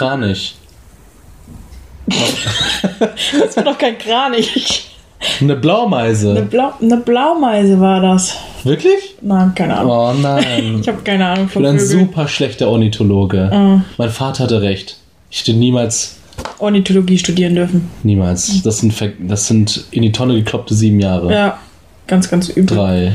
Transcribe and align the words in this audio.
Kranich. 0.00 0.54
Das 3.38 3.56
war 3.56 3.64
doch 3.64 3.78
kein 3.78 3.98
Kranich. 3.98 4.86
Eine 5.42 5.56
Blaumeise. 5.56 6.30
Eine, 6.30 6.42
Blau, 6.42 6.72
eine 6.80 6.96
Blaumeise 6.96 7.78
war 7.78 8.00
das. 8.00 8.36
Wirklich? 8.64 9.16
Nein, 9.20 9.52
keine 9.54 9.76
Ahnung. 9.76 9.92
Oh 9.92 10.12
nein. 10.14 10.78
Ich 10.80 10.88
habe 10.88 11.02
keine 11.02 11.26
Ahnung 11.26 11.46
Ich 11.46 11.52
von 11.52 11.62
bin 11.62 11.72
ein 11.72 11.78
Vögeln. 11.78 12.00
super 12.08 12.28
schlechter 12.28 12.68
Ornithologe. 12.68 13.50
Ah. 13.52 13.82
Mein 13.98 14.08
Vater 14.08 14.44
hatte 14.44 14.62
recht. 14.62 14.96
Ich 15.30 15.40
hätte 15.40 15.52
niemals, 15.52 16.16
Ornithologie 16.58 17.18
studieren 17.18 17.54
dürfen. 17.54 17.90
niemals. 18.02 18.62
Das 18.62 18.78
sind, 18.78 18.94
das 19.20 19.46
sind 19.46 19.84
in 19.90 20.00
die 20.02 20.12
Tonne 20.12 20.34
gekloppte 20.34 20.72
sieben 20.74 20.98
Jahre. 20.98 21.30
Ja, 21.30 21.58
ganz, 22.06 22.30
ganz 22.30 22.48
übel. 22.48 22.74
Drei, 22.74 23.12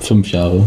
fünf 0.00 0.32
Jahre. 0.32 0.64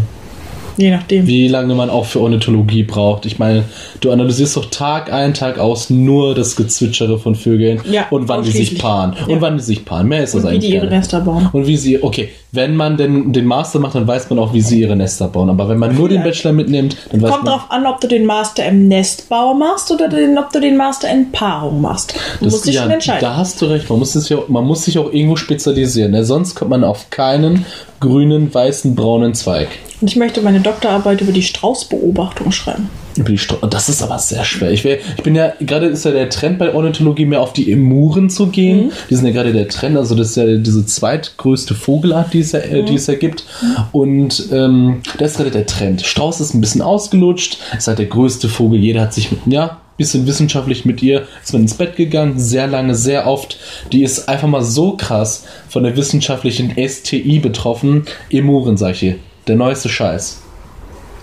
Je 0.78 0.90
nachdem. 0.90 1.26
Wie 1.26 1.48
lange 1.48 1.74
man 1.74 1.90
auch 1.90 2.04
für 2.06 2.20
Ornithologie 2.20 2.84
braucht. 2.84 3.26
Ich 3.26 3.38
meine, 3.38 3.64
du 4.00 4.10
analysierst 4.12 4.56
doch 4.56 4.70
Tag 4.70 5.12
ein, 5.12 5.34
Tag 5.34 5.58
aus 5.58 5.90
nur 5.90 6.34
das 6.34 6.54
Gezwitschere 6.56 7.18
von 7.18 7.34
Vögeln 7.34 7.80
Ja, 7.90 8.06
und 8.10 8.28
wann 8.28 8.44
die 8.44 8.50
sich 8.52 8.78
paaren. 8.78 9.14
Und 9.26 9.30
Ja. 9.36 9.40
wann 9.40 9.56
die 9.56 9.62
sich 9.64 9.84
paaren. 9.84 10.08
Mehr 10.08 10.22
ist 10.22 10.34
das 10.34 10.44
Und 10.44 10.50
wie 10.50 10.54
eigentlich 10.54 10.70
die 10.70 10.76
ihre. 10.76 10.86
Nester 10.86 11.20
bauen. 11.20 11.48
Und 11.52 11.66
wie 11.66 11.76
sie, 11.76 12.02
okay, 12.02 12.28
wenn 12.52 12.76
man 12.76 12.96
denn 12.96 13.32
den 13.32 13.44
Master 13.44 13.78
macht, 13.78 13.94
dann 13.94 14.06
weiß 14.06 14.30
man 14.30 14.38
auch, 14.38 14.54
wie 14.54 14.60
sie 14.62 14.80
ihre 14.80 14.96
Nester 14.96 15.28
bauen. 15.28 15.50
Aber 15.50 15.68
wenn 15.68 15.78
man 15.78 15.94
nur 15.94 16.08
den. 16.08 16.22
Bachelor 16.22 16.52
mitnimmt, 16.52 16.96
dann 17.12 17.20
weiß 17.22 17.30
Kommt 17.30 17.44
man. 17.44 17.52
drauf 17.54 17.70
an, 17.70 17.86
ob 17.86 18.00
du 18.00 18.08
den 18.08 18.24
Master 18.26 18.64
im 18.66 18.88
Nestbau 18.88 19.54
machst 19.54 19.90
oder 19.92 20.08
den, 20.08 20.36
ob 20.38 20.50
du 20.52 20.60
den 20.60 20.76
Master 20.76 21.10
in 21.12 21.30
Paarung 21.30 21.80
machst. 21.80 22.14
Du 22.38 22.44
Das- 22.46 22.52
musst 22.54 22.66
dich 22.66 22.74
ja, 22.76 22.82
schon 22.82 22.90
entscheiden. 22.92 23.20
Da 23.20 23.36
hast 23.36 23.60
du 23.60 23.66
recht. 23.66 23.88
Man 23.90 23.98
muss, 23.98 24.14
es 24.14 24.28
ja, 24.28 24.38
man 24.48 24.64
muss 24.64 24.84
sich 24.84 24.98
auch 24.98 25.12
irgendwo 25.12 25.36
spezialisieren. 25.36 26.12
Ne? 26.12 26.24
Sonst 26.24 26.54
kommt 26.54 26.70
man 26.70 26.84
auf 26.84 27.10
keinen 27.10 27.66
grünen, 28.00 28.52
weißen, 28.52 28.94
braunen 28.94 29.34
Zweig. 29.34 29.68
Und 30.00 30.08
ich 30.08 30.16
möchte 30.16 30.40
meine 30.40 30.60
Doktorarbeit 30.60 31.20
über 31.20 31.32
die 31.32 31.42
Straußbeobachtung 31.42 32.50
schreiben. 32.52 32.88
Über 33.18 33.30
die 33.30 33.38
Stro- 33.38 33.66
Das 33.66 33.88
ist 33.88 34.02
aber 34.02 34.18
sehr 34.18 34.44
schwer. 34.44 34.70
Ich, 34.70 34.84
wär, 34.84 34.98
ich 35.16 35.22
bin 35.22 35.34
ja, 35.34 35.52
gerade 35.60 35.86
ist 35.86 36.04
ja 36.04 36.12
der 36.12 36.30
Trend 36.30 36.58
bei 36.58 36.72
Ornithologie 36.72 37.26
mehr 37.26 37.40
auf 37.40 37.52
die 37.52 37.70
Emuren 37.70 38.30
zu 38.30 38.46
gehen. 38.46 38.86
Mhm. 38.86 38.90
Die 39.10 39.14
sind 39.16 39.26
ja 39.26 39.32
gerade 39.32 39.52
der 39.52 39.68
Trend, 39.68 39.96
also 39.96 40.14
das 40.14 40.30
ist 40.30 40.36
ja 40.36 40.46
diese 40.56 40.86
zweitgrößte 40.86 41.74
Vogelart, 41.74 42.32
die 42.32 42.40
es 42.40 42.52
ja, 42.52 42.60
Mhm. 42.60 42.74
äh, 42.74 42.82
die 42.84 42.94
es 42.94 43.06
ja 43.08 43.14
gibt. 43.14 43.44
Und 43.92 44.48
ähm, 44.52 45.02
das 45.18 45.32
ist 45.32 45.36
gerade 45.38 45.50
der 45.50 45.66
Trend. 45.66 46.02
Strauß 46.02 46.40
ist 46.40 46.54
ein 46.54 46.60
bisschen 46.60 46.82
ausgelutscht, 46.82 47.58
ist 47.76 47.88
halt 47.88 47.98
der 47.98 48.06
größte 48.06 48.48
Vogel. 48.48 48.78
Jeder 48.80 49.00
hat 49.02 49.14
sich, 49.14 49.30
mit, 49.30 49.40
ja, 49.46 49.78
bisschen 49.96 50.26
wissenschaftlich 50.28 50.84
mit 50.84 51.02
ihr, 51.02 51.26
ist 51.42 51.52
man 51.52 51.62
ins 51.62 51.74
Bett 51.74 51.96
gegangen, 51.96 52.38
sehr 52.38 52.68
lange, 52.68 52.94
sehr 52.94 53.26
oft. 53.26 53.58
Die 53.92 54.04
ist 54.04 54.28
einfach 54.28 54.46
mal 54.46 54.62
so 54.62 54.92
krass 54.96 55.44
von 55.68 55.82
der 55.82 55.96
wissenschaftlichen 55.96 56.72
STI 56.88 57.40
betroffen. 57.40 58.04
Emuren, 58.30 58.76
sag 58.76 58.92
ich 58.92 59.00
hier. 59.00 59.16
Der 59.48 59.56
neueste 59.56 59.88
Scheiß. 59.88 60.42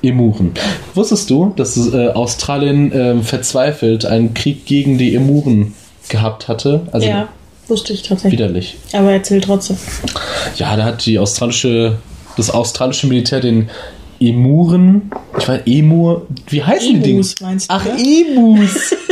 Emuren. 0.08 0.52
Wusstest 0.94 1.30
du, 1.30 1.53
dass 1.56 1.75
äh, 1.94 2.09
Australien 2.09 2.92
ähm, 2.94 3.23
verzweifelt 3.23 4.06
einen 4.06 4.34
Krieg 4.34 4.66
gegen 4.66 4.97
die 4.97 5.16
Emuren 5.16 5.73
gehabt 6.09 6.47
hatte? 6.47 6.81
Also 6.92 7.08
ja, 7.08 7.28
wusste 7.67 7.94
ich 7.94 8.03
tatsächlich. 8.03 8.39
widerlich. 8.39 8.78
Aber 8.94 9.12
erzähl 9.12 9.42
trotzdem. 9.42 9.78
Ja, 10.58 10.75
da 10.75 10.84
hat 10.84 11.06
die 11.06 11.17
australische, 11.20 11.97
das 12.38 12.50
australische 12.52 13.08
Militär 13.08 13.39
den 13.39 13.70
Emuren, 14.20 15.12
ich 15.38 15.47
weiß, 15.47 15.62
Emur, 15.66 16.25
wie 16.47 16.64
heißen 16.64 17.02
die 17.03 17.12
Emus 17.12 17.36
Dinge? 17.36 17.50
meinst 17.50 17.69
du, 17.69 17.73
Ach, 17.75 17.86
ne? 17.86 17.92
Emus. 17.97 18.95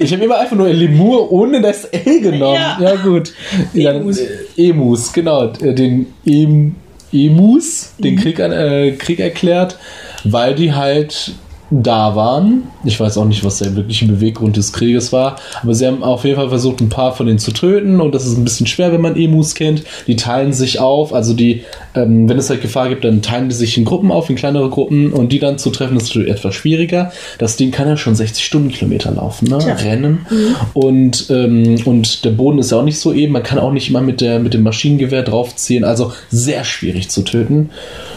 Ich 0.00 0.12
habe 0.12 0.24
immer 0.24 0.38
einfach 0.38 0.54
nur 0.56 0.68
Lemur 0.68 1.32
ohne 1.32 1.60
das 1.60 1.84
L 1.86 2.20
genommen. 2.20 2.54
Ja, 2.54 2.78
Ja. 2.80 2.94
gut. 3.02 3.32
Ja, 3.74 3.92
dann, 3.92 4.02
Emus. 4.02 4.18
äh, 4.18 4.28
Emus, 4.68 5.12
genau. 5.12 5.46
äh, 5.60 5.74
Den 5.74 6.06
em, 6.24 6.76
Emus, 7.12 7.92
den 7.98 8.14
Mhm. 8.14 8.18
Krieg, 8.20 8.38
äh, 8.38 8.92
Krieg 8.92 9.20
erklärt, 9.20 9.78
weil 10.24 10.54
die 10.54 10.72
halt 10.72 11.32
da 11.70 12.16
waren. 12.16 12.62
Ich 12.84 12.98
weiß 12.98 13.18
auch 13.18 13.26
nicht, 13.26 13.44
was 13.44 13.58
der 13.58 13.76
wirkliche 13.76 14.06
Beweggrund 14.06 14.56
des 14.56 14.72
Krieges 14.72 15.12
war, 15.12 15.36
aber 15.62 15.74
sie 15.74 15.86
haben 15.86 16.02
auf 16.02 16.24
jeden 16.24 16.36
Fall 16.36 16.48
versucht, 16.48 16.80
ein 16.80 16.88
paar 16.88 17.14
von 17.14 17.26
denen 17.26 17.38
zu 17.38 17.52
töten 17.52 18.00
und 18.00 18.14
das 18.14 18.26
ist 18.26 18.38
ein 18.38 18.44
bisschen 18.44 18.66
schwer, 18.66 18.92
wenn 18.92 19.02
man 19.02 19.16
Emus 19.16 19.54
kennt. 19.54 19.84
Die 20.06 20.16
teilen 20.16 20.52
sich 20.52 20.80
auf, 20.80 21.12
also 21.12 21.34
die, 21.34 21.64
ähm, 21.94 22.28
wenn 22.28 22.38
es 22.38 22.48
halt 22.48 22.62
Gefahr 22.62 22.88
gibt, 22.88 23.04
dann 23.04 23.20
teilen 23.20 23.50
die 23.50 23.54
sich 23.54 23.76
in 23.76 23.84
Gruppen 23.84 24.10
auf, 24.10 24.30
in 24.30 24.36
kleinere 24.36 24.70
Gruppen 24.70 25.12
und 25.12 25.30
die 25.32 25.38
dann 25.38 25.58
zu 25.58 25.70
treffen, 25.70 25.96
ist 25.98 26.08
natürlich 26.08 26.30
etwas 26.30 26.54
schwieriger. 26.54 27.12
Das 27.38 27.56
Ding 27.56 27.70
kann 27.70 27.86
ja 27.86 27.96
schon 27.96 28.14
60 28.14 28.44
Stundenkilometer 28.44 29.10
laufen, 29.10 29.48
ne? 29.48 29.58
Tja. 29.58 29.74
Rennen. 29.74 30.26
Und, 30.72 31.26
ähm, 31.28 31.76
und 31.84 32.24
der 32.24 32.30
Boden 32.30 32.58
ist 32.58 32.70
ja 32.70 32.78
auch 32.78 32.84
nicht 32.84 32.98
so 32.98 33.12
eben, 33.12 33.32
man 33.32 33.42
kann 33.42 33.58
auch 33.58 33.72
nicht 33.72 33.90
immer 33.90 34.00
mit, 34.00 34.22
der, 34.22 34.38
mit 34.38 34.54
dem 34.54 34.62
Maschinengewehr 34.62 35.22
draufziehen, 35.22 35.84
also 35.84 36.12
sehr 36.30 36.64
schwierig 36.64 37.10
zu 37.10 37.22
töten. 37.22 37.70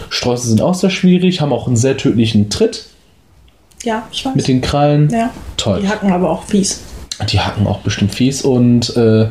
Sträuße 0.09 0.47
sind 0.47 0.61
auch 0.61 0.73
sehr 0.73 0.89
schwierig, 0.89 1.41
haben 1.41 1.53
auch 1.53 1.67
einen 1.67 1.77
sehr 1.77 1.97
tödlichen 1.97 2.49
Tritt 2.49 2.85
Ja, 3.83 4.03
ich 4.11 4.25
weiß. 4.25 4.35
mit 4.35 4.47
den 4.47 4.61
Krallen. 4.61 5.09
ja. 5.11 5.29
Toll. 5.57 5.79
Die 5.81 5.87
hacken 5.89 6.11
aber 6.11 6.29
auch 6.29 6.43
fies. 6.43 6.81
Die 7.29 7.39
hacken 7.39 7.67
auch 7.67 7.79
bestimmt 7.79 8.15
fies 8.15 8.41
und 8.41 8.95
äh, 8.97 9.27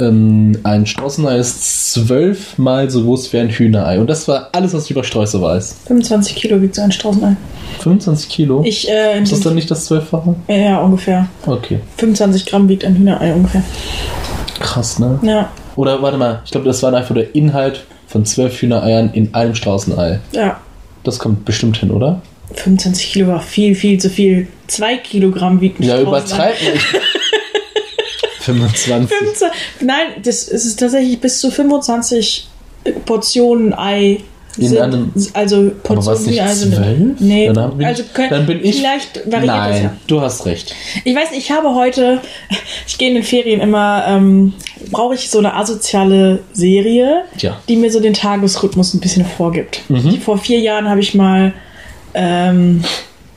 ähm, 0.00 0.58
ein 0.64 0.86
Straußenei 0.86 1.36
ist 1.36 1.92
zwölfmal 1.92 2.88
so 2.90 3.02
groß 3.02 3.32
wie 3.32 3.38
ein 3.38 3.50
Hühnerei. 3.50 4.00
Und 4.00 4.08
das 4.08 4.26
war 4.28 4.48
alles, 4.52 4.72
was 4.72 4.84
ich 4.86 4.90
über 4.92 5.04
Sträuße 5.04 5.40
weiß. 5.40 5.76
25 5.86 6.34
Kilo 6.36 6.60
wiegt 6.62 6.74
so 6.74 6.82
ein 6.82 6.90
Straußenei. 6.92 7.36
25 7.80 8.28
Kilo? 8.30 8.62
Ich, 8.64 8.88
äh, 8.90 9.20
ist 9.22 9.30
das 9.32 9.40
dann 9.40 9.54
nicht 9.54 9.70
das 9.70 9.84
Zwölffache? 9.84 10.34
ja, 10.48 10.80
ungefähr. 10.80 11.28
Okay. 11.46 11.80
25 11.98 12.46
Gramm 12.46 12.68
wiegt 12.68 12.84
ein 12.84 12.96
Hühnerei 12.96 13.34
ungefähr. 13.34 13.62
Krass, 14.60 14.98
ne? 14.98 15.18
Ja, 15.22 15.50
Oder 15.76 16.00
warte 16.02 16.16
mal, 16.16 16.40
ich 16.44 16.50
glaube, 16.50 16.66
das 16.66 16.82
war 16.82 16.92
einfach 16.94 17.14
der 17.14 17.34
Inhalt 17.34 17.84
von 18.06 18.24
zwölf 18.24 18.60
Hühnereiern 18.60 19.10
in 19.12 19.34
einem 19.34 19.54
Straußenei. 19.54 20.20
ja. 20.32 20.58
Das 21.04 21.18
kommt 21.18 21.44
bestimmt 21.44 21.76
hin, 21.78 21.90
oder? 21.90 22.22
25 22.54 23.12
Kilo 23.12 23.28
war 23.28 23.40
viel, 23.40 23.74
viel 23.74 23.98
zu 23.98 24.10
viel. 24.10 24.48
2 24.68 24.96
Kilogramm 24.98 25.60
wiegt 25.60 25.80
ein 25.80 25.84
Ja, 25.84 26.00
übertreib 26.00 26.54
nicht. 26.60 26.82
25. 28.40 29.08
15, 29.18 29.48
nein, 29.82 30.06
das 30.24 30.44
ist 30.48 30.76
tatsächlich 30.80 31.20
bis 31.20 31.40
zu 31.40 31.50
25 31.50 32.48
Portionen 33.04 33.72
Ei. 33.72 34.18
In 34.58 34.68
sind, 34.68 34.78
einem- 34.80 35.12
also 35.32 35.70
Portionen 35.82 36.38
Ei 36.38 36.52
sind. 36.52 36.74
zwölf? 36.74 37.20
Nee, 37.20 37.46
Ja, 37.46 37.52
dann 37.54 37.78
bin 37.78 37.86
also 37.86 38.02
können, 38.12 38.30
dann 38.30 38.46
bin 38.46 38.62
ich. 38.62 38.76
vielleicht 38.76 39.16
variiert 39.30 39.48
das 39.54 39.70
Nein, 39.70 39.82
ja. 39.84 39.96
du 40.08 40.20
hast 40.20 40.44
recht. 40.44 40.74
Ich 41.04 41.14
weiß 41.16 41.28
ich 41.34 41.50
habe 41.52 41.74
heute, 41.74 42.20
ich 42.86 42.98
gehe 42.98 43.08
in 43.08 43.14
den 43.14 43.22
Ferien 43.24 43.60
immer, 43.60 44.04
ähm, 44.08 44.52
brauche 44.90 45.14
ich 45.14 45.30
so 45.30 45.38
eine 45.38 45.54
asoziale 45.54 46.40
Serie, 46.52 47.22
Tja. 47.38 47.58
die 47.68 47.76
mir 47.76 47.90
so 47.90 48.00
den 48.00 48.12
Tagesrhythmus 48.12 48.92
ein 48.92 49.00
bisschen 49.00 49.24
vorgibt. 49.24 49.80
Mhm. 49.88 50.20
Vor 50.20 50.36
vier 50.36 50.58
Jahren 50.58 50.86
habe 50.90 51.00
ich 51.00 51.14
mal, 51.14 51.54
ähm, 52.14 52.82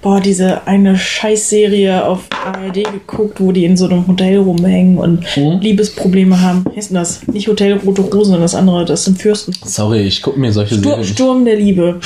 boah, 0.01 0.19
diese 0.19 0.67
eine 0.67 0.97
Scheißserie 0.97 2.05
auf 2.05 2.25
ARD 2.45 2.83
geguckt, 2.83 3.39
wo 3.41 3.51
die 3.51 3.65
in 3.65 3.75
so 3.75 3.85
einem 3.85 4.07
Hotel 4.07 4.37
rumhängen 4.37 4.97
und 4.97 5.25
Mhm. 5.35 5.59
Liebesprobleme 5.61 6.41
haben. 6.41 6.63
Wie 6.71 6.77
heißt 6.77 6.91
denn 6.91 6.95
das? 6.95 7.25
Nicht 7.27 7.47
Hotel 7.47 7.73
Rote 7.73 8.01
Rose, 8.03 8.25
sondern 8.25 8.41
das 8.41 8.55
andere, 8.55 8.85
das 8.85 9.05
sind 9.05 9.21
Fürsten. 9.21 9.53
Sorry, 9.63 10.01
ich 10.01 10.21
gucke 10.21 10.39
mir 10.39 10.51
solche 10.51 10.75
Stur 10.75 10.91
Serien. 10.91 11.03
Sturm 11.05 11.45
der 11.45 11.55
Liebe. 11.55 11.99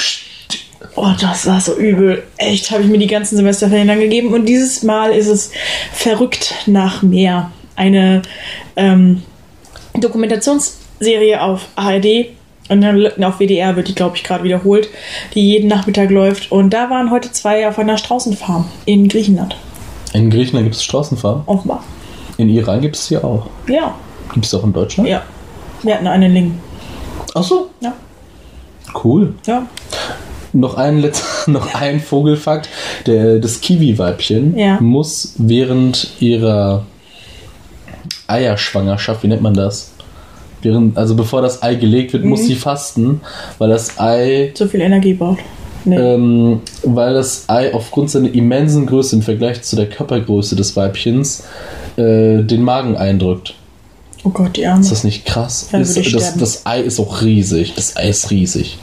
Oh, 0.96 1.12
das 1.19 1.46
war 1.46 1.59
so 1.59 1.75
übel. 1.75 2.24
Echt, 2.38 2.72
habe 2.72 2.84
ich 2.84 2.90
mir 2.90 2.97
die 2.97 3.07
ganzen 3.07 3.36
Semesterferien 3.36 3.88
lang 3.88 4.00
gegeben. 4.00 4.34
Und 4.34 4.46
dieses 4.47 4.81
Mal 4.84 5.12
ist 5.12 5.28
es 5.28 5.51
verrückt 5.94 6.53
nach 6.68 7.03
mehr. 7.03 7.51
Eine 7.75 8.22
ähm, 8.75 9.24
Dokumentationsserie 10.00 11.41
auf 11.41 11.68
ARD 11.75 12.28
und 12.69 12.81
dann 12.81 13.24
auf 13.24 13.40
WDR 13.40 13.75
wird 13.75 13.88
die, 13.88 13.96
glaube 13.96 14.16
ich, 14.16 14.24
gerade 14.24 14.44
wiederholt, 14.44 14.90
die 15.34 15.41
jeden 15.41 15.68
Nachmittag 15.68 16.09
läuft. 16.12 16.52
Und 16.52 16.69
da 16.72 16.90
waren 16.90 17.12
heute 17.12 17.31
zwei 17.31 17.68
auf 17.68 17.78
einer 17.80 17.97
Straußenfarm 17.97 18.66
in 18.85 19.07
Griechenland. 19.07 19.56
In 20.13 20.30
Griechenland 20.30 20.66
gibt 20.66 20.75
es 20.75 20.84
Straßenfarben. 20.84 21.44
Offenbar. 21.46 21.84
In 22.38 22.50
Iran 22.50 22.81
gibt 22.81 22.96
es 22.96 23.07
die 23.07 23.18
auch. 23.18 23.47
Ja, 23.68 23.96
Gibt 24.34 24.46
es 24.46 24.53
auch 24.53 24.63
in 24.63 24.72
Deutschland? 24.74 25.09
ja. 25.09 25.24
Wir 25.81 25.96
hatten 25.96 26.07
einen 26.07 26.34
Ling. 26.34 26.59
Ach 27.35 27.44
so. 27.44 27.69
Ja, 27.81 27.94
Cool. 29.03 29.34
ja. 29.47 29.66
Noch 30.51 30.75
ein 30.78 31.00
letzter, 31.00 31.25
noch 31.51 31.74
ein 31.75 32.00
Vogelfakt. 32.00 32.69
Der, 33.06 33.40
das 33.40 33.62
Kiwi-Weibchen 33.62 34.57
Ja. 34.57 34.77
muss 34.81 35.36
während 35.38 36.10
ihrer 36.19 36.86
Eierschwangerschaft, 38.27 39.24
wie 39.24 39.27
nennt 39.27 39.42
man 39.42 39.54
das? 39.54 39.88
Während, 40.61 40.97
also 40.97 41.15
bevor 41.15 41.41
das 41.41 41.63
Ei 41.63 41.75
gelegt 41.75 42.13
wird, 42.13 42.23
Mhm. 42.23 42.29
muss 42.31 42.45
sie 42.45 42.56
fasten, 42.56 43.21
weil 43.57 43.69
das 43.69 44.00
Ei, 44.00 44.51
So 44.56 44.67
viel 44.67 44.81
Energie 44.81 45.13
braucht. 45.13 45.39
Nee. 45.85 45.95
ähm, 45.95 46.59
weil 46.83 47.13
das 47.13 47.45
Ei 47.47 47.73
aufgrund 47.73 48.11
seiner 48.11 48.33
immensen 48.33 48.85
Größe 48.85 49.15
im 49.15 49.21
Vergleich 49.21 49.61
zu 49.61 49.77
der 49.77 49.88
Körpergröße 49.89 50.56
des 50.57 50.75
Weibchens 50.75 51.44
äh, 51.95 52.44
den 52.44 52.63
Magen 52.63 52.97
eindrückt. 52.97 53.56
oh 54.25 54.29
Gott, 54.29 54.57
die 54.57 54.65
Arme. 54.67 54.81
Ist 54.81 54.91
das 54.91 55.06
nicht 55.06 55.25
krass? 55.25 55.69
Ich 55.71 56.11
das, 56.11 56.35
das 56.35 56.65
Ei 56.65 56.81
ist 56.81 57.00
auch 57.00 57.21
riesig. 57.21 57.73
Das 57.75 57.95
Ei 57.95 58.09
ist 58.09 58.29
riesig. 58.29 58.77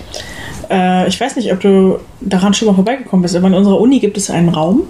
Äh, 0.70 1.08
ich 1.08 1.20
weiß 1.20 1.36
nicht, 1.36 1.52
ob 1.52 1.60
du 1.60 1.98
daran 2.20 2.54
schon 2.54 2.68
mal 2.68 2.74
vorbeigekommen 2.74 3.22
bist, 3.22 3.36
aber 3.36 3.46
in 3.48 3.54
unserer 3.54 3.80
Uni 3.80 3.98
gibt 4.00 4.16
es 4.16 4.30
einen 4.30 4.48
Raum. 4.48 4.82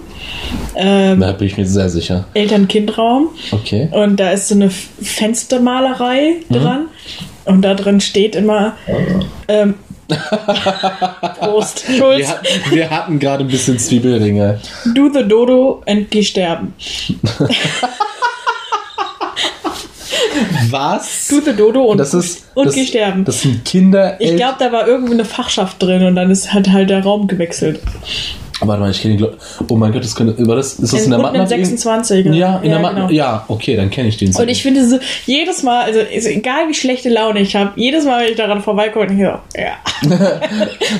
Ähm, 0.75 1.19
Da 1.19 1.31
bin 1.33 1.47
ich 1.47 1.57
mir 1.57 1.65
sehr 1.65 1.89
sicher. 1.89 2.25
Eltern-Kind-Raum. 2.33 3.29
Okay. 3.51 3.89
Und 3.91 4.19
da 4.19 4.31
ist 4.31 4.47
so 4.47 4.55
eine 4.55 4.69
Fenstermalerei 4.69 6.37
Mhm. 6.49 6.53
dran. 6.53 6.85
Und 7.45 7.61
da 7.61 7.73
drin 7.75 8.01
steht 8.01 8.35
immer, 8.35 8.73
ähm, 9.47 9.75
Prost. 11.39 11.83
Schulz. 11.85 12.19
Wir, 12.19 12.27
hatten- 12.29 12.71
wir 12.75 12.89
hatten 12.89 13.19
gerade 13.19 13.43
ein 13.43 13.47
bisschen 13.49 13.77
Zwiebelringe. 13.77 14.59
Do 14.95 15.09
the 15.13 15.23
Dodo 15.27 15.81
and 15.85 16.09
geh 16.09 16.23
sterben. 16.23 16.73
Was? 20.71 21.27
Do 21.29 21.41
the 21.45 21.53
Dodo 21.53 21.83
und, 21.83 21.97
Das 21.97 22.13
ist. 22.13 22.45
und 22.55 22.67
das, 22.67 22.75
geh 22.75 22.85
sterben. 22.85 23.25
Das 23.25 23.41
sind 23.41 23.63
Kinder. 23.65 24.15
ich 24.19 24.35
glaube, 24.35 24.55
da 24.59 24.71
war 24.71 24.87
irgendwo 24.87 25.13
eine 25.13 25.25
Fachschaft 25.25 25.81
drin 25.81 26.03
und 26.05 26.15
dann 26.15 26.29
ist 26.31 26.53
halt, 26.53 26.71
halt 26.71 26.89
der 26.89 27.03
Raum 27.03 27.27
gewechselt. 27.27 27.79
Warte 28.59 28.81
mal, 28.81 28.89
ich 28.89 28.99
kenne. 29.03 29.17
Glo- 29.17 29.33
Oh 29.67 29.75
mein 29.75 29.91
Gott, 29.91 30.03
das 30.03 30.15
könnte. 30.15 30.35
War 30.47 30.55
das, 30.55 30.79
ist 30.79 30.91
das 30.91 31.03
in 31.03 31.11
der 31.11 31.19
und 31.19 31.25
mit 31.31 31.33
Mathe? 31.33 31.49
26. 31.49 32.25
Ja, 32.33 32.57
in 32.57 32.71
der 32.71 32.79
Mathe. 32.79 32.95
genau. 32.95 33.09
Ja, 33.11 33.45
okay, 33.49 33.75
dann 33.75 33.91
kenne 33.91 34.09
ich 34.09 34.17
den. 34.17 34.35
Und 34.35 34.47
ich 34.47 34.63
finde 34.63 34.83
so, 34.89 34.97
jedes 35.27 35.61
Mal, 35.61 35.83
also 35.83 35.99
egal 35.99 36.67
wie 36.67 36.73
schlechte 36.73 37.09
Laune 37.09 37.41
ich 37.41 37.55
habe, 37.55 37.73
jedes 37.75 38.05
Mal, 38.05 38.23
wenn 38.23 38.31
ich 38.31 38.37
daran 38.37 38.63
vorbeikomme, 38.63 39.05
ich 39.13 39.19
so, 39.19 39.59
ja. 39.61 39.77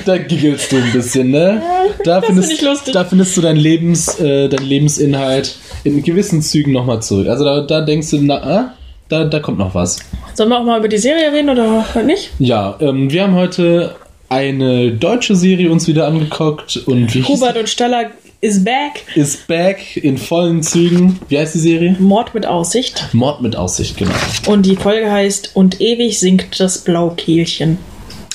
da 0.04 0.18
giggelst 0.18 0.70
du 0.70 0.76
ein 0.76 0.92
bisschen, 0.92 1.30
ne? 1.32 1.60
Da 2.04 2.20
das 2.20 2.26
findest, 2.26 2.48
find 2.48 2.60
ich 2.60 2.64
lustig. 2.68 2.94
da 2.94 3.04
findest 3.04 3.36
du 3.36 3.40
dein 3.40 3.56
Lebens, 3.56 4.20
äh, 4.20 4.48
dein 4.48 4.64
Lebensinhalt 4.64 5.56
in 5.82 6.02
gewissen 6.04 6.42
Zügen 6.42 6.70
nochmal 6.72 7.02
zurück. 7.02 7.26
Also 7.26 7.44
da, 7.44 7.62
da 7.62 7.80
denkst 7.80 8.10
du, 8.10 8.18
na, 8.20 8.60
äh, 8.60 8.64
da, 9.08 9.24
da 9.24 9.40
kommt 9.40 9.58
noch 9.58 9.74
was. 9.74 9.98
Sollen 10.34 10.50
wir 10.50 10.58
auch 10.60 10.64
mal 10.64 10.78
über 10.78 10.88
die 10.88 10.98
Serie 10.98 11.32
reden 11.32 11.50
oder 11.50 11.84
halt 11.94 12.06
nicht? 12.06 12.30
Ja, 12.38 12.76
ähm, 12.80 13.10
wir 13.10 13.22
haben 13.22 13.34
heute 13.34 13.94
eine 14.28 14.92
deutsche 14.92 15.34
Serie 15.34 15.70
uns 15.70 15.88
wieder 15.88 16.06
angeguckt 16.06 16.76
und 16.86 17.14
wie 17.14 17.22
Hubert 17.22 17.56
und 17.56 17.68
Stella 17.68 18.10
is 18.40 18.62
back. 18.62 19.04
ist 19.14 19.46
back 19.46 19.96
in 19.96 20.18
vollen 20.18 20.62
Zügen. 20.62 21.18
Wie 21.28 21.38
heißt 21.38 21.54
die 21.54 21.58
Serie? 21.60 21.96
Mord 21.98 22.34
mit 22.34 22.46
Aussicht. 22.46 23.08
Mord 23.12 23.40
mit 23.40 23.56
Aussicht, 23.56 23.96
genau. 23.96 24.14
Und 24.46 24.66
die 24.66 24.76
Folge 24.76 25.10
heißt 25.10 25.52
Und 25.54 25.80
ewig 25.80 26.20
singt 26.20 26.60
das 26.60 26.78
Blaukehlchen. 26.78 27.78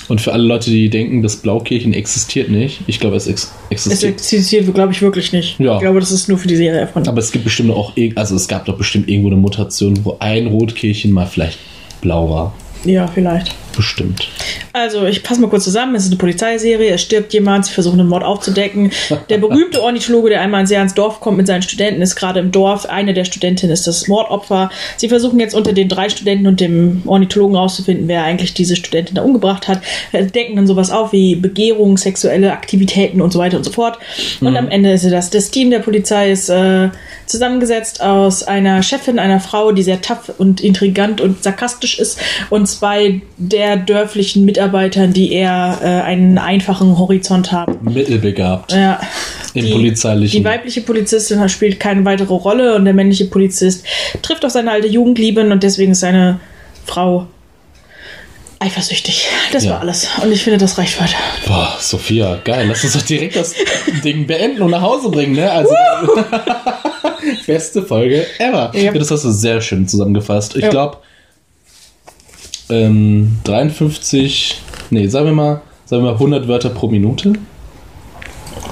Und 0.07 0.21
für 0.21 0.33
alle 0.33 0.44
Leute, 0.44 0.69
die 0.69 0.89
denken, 0.89 1.21
das 1.21 1.38
Blaukirchen 1.38 1.94
existiert 1.94 2.50
nicht, 2.50 2.81
ich 2.88 3.00
glaube, 3.00 3.15
es 3.15 3.27
ex 3.27 3.51
Es 3.69 3.88
existiert. 3.88 4.13
existiert, 4.13 4.73
glaube 4.73 4.91
ich, 4.91 5.01
wirklich 5.01 5.31
nicht. 5.31 5.59
Ja. 5.59 5.75
Ich 5.75 5.81
glaube, 5.81 6.00
das 6.00 6.11
ist 6.11 6.27
nur 6.29 6.38
für 6.38 6.47
die 6.47 6.55
Serie 6.55 6.79
erfunden. 6.81 7.07
Aber 7.09 7.19
es 7.19 7.31
gibt 7.31 7.44
bestimmt 7.45 7.71
auch, 7.71 7.94
also 8.15 8.35
es 8.35 8.47
gab 8.47 8.65
doch 8.65 8.77
bestimmt 8.77 9.07
irgendwo 9.09 9.29
eine 9.29 9.38
Mutation, 9.38 9.97
wo 10.03 10.17
ein 10.19 10.47
Rotkehlchen 10.47 11.11
mal 11.11 11.25
vielleicht 11.25 11.57
blau 12.01 12.29
war. 12.29 12.53
Ja, 12.83 13.07
vielleicht. 13.07 13.55
Bestimmt. 13.75 14.27
Also, 14.71 15.05
ich 15.05 15.23
passe 15.23 15.41
mal 15.41 15.49
kurz 15.49 15.63
zusammen. 15.63 15.95
Es 15.95 16.03
ist 16.03 16.11
eine 16.11 16.17
Polizeiserie. 16.17 16.91
Es 16.93 17.01
stirbt 17.01 17.33
jemand. 17.33 17.65
Sie 17.65 17.73
versuchen, 17.73 17.99
einen 17.99 18.09
Mord 18.09 18.23
aufzudecken. 18.23 18.91
Der 19.29 19.39
berühmte 19.39 19.81
Ornithologe, 19.81 20.29
der 20.29 20.41
einmal 20.41 20.67
sehr 20.67 20.81
ins 20.81 20.93
Dorf 20.93 21.19
kommt 21.19 21.37
mit 21.37 21.47
seinen 21.47 21.63
Studenten, 21.63 22.01
ist 22.01 22.15
gerade 22.15 22.39
im 22.39 22.51
Dorf. 22.51 22.85
Eine 22.85 23.13
der 23.13 23.25
Studentinnen 23.25 23.73
ist 23.73 23.87
das 23.87 24.07
Mordopfer. 24.07 24.69
Sie 24.97 25.09
versuchen 25.09 25.39
jetzt 25.39 25.55
unter 25.55 25.73
den 25.73 25.89
drei 25.89 26.09
Studenten 26.09 26.47
und 26.47 26.59
dem 26.59 27.01
Ornithologen 27.05 27.55
rauszufinden, 27.55 28.07
wer 28.07 28.23
eigentlich 28.23 28.53
diese 28.53 28.75
Studentin 28.75 29.15
da 29.15 29.23
umgebracht 29.23 29.67
hat. 29.67 29.81
Äh, 30.11 30.25
Decken 30.25 30.55
dann 30.55 30.67
sowas 30.67 30.91
auf 30.91 31.11
wie 31.11 31.35
Begehung, 31.35 31.97
sexuelle 31.97 32.51
Aktivitäten 32.51 33.21
und 33.21 33.33
so 33.33 33.39
weiter 33.39 33.57
und 33.57 33.63
so 33.63 33.71
fort. 33.71 33.97
Und 34.39 34.55
am 34.55 34.69
Ende 34.69 34.91
ist 34.91 35.05
das. 35.05 35.29
Das 35.29 35.49
Team 35.49 35.71
der 35.71 35.79
Polizei 35.79 36.31
ist 36.31 36.49
äh, 36.49 36.89
zusammengesetzt 37.25 38.01
aus 38.01 38.43
einer 38.43 38.83
Chefin, 38.83 39.17
einer 39.17 39.39
Frau, 39.39 39.71
die 39.71 39.83
sehr 39.83 40.01
tough 40.01 40.31
und 40.37 40.61
intrigant 40.61 41.21
und 41.21 41.43
sarkastisch 41.43 41.99
ist, 41.99 42.19
und 42.49 42.67
zwei 42.67 43.21
der 43.37 43.62
dörflichen 43.77 44.45
Mitarbeitern, 44.45 45.13
die 45.13 45.31
eher 45.33 45.80
äh, 45.81 45.86
einen 45.88 46.38
einfachen 46.38 46.98
Horizont 46.98 47.51
haben. 47.51 47.77
Mittelbegabt. 47.81 48.71
Ja. 48.74 49.00
Im 49.54 49.65
Die- 49.65 49.71
polizeilichen. 49.71 50.39
Die 50.39 50.45
weibliche 50.45 50.81
Polizistin 50.81 51.48
spielt 51.50 51.80
keine 51.80 52.04
weitere 52.06 52.33
Rolle 52.33 52.75
und 52.75 52.86
der 52.86 52.94
männliche 52.94 53.25
Polizist 53.25 53.86
trifft 54.21 54.44
auf 54.45 54.51
seine 54.51 54.71
alte 54.71 54.88
Jugendliebe 54.88 55.42
und 55.42 55.62
deswegen 55.63 55.92
ist 55.92 56.00
seine 56.00 56.39
Frau 56.86 57.27
eifersüchtig. 58.60 59.27
Das 59.51 59.66
Ja. 59.66 59.71
war 59.71 59.81
alles. 59.81 60.07
Und 60.24 60.31
ich 60.31 60.42
finde, 60.44 60.57
das 60.57 60.77
reicht 60.77 61.00
weiter. 61.01 61.18
Boah, 61.45 61.75
Sophia, 61.80 62.39
geil. 62.44 62.66
Lass 62.69 62.83
uns 62.83 62.94
doch 62.94 63.01
direkt 63.01 63.36
das 63.36 63.54
Ding 64.04 64.25
beenden 64.25 64.62
und 64.62 64.71
nach 64.71 64.81
Hause 64.81 65.09
bringen, 65.09 65.33
ne? 65.36 65.51
Also. 65.51 65.74
Beste 67.45 67.83
Folge 67.83 68.25
ever. 68.39 68.71
Ja, 68.75 68.92
das 68.94 69.12
hast 69.12 69.24
du 69.25 69.31
sehr 69.31 69.59
schön 69.62 69.88
zusammengefasst. 69.88 70.56
Ich 70.56 70.63
Ja. 70.63 70.69
glaube, 70.69 70.98
ähm, 72.69 73.38
53, 73.44 74.62
nee, 74.89 75.07
sagen 75.07 75.25
wir 75.27 75.33
mal, 75.33 75.62
sagen 75.86 76.04
wir 76.04 76.12
mal 76.12 76.13
100 76.18 76.48
Wörter 76.48 76.69
pro 76.69 76.88
Minute. 76.88 77.33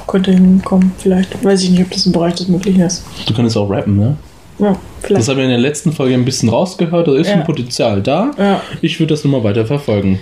Könnte 0.08 0.32
hinkommen, 0.32 0.92
vielleicht. 0.98 1.44
Weiß 1.44 1.64
ich 1.64 1.70
nicht, 1.72 1.82
ob 1.82 1.92
das 1.92 2.06
im 2.06 2.12
Bereich 2.12 2.36
des 2.36 2.48
Möglichen 2.48 2.82
ist. 2.82 3.04
Du 3.26 3.34
könntest 3.34 3.58
auch 3.58 3.70
rappen, 3.70 3.98
ne? 3.98 4.18
Ja, 4.60 4.70
Das 4.72 4.78
vielleicht. 5.08 5.30
haben 5.30 5.38
wir 5.38 5.44
in 5.46 5.50
der 5.50 5.60
letzten 5.60 5.92
Folge 5.92 6.14
ein 6.14 6.26
bisschen 6.26 6.50
rausgehört. 6.50 7.08
Da 7.08 7.16
ist 7.16 7.28
Ja. 7.28 7.36
ein 7.36 7.44
Potenzial 7.46 8.02
da. 8.02 8.32
Ja. 8.38 8.62
Ich 8.82 9.00
würde 9.00 9.14
das 9.14 9.24
nochmal 9.24 9.44
weiter 9.44 9.66
verfolgen. 9.66 10.20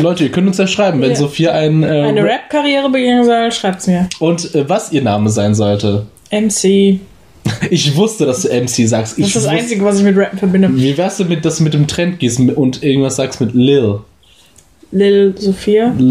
Leute, 0.00 0.24
ihr 0.24 0.30
könnt 0.30 0.46
uns 0.46 0.58
ja 0.58 0.66
schreiben, 0.66 1.00
wenn 1.02 1.10
Ja. 1.10 1.16
Sophia 1.16 1.52
ein. 1.52 1.82
Äh, 1.82 1.86
Eine 2.02 2.22
Rap-Karriere 2.22 2.88
beginnen 2.90 3.24
soll, 3.24 3.50
schreibt's 3.52 3.86
mir. 3.88 4.08
Und 4.20 4.54
äh, 4.54 4.68
was 4.68 4.92
ihr 4.92 5.02
Name 5.02 5.28
sein 5.30 5.54
sollte. 5.54 6.06
MC. 6.30 7.00
Ich 7.70 7.94
wusste, 7.96 8.26
dass 8.26 8.42
du 8.42 8.48
MC 8.48 8.88
sagst. 8.88 9.12
Das 9.12 9.18
Ich 9.18 9.26
ist 9.26 9.36
das 9.36 9.46
Einzige, 9.46 9.84
was 9.84 9.98
ich 9.98 10.04
mit 10.04 10.16
Rappen 10.16 10.38
verbinde. 10.38 10.70
Wie 10.74 10.96
wär's 10.96 11.16
denn 11.16 11.28
mit, 11.28 11.44
dass 11.44 11.58
du 11.58 11.64
mit 11.64 11.74
dem 11.74 11.86
Trend 11.86 12.18
gehst 12.18 12.38
und 12.40 12.82
irgendwas 12.82 13.16
sagst 13.16 13.40
mit 13.40 13.54
Lil? 13.54 14.00
Lil 14.92 15.34
Sophia. 15.38 15.94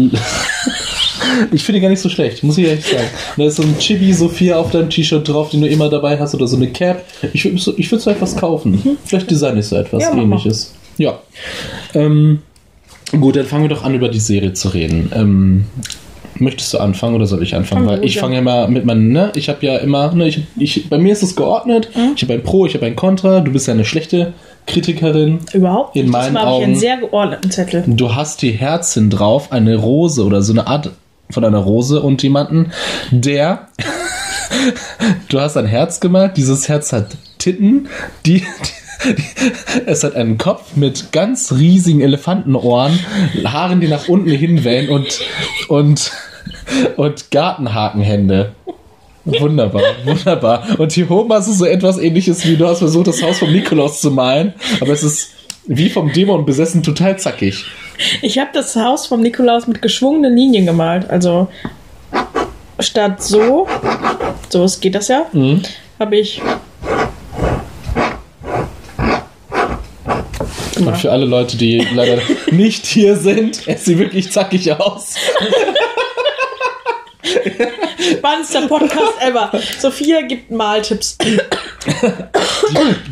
Ich 1.52 1.62
finde 1.64 1.78
die 1.78 1.82
gar 1.82 1.88
nicht 1.88 2.00
so 2.00 2.08
schlecht, 2.08 2.42
muss 2.42 2.58
ich 2.58 2.66
ehrlich 2.66 2.84
sagen. 2.84 3.06
Da 3.36 3.44
ist 3.44 3.56
so 3.56 3.62
ein 3.62 3.78
Chibi 3.78 4.12
Sophia 4.12 4.56
auf 4.56 4.70
deinem 4.70 4.90
T-Shirt 4.90 5.26
drauf, 5.26 5.50
den 5.50 5.62
du 5.62 5.68
immer 5.68 5.88
dabei 5.88 6.18
hast, 6.18 6.34
oder 6.34 6.46
so 6.46 6.56
eine 6.56 6.68
Cap. 6.68 7.04
Ich 7.32 7.44
würde 7.44 7.58
so, 7.58 7.72
ich 7.76 7.90
würd 7.90 8.02
so 8.02 8.10
etwas 8.10 8.36
kaufen. 8.36 8.98
Vielleicht 9.04 9.30
design 9.30 9.56
ich 9.56 9.66
so 9.66 9.76
etwas 9.76 10.02
Ja, 10.02 10.14
ähnliches. 10.14 10.74
Ja. 10.98 11.20
Ähm, 11.94 12.40
gut, 13.18 13.36
dann 13.36 13.46
fangen 13.46 13.64
wir 13.64 13.68
doch 13.70 13.84
an, 13.84 13.94
über 13.94 14.08
die 14.08 14.20
Serie 14.20 14.52
zu 14.52 14.68
reden. 14.68 15.10
Ähm, 15.14 15.64
möchtest 16.38 16.72
du 16.74 16.78
anfangen 16.78 17.14
oder 17.14 17.26
soll 17.26 17.42
ich 17.42 17.54
anfangen? 17.54 17.86
Fang 17.86 17.98
Weil 17.98 18.04
ich 18.04 18.16
an. 18.16 18.20
fange 18.22 18.34
ja 18.34 18.40
immer 18.40 18.68
mit 18.68 18.84
meinem, 18.84 19.12
ne? 19.12 19.32
Ich 19.34 19.48
habe 19.48 19.64
ja 19.64 19.78
immer, 19.78 20.12
ne, 20.14 20.28
ich, 20.28 20.42
ich, 20.56 20.88
bei 20.88 20.98
mir 20.98 21.12
ist 21.12 21.22
es 21.22 21.36
geordnet. 21.36 21.90
Mhm. 21.94 22.12
Ich 22.16 22.22
habe 22.22 22.34
ein 22.34 22.42
Pro, 22.42 22.66
ich 22.66 22.74
habe 22.74 22.86
ein 22.86 22.96
Contra. 22.96 23.40
Du 23.40 23.52
bist 23.52 23.66
ja 23.66 23.74
eine 23.74 23.84
schlechte 23.84 24.32
Kritikerin. 24.66 25.40
Überhaupt 25.52 25.96
In 25.96 26.02
nicht. 26.02 26.12
meinen 26.12 26.24
Diesmal 26.26 26.46
habe 26.46 26.58
ich 26.58 26.64
einen 26.64 26.76
sehr 26.76 26.96
geordneten 26.98 27.50
Zettel. 27.50 27.84
Du 27.86 28.14
hast 28.14 28.42
die 28.42 28.52
Herzen 28.52 29.10
drauf, 29.10 29.52
eine 29.52 29.76
Rose 29.76 30.24
oder 30.24 30.42
so 30.42 30.52
eine 30.52 30.66
Art 30.66 30.90
von 31.30 31.44
einer 31.44 31.58
Rose 31.58 32.00
und 32.02 32.22
jemanden, 32.22 32.72
der. 33.10 33.68
du 35.28 35.40
hast 35.40 35.56
ein 35.56 35.66
Herz 35.66 36.00
gemalt, 36.00 36.36
dieses 36.36 36.68
Herz 36.68 36.92
hat 36.92 37.16
Titten, 37.38 37.88
die. 38.26 38.40
die 38.40 38.72
es 39.86 40.04
hat 40.04 40.14
einen 40.14 40.38
Kopf 40.38 40.76
mit 40.76 41.12
ganz 41.12 41.52
riesigen 41.52 42.00
Elefantenohren, 42.00 42.98
Haaren, 43.44 43.80
die 43.80 43.88
nach 43.88 44.08
unten 44.08 44.30
hinwellen 44.30 44.88
und, 44.90 45.20
und, 45.68 46.12
und 46.96 47.30
Gartenhakenhände. 47.30 48.52
Wunderbar, 49.24 49.82
wunderbar. 50.04 50.64
Und 50.78 50.92
hier 50.92 51.08
oben 51.10 51.32
hast 51.32 51.46
du 51.48 51.52
so 51.52 51.64
etwas 51.64 51.98
ähnliches 51.98 52.44
wie 52.44 52.56
du 52.56 52.66
hast 52.66 52.78
versucht, 52.80 53.06
das 53.06 53.22
Haus 53.22 53.38
vom 53.38 53.52
Nikolaus 53.52 54.00
zu 54.00 54.10
malen, 54.10 54.54
aber 54.80 54.92
es 54.92 55.02
ist 55.04 55.30
wie 55.66 55.88
vom 55.90 56.12
Dämon 56.12 56.44
besessen 56.44 56.82
total 56.82 57.18
zackig. 57.18 57.64
Ich 58.20 58.38
habe 58.38 58.50
das 58.52 58.74
Haus 58.74 59.06
vom 59.06 59.20
Nikolaus 59.20 59.68
mit 59.68 59.80
geschwungenen 59.80 60.36
Linien 60.36 60.66
gemalt. 60.66 61.08
Also 61.08 61.46
statt 62.80 63.22
so, 63.22 63.68
so 64.48 64.64
es 64.64 64.80
geht 64.80 64.96
das 64.96 65.06
ja, 65.06 65.26
Mhm. 65.32 65.62
habe 66.00 66.16
ich. 66.16 66.42
Und 70.84 70.96
für 70.96 71.12
alle 71.12 71.26
Leute, 71.26 71.56
die 71.56 71.86
leider 71.94 72.18
nicht 72.50 72.86
hier 72.86 73.14
sind, 73.16 73.60
es 73.66 73.84
sieht 73.84 73.98
wirklich 73.98 74.32
zackig 74.32 74.72
aus. 74.72 75.14
Spannendster 78.18 78.66
Podcast 78.66 79.14
ever. 79.20 79.50
Sophia 79.78 80.22
gibt 80.22 80.50
Maltipps. 80.50 81.16
Die, 81.18 81.38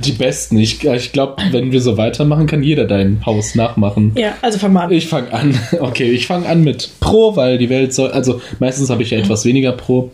die 0.04 0.12
besten. 0.12 0.58
Ich, 0.58 0.84
ich 0.84 1.12
glaube, 1.12 1.42
wenn 1.50 1.72
wir 1.72 1.80
so 1.80 1.96
weitermachen, 1.96 2.46
kann 2.46 2.62
jeder 2.62 2.86
dein 2.86 3.24
Haus 3.24 3.54
nachmachen. 3.54 4.12
Ja, 4.16 4.34
also 4.42 4.58
fang 4.58 4.72
mal 4.72 4.84
an. 4.84 4.92
Ich 4.92 5.06
fange 5.08 5.32
an. 5.32 5.58
Okay, 5.80 6.10
ich 6.10 6.26
fange 6.26 6.48
an 6.48 6.62
mit 6.62 6.90
Pro, 7.00 7.36
weil 7.36 7.58
die 7.58 7.70
Welt 7.70 7.94
soll. 7.94 8.10
Also 8.10 8.40
meistens 8.58 8.90
habe 8.90 9.02
ich 9.02 9.10
ja 9.10 9.18
etwas 9.18 9.44
weniger 9.44 9.72
Pro. 9.72 10.10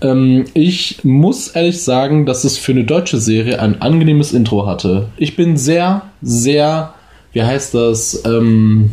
Ähm, 0.00 0.44
ich 0.54 0.98
muss 1.02 1.48
ehrlich 1.48 1.82
sagen, 1.82 2.24
dass 2.26 2.44
es 2.44 2.58
für 2.58 2.72
eine 2.72 2.84
deutsche 2.84 3.18
Serie 3.18 3.60
ein 3.60 3.80
angenehmes 3.80 4.32
Intro 4.32 4.66
hatte. 4.66 5.08
Ich 5.16 5.36
bin 5.36 5.56
sehr, 5.56 6.02
sehr, 6.20 6.94
wie 7.32 7.42
heißt 7.42 7.74
das, 7.74 8.22
ähm, 8.24 8.92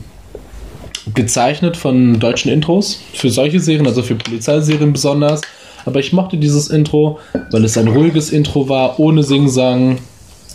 gezeichnet 1.13 1.78
von 1.78 2.20
deutschen 2.20 2.51
Intros. 2.51 3.01
Für 3.13 3.30
solche 3.30 3.60
Serien, 3.60 3.88
also 3.88 4.01
für 4.01 4.16
Polizeiserien 4.16 4.94
besonders. 4.94 5.42
Aber 5.86 6.00
ich 6.00 6.13
mochte 6.13 6.38
dieses 6.38 6.70
Intro, 6.70 7.20
weil 7.51 7.63
es 7.63 7.78
ein 7.78 7.88
ruhiges 7.88 8.32
Intro 8.32 8.70
war, 8.70 9.00
ohne 9.00 9.24
Singsang. 9.24 10.00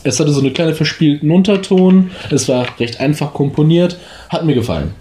Es 0.02 0.20
hatte 0.20 0.32
so 0.32 0.40
eine 0.40 0.50
kleine 0.50 0.74
verspielten 0.74 1.30
Unterton. 1.30 2.10
Es 2.30 2.48
war 2.48 2.66
recht 2.78 3.00
einfach 3.00 3.32
komponiert. 3.32 3.98
Hat 4.28 4.44
mir 4.44 4.54
gefallen. 4.54 4.92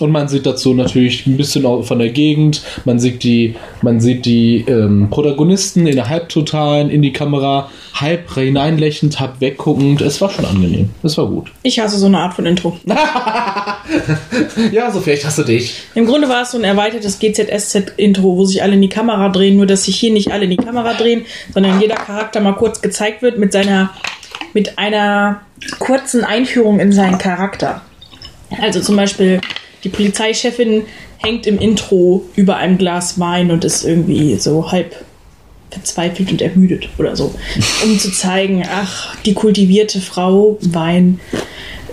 Und 0.00 0.10
man 0.10 0.28
sieht 0.28 0.44
dazu 0.44 0.74
natürlich 0.74 1.26
ein 1.26 1.36
bisschen 1.36 1.64
auch 1.66 1.82
von 1.82 1.98
der 1.98 2.10
Gegend. 2.10 2.62
Man 2.84 2.98
sieht 2.98 3.22
die, 3.22 3.54
man 3.82 4.00
sieht 4.00 4.26
die 4.26 4.64
ähm, 4.66 5.08
Protagonisten 5.10 5.86
in 5.86 5.94
der 5.94 6.08
Halbtotalen 6.08 6.90
in 6.90 7.02
die 7.02 7.12
Kamera, 7.12 7.70
halb 7.94 8.34
hineinlächelnd, 8.34 9.20
halb 9.20 9.40
wegguckend. 9.40 10.00
Es 10.00 10.20
war 10.20 10.30
schon 10.30 10.44
angenehm. 10.44 10.90
Es 11.02 11.16
war 11.16 11.26
gut. 11.26 11.52
Ich 11.62 11.78
hasse 11.78 11.98
so 11.98 12.06
eine 12.06 12.18
Art 12.18 12.34
von 12.34 12.46
Intro. 12.46 12.76
ja, 14.72 14.90
so 14.90 15.00
vielleicht 15.00 15.24
hast 15.24 15.38
du 15.38 15.42
dich. 15.42 15.82
Im 15.94 16.06
Grunde 16.06 16.28
war 16.28 16.42
es 16.42 16.52
so 16.52 16.58
ein 16.58 16.64
erweitertes 16.64 17.18
GZSZ-Intro, 17.18 18.36
wo 18.36 18.44
sich 18.44 18.62
alle 18.62 18.74
in 18.74 18.82
die 18.82 18.88
Kamera 18.88 19.28
drehen, 19.28 19.56
nur 19.56 19.66
dass 19.66 19.84
sich 19.84 19.96
hier 19.96 20.12
nicht 20.12 20.32
alle 20.32 20.44
in 20.44 20.50
die 20.50 20.56
Kamera 20.56 20.94
drehen, 20.94 21.26
sondern 21.52 21.80
jeder 21.80 21.96
Charakter 21.96 22.40
mal 22.40 22.54
kurz 22.54 22.80
gezeigt 22.80 23.22
wird 23.22 23.38
mit 23.38 23.52
seiner, 23.52 23.90
mit 24.52 24.78
einer 24.78 25.42
kurzen 25.78 26.24
Einführung 26.24 26.80
in 26.80 26.92
seinen 26.92 27.18
Charakter. 27.18 27.82
Also 28.60 28.80
zum 28.80 28.96
Beispiel 28.96 29.40
die 29.84 29.88
Polizeichefin 29.88 30.84
hängt 31.18 31.46
im 31.46 31.58
Intro 31.58 32.24
über 32.36 32.56
einem 32.56 32.78
Glas 32.78 33.18
Wein 33.18 33.50
und 33.50 33.64
ist 33.64 33.84
irgendwie 33.84 34.36
so 34.36 34.70
halb 34.70 34.94
verzweifelt 35.70 36.30
und 36.30 36.40
ermüdet 36.40 36.88
oder 36.98 37.16
so, 37.16 37.34
um 37.82 37.98
zu 37.98 38.12
zeigen, 38.12 38.64
ach, 38.70 39.16
die 39.22 39.34
kultivierte 39.34 40.00
Frau 40.00 40.56
Wein 40.60 41.20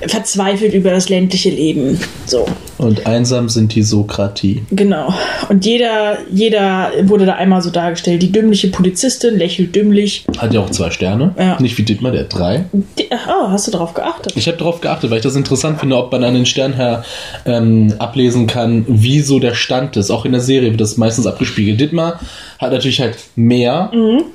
verzweifelt 0.08 0.74
über 0.74 0.92
das 0.92 1.10
ländliche 1.10 1.50
Leben. 1.50 2.00
So. 2.26 2.46
Und 2.78 3.06
einsam 3.06 3.50
sind 3.50 3.76
die 3.76 3.84
Sokratie. 3.84 4.64
Genau. 4.72 5.14
Und 5.50 5.66
jeder, 5.66 6.18
jeder 6.32 6.92
wurde 7.04 7.26
da 7.26 7.34
einmal 7.34 7.62
so 7.62 7.70
dargestellt. 7.70 8.24
Die 8.24 8.32
dümmliche 8.32 8.70
Polizistin 8.70 9.38
lächelt 9.38 9.76
dümmlich. 9.76 10.26
Hat 10.38 10.54
ja 10.54 10.62
auch 10.62 10.70
zwei 10.70 10.90
Sterne. 10.90 11.36
Ja. 11.38 11.60
Nicht 11.62 11.78
wie 11.78 11.84
Dittmar, 11.84 12.12
der 12.12 12.22
hat 12.22 12.34
drei. 12.34 12.66
Die, 12.72 13.06
oh, 13.12 13.50
hast 13.50 13.68
du 13.68 13.72
darauf 13.72 13.94
geachtet? 13.94 14.34
Ich 14.36 14.48
habe 14.48 14.58
darauf 14.58 14.82
geachtet, 14.82 15.12
weil 15.12 15.18
ich 15.18 15.24
das 15.24 15.36
interessant 15.36 15.80
finde, 15.80 15.98
ob 15.98 16.12
man 16.12 16.24
an 16.24 16.34
den 16.34 16.46
Stern 16.46 16.74
her 16.74 17.04
ähm, 17.46 17.94
ablesen 18.00 18.48
kann, 18.48 18.86
wie 18.88 19.20
so 19.20 19.40
der 19.40 19.54
Stand 19.54 19.96
ist. 19.98 20.10
Auch 20.10 20.26
in 20.26 20.32
der 20.32 20.42
Serie 20.42 20.72
wird 20.72 20.82
das 20.82 20.98
meistens 20.98 21.28
abgespiegelt. 21.28 21.80
Dittmar 21.80 22.20
hat 22.58 22.72
natürlich 22.72 23.00
halt 23.00 23.18
mehr 23.36 23.92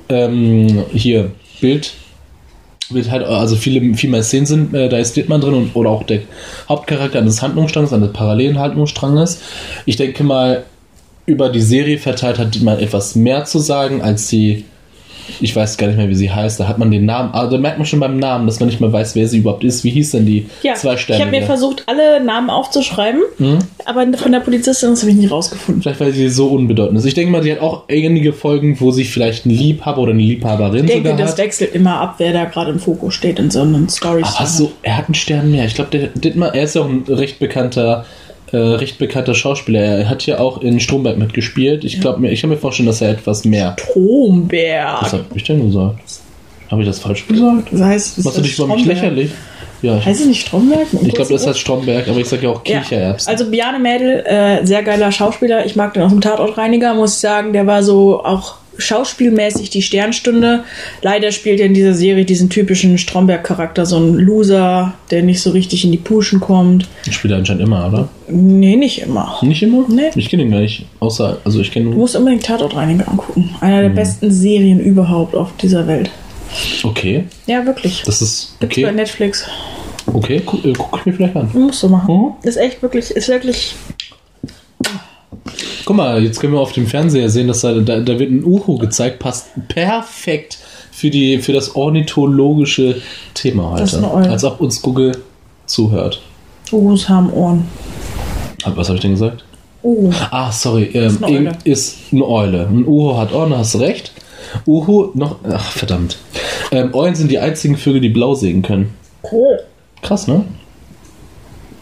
ähm, 0.09 0.85
hier 0.93 1.31
Bild. 1.59 1.93
Wird 2.89 3.11
halt, 3.11 3.25
also 3.25 3.55
viele, 3.55 3.95
viel 3.95 4.09
mehr 4.09 4.23
Szenen 4.23 4.45
sind, 4.45 4.73
äh, 4.73 4.87
da 4.87 4.97
ist 4.97 5.15
Dittmann 5.17 5.41
drin 5.41 5.53
und, 5.53 5.75
oder 5.75 5.89
auch 5.89 6.03
der 6.03 6.21
Hauptcharakter 6.69 7.19
eines 7.19 7.41
Handlungsstranges, 7.41 7.91
eines 7.91 8.13
parallelen 8.13 8.59
Handlungsstranges. 8.59 9.41
Ich 9.85 9.97
denke 9.97 10.23
mal, 10.23 10.63
über 11.25 11.49
die 11.49 11.61
Serie 11.61 11.97
verteilt 11.97 12.39
hat 12.39 12.55
Dittmann 12.55 12.79
etwas 12.79 13.15
mehr 13.15 13.43
zu 13.43 13.59
sagen, 13.59 14.01
als 14.01 14.27
die, 14.27 14.63
ich 15.41 15.55
weiß 15.55 15.77
gar 15.77 15.87
nicht 15.87 15.97
mehr, 15.97 16.09
wie 16.09 16.15
sie 16.15 16.31
heißt, 16.31 16.59
da 16.59 16.67
hat 16.67 16.77
man 16.77 16.91
den 16.91 17.05
Namen, 17.05 17.33
also 17.33 17.51
da 17.55 17.61
merkt 17.61 17.77
man 17.77 17.85
schon 17.85 17.99
beim 17.99 18.17
Namen, 18.17 18.47
dass 18.47 18.59
man 18.59 18.67
nicht 18.69 18.79
mehr 18.81 18.91
weiß, 18.91 19.15
wer 19.15 19.27
sie 19.27 19.39
überhaupt 19.39 19.63
ist. 19.63 19.83
Wie 19.83 19.89
hieß 19.89 20.11
denn 20.11 20.25
die 20.25 20.47
Ja, 20.63 20.73
zwei 20.75 20.93
ich 20.95 21.01
Sterne? 21.01 21.21
habe 21.25 21.31
mir 21.31 21.43
versucht, 21.43 21.83
alle 21.87 22.23
Namen 22.23 22.49
aufzuschreiben, 22.49 23.21
aber 23.85 24.05
von 24.17 24.31
der 24.31 24.39
Polizistin 24.39 24.89
das 24.91 25.01
habe 25.01 25.11
ich 25.11 25.17
nicht 25.17 25.31
rausgefunden. 25.31 25.81
Vielleicht, 25.81 25.99
weil 25.99 26.11
sie 26.11 26.29
so 26.29 26.47
unbedeutend 26.47 26.97
ist. 26.99 27.05
Ich 27.05 27.13
denke 27.13 27.31
mal, 27.31 27.41
die 27.41 27.51
hat 27.51 27.59
auch 27.61 27.83
einige 27.89 28.33
Folgen, 28.33 28.79
wo 28.79 28.91
sie 28.91 29.03
vielleicht 29.03 29.45
einen 29.45 29.55
Liebhaber 29.55 30.01
oder 30.01 30.11
eine 30.11 30.21
Liebhaberin 30.21 30.85
Ich 30.85 30.91
denke, 30.91 31.15
das 31.15 31.31
hat. 31.31 31.37
wechselt 31.39 31.73
immer 31.75 31.99
ab, 31.99 32.15
wer 32.17 32.33
da 32.33 32.45
gerade 32.45 32.71
im 32.71 32.79
Fokus 32.79 33.13
steht 33.13 33.39
in 33.39 33.51
so 33.51 33.61
einem 33.61 33.89
Stories. 33.89 34.27
Aber 34.37 34.47
so, 34.47 34.71
er 34.83 34.97
hat 34.97 35.05
einen 35.07 35.15
Stern 35.15 35.51
mehr. 35.51 35.65
Ich 35.65 35.75
glaube, 35.75 35.89
der 35.91 36.07
Dittmar, 36.07 36.55
er 36.55 36.63
ist 36.63 36.75
ja 36.75 36.81
auch 36.81 36.89
ein 36.89 37.03
recht 37.07 37.39
bekannter, 37.39 38.05
äh, 38.51 38.57
recht 38.57 38.97
bekannter 38.97 39.35
Schauspieler. 39.35 39.79
Er 39.81 40.09
hat 40.09 40.25
ja 40.25 40.39
auch 40.39 40.61
in 40.61 40.79
Stromberg 40.79 41.17
mitgespielt. 41.17 41.83
Ich 41.83 41.99
glaube 41.99 42.19
mir, 42.21 42.31
ich 42.31 42.41
kann 42.41 42.49
mir 42.49 42.57
vorstellen, 42.57 42.87
dass 42.87 43.01
er 43.01 43.11
etwas 43.11 43.43
mehr. 43.45 43.75
Was 43.77 43.89
Stromberg. 43.89 45.01
habe 45.13 45.25
ich 45.35 45.43
denn 45.43 45.65
gesagt? 45.67 45.99
Habe 46.71 46.81
ich 46.81 46.87
das 46.87 46.99
falsch 46.99 47.27
gesagt? 47.27 47.67
Das 47.71 47.81
heißt, 47.81 48.17
das 48.17 48.25
Machst 48.25 48.37
du 48.37 48.41
dich 48.41 48.57
über 48.57 48.67
mich 48.75 48.85
lächerlich? 48.85 49.31
Ja, 49.81 49.97
ich, 49.97 50.05
Heißt 50.05 50.21
es 50.21 50.27
nicht 50.27 50.41
Stromberg? 50.47 50.87
ich 50.91 51.13
glaube, 51.13 51.31
das 51.33 51.45
heißt 51.45 51.59
Stromberg, 51.59 52.07
aber 52.07 52.17
ich 52.19 52.27
sage 52.27 52.43
ja 52.43 52.49
auch 52.49 52.61
Ja, 52.65 52.79
Kichererbsen. 52.79 53.29
also 53.31 53.49
Bjarne 53.51 53.77
Mädel, 53.79 54.23
äh, 54.25 54.65
sehr 54.65 54.81
geiler 54.81 55.11
Schauspieler. 55.11 55.65
Ich 55.65 55.75
mag 55.75 55.93
den 55.93 56.01
aus 56.03 56.11
dem 56.11 56.19
Tatortreiniger, 56.21 56.95
muss 56.95 57.13
ich 57.13 57.19
sagen. 57.19 57.53
Der 57.53 57.67
war 57.67 57.83
so 57.83 58.23
auch 58.23 58.55
schauspielmäßig 58.77 59.69
die 59.69 59.81
Sternstunde. 59.81 60.63
Leider 61.01 61.31
spielt 61.31 61.59
er 61.59 61.65
in 61.65 61.73
dieser 61.73 61.93
Serie 61.93 62.25
diesen 62.25 62.49
typischen 62.49 62.97
Stromberg-Charakter, 62.97 63.85
so 63.85 63.97
ein 63.97 64.13
Loser, 64.15 64.93
der 65.11 65.23
nicht 65.23 65.41
so 65.41 65.51
richtig 65.51 65.83
in 65.85 65.91
die 65.91 65.97
Puschen 65.97 66.39
kommt. 66.39 66.87
Ich 67.05 67.15
spiele 67.15 67.35
anscheinend 67.35 67.63
immer, 67.63 67.87
oder? 67.87 68.09
Nee, 68.27 68.75
nicht 68.75 69.01
immer. 69.01 69.37
Nicht 69.41 69.63
immer? 69.63 69.85
Nee. 69.89 70.09
Ich 70.15 70.29
kenne 70.29 70.43
ihn 70.43 70.51
gar 70.51 70.59
nicht. 70.59 70.85
Außer, 70.99 71.37
also 71.43 71.59
ich 71.61 71.71
kenne 71.71 71.91
Du 71.91 71.97
musst 71.97 72.15
unbedingt 72.15 72.43
Tatortreiniger 72.45 73.07
angucken. 73.07 73.55
Einer 73.61 73.77
Mhm. 73.77 73.81
der 73.83 73.89
besten 73.89 74.31
Serien 74.31 74.79
überhaupt 74.79 75.35
auf 75.35 75.55
dieser 75.61 75.87
Welt. 75.87 76.09
Okay, 76.83 77.25
Ja, 77.45 77.65
wirklich. 77.65 78.03
das 78.05 78.21
ist 78.21 78.55
Gibt's 78.59 78.75
bei 78.77 78.83
okay. 78.83 78.91
Netflix. 78.95 79.45
Okay, 80.13 80.41
guck, 80.45 80.63
äh, 80.63 80.71
guck 80.77 80.99
ich 80.99 81.05
mir 81.05 81.13
vielleicht 81.13 81.35
an. 81.35 81.49
Musst 81.53 81.83
du 81.83 81.89
machen. 81.89 82.15
Mhm. 82.15 82.33
Ist 82.47 82.55
echt 82.57 82.81
wirklich, 82.81 83.11
ist 83.11 83.27
wirklich. 83.27 83.75
Guck 85.85 85.95
mal, 85.95 86.23
jetzt 86.23 86.39
können 86.39 86.53
wir 86.53 86.59
auf 86.59 86.71
dem 86.73 86.87
Fernseher 86.87 87.29
sehen, 87.29 87.47
dass 87.47 87.61
da, 87.61 87.73
da, 87.73 87.99
da 87.99 88.19
wird 88.19 88.31
ein 88.31 88.43
Uhu 88.43 88.77
gezeigt, 88.77 89.19
passt 89.19 89.47
perfekt 89.67 90.57
für, 90.91 91.09
die, 91.09 91.39
für 91.39 91.53
das 91.53 91.75
ornithologische 91.75 93.01
Thema 93.33 93.75
Das 93.77 93.93
ist 93.93 94.01
heute. 94.05 94.29
Als 94.29 94.43
ob 94.43 94.59
uns 94.61 94.81
Google 94.81 95.17
zuhört. 95.65 96.21
Uhus 96.71 97.07
haben 97.09 97.31
Ohren. 97.31 97.65
Hab- 98.63 98.75
Was 98.77 98.87
habe 98.87 98.95
ich 98.95 99.01
denn 99.01 99.11
gesagt? 99.11 99.43
Uh. 99.83 100.11
Ah, 100.31 100.51
sorry, 100.51 100.83
ähm, 100.93 101.17
Ist 101.63 101.97
eine 102.11 102.25
Eule. 102.27 102.67
Ein 102.67 102.85
Uhu 102.85 103.15
hat 103.17 103.31
Ohren, 103.33 103.55
hast 103.57 103.75
du 103.75 103.77
recht. 103.77 104.11
Uhu 104.65 105.09
noch. 105.13 105.37
Ach, 105.49 105.71
verdammt. 105.71 106.17
Ähm, 106.71 106.93
Eulen 106.93 107.15
sind 107.15 107.31
die 107.31 107.39
einzigen 107.39 107.77
Vögel, 107.77 108.01
die 108.01 108.09
blau 108.09 108.33
sehen 108.33 108.61
können. 108.63 108.93
Cool. 109.31 109.59
Krass, 110.01 110.27
ne? 110.27 110.43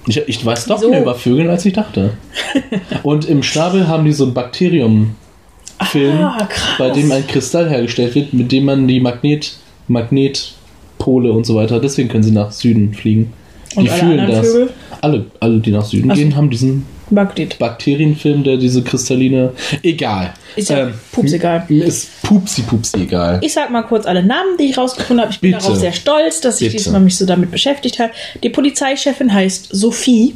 Ich, 0.08 0.18
ich 0.28 0.46
weiß 0.46 0.66
doch 0.66 0.78
Wieso? 0.80 0.90
mehr 0.90 1.02
über 1.02 1.16
Vögel, 1.16 1.50
als 1.50 1.66
ich 1.66 1.74
dachte. 1.74 2.12
Und 3.04 3.26
im 3.28 3.42
Schnabel 3.44 3.88
haben 3.88 4.06
die 4.06 4.12
so 4.14 4.26
ein 4.26 4.34
Bakterium-Film, 4.34 6.18
Ah, 6.22 6.46
krass. 6.50 6.76
bei 6.78 6.90
dem 6.92 7.12
ein 7.12 7.26
Kristall 7.28 7.70
hergestellt 7.70 8.16
wird, 8.16 8.34
mit 8.34 8.52
dem 8.52 8.66
man 8.66 8.88
die 8.88 9.00
Magnet, 9.00 9.58
Magnetpole 9.88 11.32
und 11.32 11.46
so 11.46 11.56
weiter, 11.56 11.80
deswegen 11.80 12.10
können 12.10 12.24
sie 12.24 12.32
nach 12.32 12.52
Süden 12.52 12.94
fliegen. 12.94 13.34
Und 13.76 13.86
die 13.86 13.90
fühlen 13.90 14.30
das. 14.30 14.48
Vögel? 14.48 14.70
Alle, 15.02 15.26
alle, 15.40 15.60
die 15.60 15.72
nach 15.72 15.86
Süden 15.86 16.10
Ach 16.12 16.16
so. 16.16 16.22
gehen, 16.22 16.36
haben 16.36 16.50
diesen 16.50 16.86
Magnet. 17.10 17.60
Bakterienfilm, 17.60 18.44
der 18.44 18.58
diese 18.58 18.84
kristalline. 18.84 19.54
Egal. 19.84 20.34
Ist 20.56 20.70
ja 20.70 20.92
pups 21.12 21.34
egal. 21.34 21.66
Ist 21.70 22.22
pupsi 22.24 22.62
pupsi 22.64 22.98
egal. 23.04 23.40
Ich 23.42 23.54
sag 23.54 23.70
mal 23.70 23.84
kurz 23.84 24.06
alle 24.06 24.24
Namen, 24.24 24.58
die 24.60 24.66
ich 24.66 24.78
rausgefunden 24.78 25.22
habe. 25.24 25.32
Ich 25.34 25.40
bin 25.40 25.52
Bitte. 25.52 25.64
darauf 25.64 25.80
sehr 25.80 25.94
stolz, 25.94 26.42
dass 26.42 26.62
ich 26.62 26.72
Bitte. 26.72 26.84
diesmal 26.84 27.02
mich 27.02 27.18
so 27.18 27.26
damit 27.26 27.52
beschäftigt 27.52 28.00
habe. 28.00 28.12
Die 28.44 28.50
Polizeichefin 28.50 29.34
heißt 29.34 29.70
Sophie. 29.72 30.36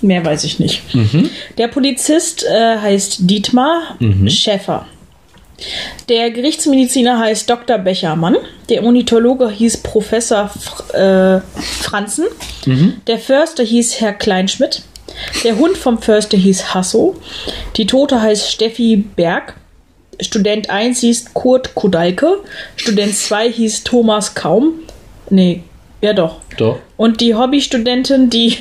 Mehr 0.00 0.24
weiß 0.24 0.44
ich 0.44 0.58
nicht. 0.58 0.82
Mhm. 0.94 1.30
Der 1.58 1.68
Polizist 1.68 2.44
äh, 2.44 2.76
heißt 2.78 3.18
Dietmar 3.20 3.96
Schäffer. 4.26 4.86
Der 6.08 6.30
Gerichtsmediziner 6.32 7.20
heißt 7.20 7.48
Dr. 7.48 7.78
Bechermann. 7.78 8.36
Der 8.68 8.82
Ornithologe 8.82 9.48
hieß 9.48 9.78
Professor 9.78 10.48
Fr 10.48 11.36
äh, 11.36 11.40
Franzen. 11.60 12.24
Der 13.06 13.18
Förster 13.18 13.62
hieß 13.62 14.00
Herr 14.00 14.12
Kleinschmidt. 14.12 14.82
Der 15.44 15.56
Hund 15.58 15.76
vom 15.76 15.98
Förster 16.00 16.36
hieß 16.36 16.74
Hasso. 16.74 17.16
Die 17.76 17.86
Tote 17.86 18.20
heißt 18.20 18.50
Steffi 18.50 18.96
Berg. 18.96 19.54
Student 20.20 20.70
1 20.70 21.00
hieß 21.00 21.34
Kurt 21.34 21.74
Kodalke. 21.74 22.38
Student 22.76 23.14
2 23.16 23.50
hieß 23.50 23.84
Thomas 23.84 24.34
Kaum. 24.34 24.74
Nee, 25.30 25.62
ja 26.00 26.12
doch. 26.12 26.36
Doch. 26.58 26.78
Und 26.96 27.20
die 27.20 27.34
Hobbystudentin, 27.34 28.28
die 28.30 28.58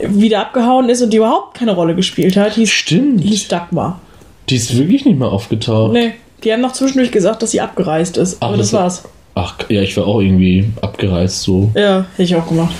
wieder 0.00 0.40
abgehauen 0.40 0.88
ist 0.88 1.02
und 1.02 1.10
die 1.10 1.16
überhaupt 1.16 1.56
keine 1.58 1.72
Rolle 1.74 1.94
gespielt 1.96 2.36
hat, 2.36 2.54
hieß, 2.54 2.68
Stimmt. 2.70 3.22
hieß 3.24 3.48
Dagmar. 3.48 4.00
Die 4.48 4.56
ist 4.56 4.76
wirklich 4.76 5.04
nicht 5.04 5.18
mehr 5.18 5.28
aufgetaucht. 5.32 5.92
Nee, 5.92 6.14
die 6.44 6.52
haben 6.52 6.60
noch 6.60 6.72
zwischendurch 6.72 7.10
gesagt, 7.12 7.42
dass 7.42 7.52
sie 7.52 7.60
abgereist 7.60 8.16
ist. 8.16 8.42
Aber 8.42 8.56
das, 8.56 8.70
das- 8.70 8.80
war's. 8.80 9.02
Ach, 9.34 9.56
ja, 9.68 9.80
ich 9.82 9.96
war 9.96 10.06
auch 10.06 10.20
irgendwie 10.20 10.70
abgereist, 10.82 11.42
so. 11.42 11.70
Ja, 11.74 12.04
hätte 12.12 12.22
ich 12.22 12.34
auch 12.34 12.46
gemacht. 12.46 12.74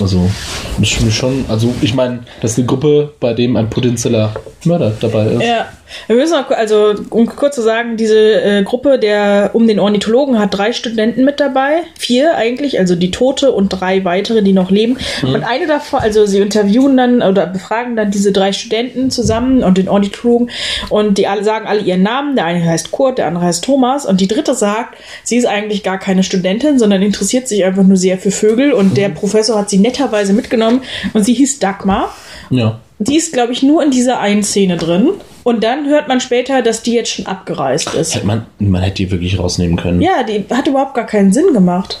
Also, 0.00 0.30
das 0.78 0.90
ist 0.90 1.02
mir 1.02 1.10
schon. 1.10 1.44
Also, 1.48 1.72
ich 1.82 1.94
meine, 1.94 2.20
das 2.40 2.52
ist 2.52 2.58
eine 2.58 2.66
Gruppe, 2.66 3.12
bei 3.20 3.34
dem 3.34 3.56
ein 3.56 3.68
potenzieller 3.68 4.32
Mörder 4.64 4.92
dabei 4.98 5.26
ist. 5.26 5.42
Ja, 5.42 5.66
wir 6.06 6.16
müssen 6.16 6.38
noch, 6.38 6.50
also 6.50 6.94
um 7.10 7.26
kurz 7.26 7.56
zu 7.56 7.62
sagen, 7.62 7.96
diese 7.96 8.40
äh, 8.42 8.62
Gruppe 8.62 8.98
der 8.98 9.50
um 9.54 9.66
den 9.66 9.80
Ornithologen 9.80 10.38
hat 10.38 10.56
drei 10.56 10.72
Studenten 10.72 11.24
mit 11.24 11.40
dabei, 11.40 11.82
vier 11.98 12.36
eigentlich, 12.36 12.78
also 12.78 12.94
die 12.94 13.10
Tote 13.10 13.52
und 13.52 13.68
drei 13.68 14.04
weitere, 14.04 14.42
die 14.42 14.52
noch 14.52 14.70
leben. 14.70 14.98
Und 15.22 15.42
eine 15.42 15.66
davon, 15.66 16.00
also 16.00 16.26
sie 16.26 16.38
interviewen 16.38 16.96
dann 16.96 17.22
oder 17.22 17.46
befragen 17.46 17.96
dann 17.96 18.10
diese 18.10 18.32
drei 18.32 18.52
Studenten 18.52 19.10
zusammen 19.10 19.62
und 19.62 19.78
den 19.78 19.88
Ornithologen 19.88 20.50
und 20.88 21.18
die 21.18 21.26
alle 21.26 21.44
sagen 21.44 21.66
alle 21.66 21.80
ihren 21.80 22.02
Namen. 22.02 22.36
Der 22.36 22.44
eine 22.44 22.64
heißt 22.64 22.90
Kurt, 22.90 23.18
der 23.18 23.26
andere 23.26 23.44
heißt 23.44 23.64
Thomas 23.64 24.06
und 24.06 24.20
die 24.20 24.28
dritte 24.28 24.54
sagt, 24.54 24.96
sie 25.24 25.36
ist 25.36 25.46
eigentlich 25.46 25.82
gar 25.82 25.98
keine 26.00 26.22
Studentin, 26.22 26.78
sondern 26.78 27.02
interessiert 27.02 27.48
sich 27.48 27.64
einfach 27.64 27.84
nur 27.84 27.96
sehr 27.96 28.18
für 28.18 28.30
Vögel 28.30 28.72
und 28.72 28.96
der 28.96 29.08
Professor 29.08 29.58
hat 29.58 29.70
sie 29.70 29.78
netterweise 29.78 30.32
mitgenommen 30.32 30.82
und 31.12 31.24
sie 31.24 31.34
hieß 31.34 31.58
Dagmar. 31.58 32.14
Ja. 32.50 32.80
Die 32.98 33.16
ist, 33.16 33.32
glaube 33.32 33.52
ich, 33.52 33.62
nur 33.62 33.82
in 33.82 33.90
dieser 33.90 34.20
einen 34.20 34.42
Szene 34.42 34.76
drin. 34.76 35.10
Und 35.42 35.64
dann 35.64 35.88
hört 35.88 36.06
man 36.08 36.20
später, 36.20 36.60
dass 36.60 36.82
die 36.82 36.92
jetzt 36.92 37.10
schon 37.10 37.26
abgereist 37.26 37.94
ist. 37.94 38.14
Hätte 38.14 38.26
man, 38.26 38.44
man 38.58 38.82
hätte 38.82 38.96
die 38.96 39.10
wirklich 39.10 39.38
rausnehmen 39.38 39.76
können. 39.76 40.02
Ja, 40.02 40.22
die 40.22 40.44
hat 40.50 40.66
überhaupt 40.66 40.94
gar 40.94 41.06
keinen 41.06 41.32
Sinn 41.32 41.54
gemacht. 41.54 41.98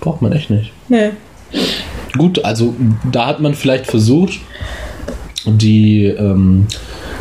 Braucht 0.00 0.22
man 0.22 0.32
echt 0.32 0.50
nicht. 0.50 0.72
Nee. 0.88 1.10
Gut, 2.18 2.44
also 2.44 2.74
da 3.10 3.26
hat 3.26 3.40
man 3.40 3.54
vielleicht 3.54 3.86
versucht, 3.86 4.40
die, 5.46 6.06
ähm, 6.06 6.66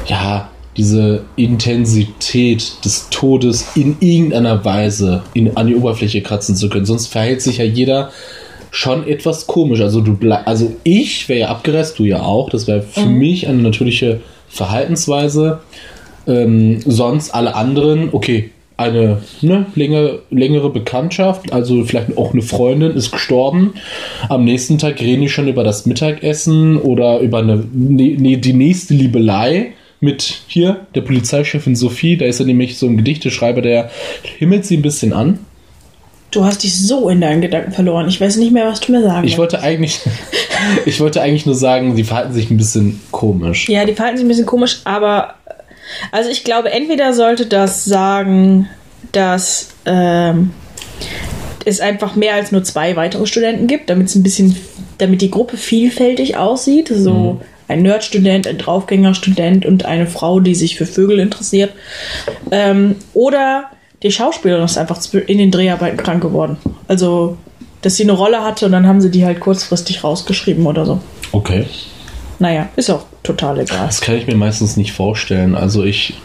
ja, 0.08 0.50
diese 0.78 1.24
Intensität 1.36 2.86
des 2.86 3.10
Todes 3.10 3.72
in 3.76 3.98
irgendeiner 4.00 4.64
Weise 4.64 5.24
in, 5.34 5.58
an 5.58 5.68
die 5.68 5.76
Oberfläche 5.76 6.22
kratzen 6.22 6.56
zu 6.56 6.70
können. 6.70 6.86
Sonst 6.86 7.08
verhält 7.08 7.42
sich 7.42 7.58
ja 7.58 7.66
jeder 7.66 8.12
schon 8.72 9.08
etwas 9.08 9.48
komisch. 9.48 9.82
Also 9.82 10.02
du 10.02 10.18
also 10.46 10.76
ich 10.84 11.28
wäre 11.28 11.40
ja 11.40 11.48
abgereist, 11.50 11.98
du 12.00 12.06
ja 12.06 12.22
auch. 12.22 12.50
Das 12.50 12.68
wäre 12.68 12.82
für 12.82 13.02
Mhm. 13.02 13.18
mich 13.18 13.48
eine 13.48 13.62
natürliche 13.62 14.22
Verhaltensweise. 14.48 15.60
Ähm, 16.28 16.80
sonst 16.86 17.34
alle 17.34 17.56
anderen, 17.56 18.10
okay, 18.12 18.52
eine 18.78 19.18
ne, 19.42 19.66
längere, 19.76 20.20
längere 20.30 20.70
Bekanntschaft, 20.70 21.52
also 21.52 21.84
vielleicht 21.84 22.18
auch 22.18 22.32
eine 22.32 22.42
Freundin 22.42 22.92
ist 22.92 23.12
gestorben. 23.12 23.74
Am 24.30 24.46
nächsten 24.46 24.78
Tag 24.78 25.02
reden 25.02 25.22
die 25.22 25.30
schon 25.30 25.50
über 25.50 25.66
das 25.66 25.86
Mittagessen 25.86 26.78
oder 26.78 27.20
über 27.20 27.40
eine, 27.40 27.64
ne, 27.74 28.16
ne, 28.18 28.38
die 28.38 28.54
nächste 28.54 28.94
Liebelei 28.94 29.74
mit 30.00 30.42
hier, 30.48 30.88
der 30.96 31.02
Polizeichefin 31.02 31.76
Sophie. 31.76 32.18
Da 32.18 32.26
ist 32.26 32.40
er 32.40 32.46
nämlich 32.46 32.78
so 32.78 32.88
ein 32.88 32.98
Gedichteschreiber, 32.98 33.62
der 33.62 33.90
himmelt 34.38 34.66
sie 34.66 34.78
ein 34.78 34.82
bisschen 34.82 35.14
an. 35.14 35.40
Du 36.32 36.46
hast 36.46 36.64
dich 36.64 36.78
so 36.78 37.10
in 37.10 37.22
deinen 37.22 37.42
Gedanken 37.42 37.72
verloren. 37.72 38.08
Ich 38.08 38.22
weiß 38.22 38.38
nicht 38.38 38.52
mehr, 38.52 38.68
was 38.68 38.80
du 38.82 38.92
mir 38.92 39.02
sagen 39.02 39.28
Ich 39.28 39.38
wollte 39.38 39.62
eigentlich, 39.62 40.00
ich 40.86 41.00
wollte 41.00 41.22
eigentlich 41.22 41.46
nur 41.46 41.56
sagen, 41.56 41.96
sie 41.96 42.04
verhalten 42.04 42.34
sich 42.34 42.52
ein 42.52 42.58
bisschen 42.58 43.02
komisch. 43.12 43.68
Ja, 43.68 43.84
die 43.86 43.94
verhalten 43.94 44.18
sich 44.18 44.26
ein 44.26 44.30
bisschen 44.30 44.46
komisch, 44.46 44.82
aber 44.84 45.36
also 46.12 46.30
ich 46.30 46.44
glaube, 46.44 46.72
entweder 46.72 47.14
sollte 47.14 47.48
das 47.48 47.84
sagen, 47.84 48.70
dass 49.12 49.70
ähm, 49.86 50.52
es 51.66 51.82
einfach 51.82 52.16
mehr 52.16 52.36
als 52.36 52.52
nur 52.52 52.64
zwei 52.64 52.96
weitere 52.96 53.26
Studenten 53.26 53.66
gibt, 53.66 53.90
damit 53.90 54.08
es 54.08 54.16
ein 54.16 54.22
bisschen, 54.22 54.56
damit 55.00 55.22
die 55.22 55.32
Gruppe 55.32 55.58
vielfältig 55.58 56.38
aussieht. 56.38 56.92
So 56.94 57.42
ein 57.70 57.84
Nerdstudent, 57.84 58.48
ein 58.48 58.58
Draufgängerstudent 58.58 59.66
und 59.66 59.86
eine 59.86 60.08
Frau, 60.08 60.40
die 60.40 60.56
sich 60.56 60.76
für 60.76 60.86
Vögel 60.86 61.20
interessiert. 61.20 61.72
Ähm, 62.52 62.96
oder 63.14 63.70
die 64.04 64.12
Schauspielerin 64.12 64.66
ist 64.66 64.78
einfach 64.78 65.00
in 65.14 65.38
den 65.38 65.52
Dreharbeiten 65.52 65.98
krank 65.98 66.22
geworden. 66.22 66.58
Also, 66.88 67.38
dass 67.82 67.96
sie 67.96 68.04
eine 68.04 68.14
Rolle 68.14 68.44
hatte 68.44 68.66
und 68.66 68.72
dann 68.72 68.88
haben 68.88 69.02
sie 69.02 69.12
die 69.12 69.24
halt 69.24 69.40
kurzfristig 69.40 70.04
rausgeschrieben 70.04 70.66
oder 70.66 70.86
so. 70.86 71.00
Okay. 71.32 71.66
Naja, 72.40 72.70
ist 72.76 72.90
auch 72.90 73.04
total 73.24 73.60
egal. 73.60 73.86
Das 73.86 74.02
kann 74.02 74.16
ich 74.16 74.26
mir 74.26 74.36
meistens 74.36 74.76
nicht 74.76 74.94
vorstellen. 74.94 75.56
Also 75.56 75.84
ich, 75.84 76.16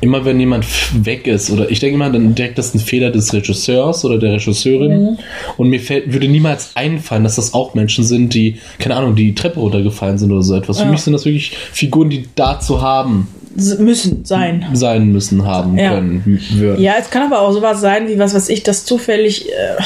immer 0.00 0.24
wenn 0.24 0.38
jemand 0.40 0.66
weg 1.04 1.26
ist, 1.26 1.50
oder 1.50 1.70
ich 1.70 1.80
denke 1.80 1.94
immer 1.96 2.10
dann 2.10 2.34
direkt, 2.34 2.58
das 2.58 2.66
ist 2.68 2.74
ein 2.74 2.80
Fehler 2.80 3.10
des 3.10 3.32
Regisseurs 3.32 4.04
oder 4.04 4.18
der 4.18 4.32
Regisseurin. 4.34 5.18
Und 5.56 5.68
mir 5.68 5.80
fällt, 5.80 6.12
würde 6.12 6.28
niemals 6.28 6.72
einfallen, 6.74 7.24
dass 7.24 7.36
das 7.36 7.54
auch 7.54 7.74
Menschen 7.74 8.04
sind, 8.04 8.34
die, 8.34 8.56
keine 8.78 8.96
Ahnung, 8.96 9.14
die 9.14 9.34
Treppe 9.34 9.60
runtergefallen 9.60 10.18
sind 10.18 10.32
oder 10.32 10.42
so 10.42 10.54
etwas. 10.54 10.78
Für 10.78 10.84
Ja. 10.84 10.90
mich 10.90 11.00
sind 11.02 11.12
das 11.12 11.24
wirklich 11.24 11.56
Figuren, 11.72 12.10
die 12.10 12.24
da 12.34 12.60
zu 12.60 12.82
haben 12.82 13.28
S- 13.56 13.78
Müssen 13.78 14.24
sein. 14.24 14.66
sein 14.72 15.12
müssen, 15.12 15.46
haben 15.46 15.78
Ja. 15.78 15.90
können, 15.94 16.40
würden. 16.54 16.82
Ja, 16.82 16.94
es 17.00 17.08
kann 17.10 17.22
aber 17.32 17.40
auch 17.40 17.52
sowas 17.52 17.80
sein, 17.80 18.08
wie 18.08 18.18
was 18.18 18.34
weiß 18.34 18.48
ich, 18.48 18.64
dass 18.64 18.84
zufällig 18.84 19.48
äh, 19.48 19.82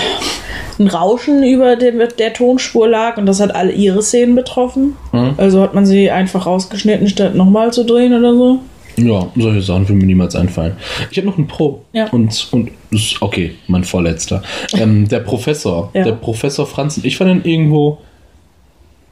ein 0.83 0.87
Rauschen 0.89 1.43
über 1.43 1.77
dem, 1.77 1.99
der 2.19 2.33
Tonspur 2.33 2.89
lag 2.89 3.19
und 3.19 3.27
das 3.27 3.41
hat 3.41 3.55
alle 3.55 3.73
ihre 3.73 4.01
Szenen 4.03 4.35
betroffen. 4.37 4.95
Mhm. 5.13 5.35
Also 5.37 5.61
hat 5.61 5.75
man 5.75 5.85
sie 5.85 6.11
einfach 6.11 6.47
rausgeschnitten, 6.47 7.09
statt 7.09 7.35
nochmal 7.35 7.73
zu 7.73 7.85
drehen 7.85 8.15
oder 8.15 8.35
so. 8.35 8.61
Ja, 8.99 9.27
solche 9.37 9.63
Sachen 9.63 9.89
würden 9.89 9.99
mir 9.99 10.07
niemals 10.07 10.35
einfallen. 10.37 10.77
Ich 11.11 11.17
habe 11.19 11.27
noch 11.29 11.39
einen 11.39 11.47
Pro. 11.47 11.83
Ja. 11.93 12.09
Und, 12.11 12.49
und 12.53 12.71
ist- 12.91 13.21
okay, 13.23 13.55
mein 13.67 13.85
vorletzter. 13.85 14.43
Ähm, 14.75 15.09
der 15.09 15.21
Professor. 15.21 15.91
Ja. 15.95 16.05
Der 16.05 16.13
Professor 16.13 16.67
Franzen. 16.67 17.05
Ich 17.05 17.17
fand 17.17 17.31
ihn 17.47 17.51
irgendwo 17.51 17.99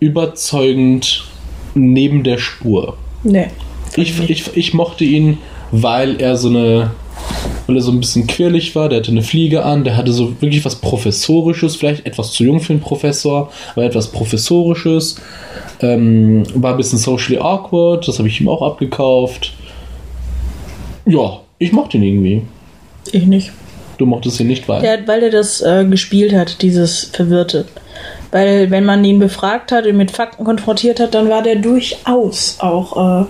überzeugend 0.00 1.25
neben 1.75 2.23
der 2.23 2.38
Spur. 2.38 2.97
Nee. 3.23 3.47
Ich, 3.97 4.28
ich, 4.28 4.57
ich 4.57 4.75
mochte 4.75 5.05
ihn, 5.05 5.38
weil 5.71 6.21
er 6.21 6.37
so 6.37 6.49
eine. 6.49 6.90
Weil 7.66 7.76
er 7.76 7.83
so 7.83 7.90
ein 7.90 7.99
bisschen 7.99 8.28
quirlig 8.28 8.76
war, 8.76 8.88
der 8.88 8.99
hatte 9.00 9.11
eine 9.11 9.23
Fliege 9.23 9.64
an, 9.64 9.83
der 9.83 9.97
hatte 9.97 10.12
so 10.12 10.40
wirklich 10.40 10.64
was 10.64 10.76
Professorisches, 10.76 11.75
vielleicht 11.75 12.07
etwas 12.07 12.31
zu 12.31 12.45
jung 12.45 12.61
für 12.61 12.73
einen 12.73 12.81
Professor, 12.81 13.50
aber 13.75 13.85
etwas 13.85 14.12
Professorisches. 14.12 15.16
Ähm, 15.81 16.45
war 16.55 16.73
ein 16.73 16.76
bisschen 16.76 16.99
socially 17.00 17.40
awkward, 17.40 18.07
das 18.07 18.19
habe 18.21 18.28
ich 18.28 18.40
ihm 18.40 18.49
auch 18.49 18.62
abgekauft. 18.62 19.52
Ja, 21.06 21.40
ich 21.58 21.72
mochte 21.72 21.96
ihn 21.96 22.02
irgendwie. 22.02 22.42
Ich 23.12 23.26
nicht. 23.26 23.52
Du 23.98 24.06
mochtest 24.06 24.40
ihn 24.40 24.48
nicht, 24.48 24.68
weil. 24.68 24.82
Der, 24.82 25.06
weil 25.06 25.22
er 25.22 25.30
das 25.30 25.62
äh, 25.62 25.84
gespielt 25.88 26.34
hat, 26.34 26.60
dieses 26.62 27.04
Verwirrte. 27.04 27.64
Weil, 28.30 28.71
wenn 28.71 28.84
man 28.84 29.04
ihn 29.04 29.19
befragt 29.19 29.73
hat 29.73 29.86
und 29.86 29.97
mit 29.97 30.10
Fakten 30.10 30.45
konfrontiert 30.45 31.00
hat, 31.00 31.14
dann 31.14 31.30
war 31.30 31.42
der 31.42 31.56
durchaus 31.56 32.56
auch 32.58 33.23
äh, 33.23 33.26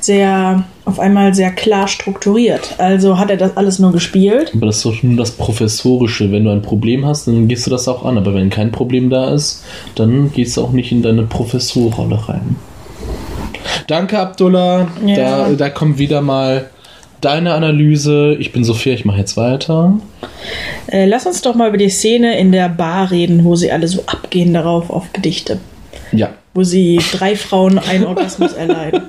sehr, 0.00 0.64
auf 0.84 0.98
einmal 0.98 1.34
sehr 1.34 1.52
klar 1.52 1.88
strukturiert. 1.88 2.74
Also 2.78 3.18
hat 3.18 3.30
er 3.30 3.36
das 3.36 3.56
alles 3.56 3.78
nur 3.78 3.92
gespielt. 3.92 4.52
Aber 4.54 4.66
das 4.66 4.78
ist 4.78 4.84
doch 4.84 5.02
nur 5.02 5.16
das 5.16 5.30
Professorische. 5.30 6.30
Wenn 6.32 6.44
du 6.44 6.50
ein 6.50 6.62
Problem 6.62 7.06
hast, 7.06 7.28
dann 7.28 7.48
gehst 7.48 7.66
du 7.66 7.70
das 7.70 7.88
auch 7.88 8.04
an. 8.04 8.18
Aber 8.18 8.34
wenn 8.34 8.50
kein 8.50 8.72
Problem 8.72 9.08
da 9.08 9.32
ist, 9.32 9.64
dann 9.94 10.32
gehst 10.32 10.56
du 10.56 10.62
auch 10.62 10.72
nicht 10.72 10.92
in 10.92 11.02
deine 11.02 11.22
Professorrolle 11.22 12.28
rein. 12.28 12.56
Danke, 13.86 14.18
Abdullah. 14.18 14.88
Ja. 15.04 15.16
Da, 15.16 15.52
da 15.52 15.70
kommt 15.70 15.98
wieder 15.98 16.20
mal 16.20 16.70
deine 17.20 17.54
Analyse. 17.54 18.36
Ich 18.38 18.52
bin 18.52 18.64
Sophia, 18.64 18.92
ich 18.92 19.04
mache 19.04 19.18
jetzt 19.18 19.36
weiter. 19.36 19.98
Äh, 20.88 21.06
lass 21.06 21.26
uns 21.26 21.40
doch 21.42 21.54
mal 21.54 21.68
über 21.68 21.78
die 21.78 21.88
Szene 21.88 22.38
in 22.38 22.52
der 22.52 22.68
Bar 22.68 23.10
reden, 23.10 23.44
wo 23.44 23.56
sie 23.56 23.70
alle 23.72 23.88
so 23.88 24.02
abgehen 24.06 24.52
darauf 24.52 24.90
auf 24.90 25.12
Gedichte. 25.12 25.58
Ja, 26.12 26.30
Wo 26.52 26.62
sie 26.62 27.00
drei 27.12 27.36
Frauen 27.36 27.78
einen 27.78 28.04
Orgasmus 28.04 28.52
erleiden. 28.52 29.02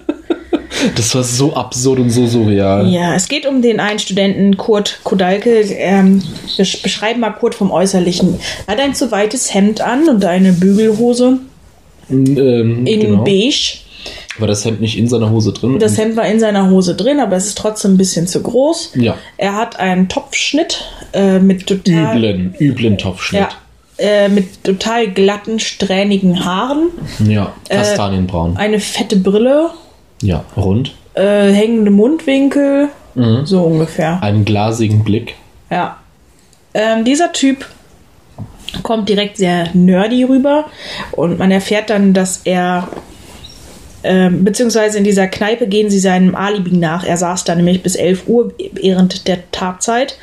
das 0.95 1.13
war 1.15 1.23
so 1.23 1.53
absurd 1.53 1.99
und 1.99 2.09
so 2.11 2.25
surreal. 2.27 2.87
Ja, 2.87 3.13
es 3.15 3.27
geht 3.27 3.45
um 3.45 3.61
den 3.61 3.79
einen 3.81 3.99
Studenten, 3.99 4.55
Kurt 4.55 4.99
Kodalke. 5.03 5.49
Ähm, 5.49 6.21
beschreiben 6.57 7.19
mal 7.19 7.31
Kurt 7.31 7.55
vom 7.55 7.71
Äußerlichen. 7.71 8.39
Er 8.67 8.73
hat 8.73 8.79
ein 8.79 8.95
zu 8.95 9.11
weites 9.11 9.53
Hemd 9.53 9.81
an 9.81 10.07
und 10.07 10.23
eine 10.23 10.53
Bügelhose 10.53 11.39
Ähm, 12.09 12.85
in 12.85 12.99
genau. 13.01 13.23
beige. 13.23 13.79
War 14.39 14.47
das 14.47 14.65
Hemd 14.65 14.81
nicht 14.81 14.97
in 14.97 15.07
seiner 15.07 15.29
Hose 15.29 15.53
drin? 15.53 15.77
Das 15.79 15.97
Hemd 15.97 16.15
war 16.15 16.25
in 16.25 16.39
seiner 16.39 16.69
Hose 16.69 16.95
drin, 16.95 17.19
aber 17.19 17.35
es 17.35 17.45
ist 17.47 17.57
trotzdem 17.57 17.93
ein 17.93 17.97
bisschen 17.97 18.25
zu 18.27 18.41
groß. 18.41 18.93
Ja. 18.95 19.15
Er 19.37 19.55
hat 19.55 19.79
einen 19.79 20.09
Topfschnitt 20.09 20.83
äh, 21.13 21.39
mit 21.39 21.67
total 21.67 22.17
Üblen, 22.17 22.55
üblen 22.59 22.97
Topfschnitt. 22.97 23.41
ja, 23.41 23.49
äh, 24.03 24.29
mit 24.29 24.63
total 24.63 25.07
glatten, 25.11 25.59
strähnigen 25.59 26.43
Haaren, 26.45 26.87
Ja, 27.27 27.53
Kastanienbraun. 27.69 28.57
eine 28.57 28.79
fette 28.79 29.17
Brille, 29.17 29.69
ja, 30.21 30.43
rund. 30.57 30.93
äh, 31.13 31.51
hängende 31.51 31.91
Mundwinkel, 31.91 32.89
Mhm. 33.15 33.45
so 33.45 33.61
ungefähr. 33.61 34.21
Einen 34.23 34.45
glasigen 34.45 35.03
Blick. 35.03 35.35
Ja. 35.69 35.97
Ähm, 36.73 37.03
dieser 37.05 37.31
Typ 37.33 37.67
kommt 38.81 39.07
direkt 39.09 39.37
sehr 39.37 39.69
nerdy 39.75 40.23
rüber 40.23 40.65
und 41.11 41.37
man 41.37 41.51
erfährt 41.51 41.91
dann, 41.91 42.13
dass 42.15 42.41
er 42.45 42.87
ähm, 44.03 44.43
beziehungsweise 44.43 44.97
in 44.97 45.03
dieser 45.03 45.27
Kneipe 45.27 45.67
gehen 45.67 45.89
sie 45.89 45.99
seinem 45.99 46.35
Alibi 46.35 46.75
nach. 46.75 47.05
Er 47.05 47.17
saß 47.17 47.43
da 47.43 47.55
nämlich 47.55 47.83
bis 47.83 47.95
11 47.95 48.27
Uhr 48.27 48.53
während 48.73 49.27
der 49.27 49.49
Tatzeit 49.51 50.17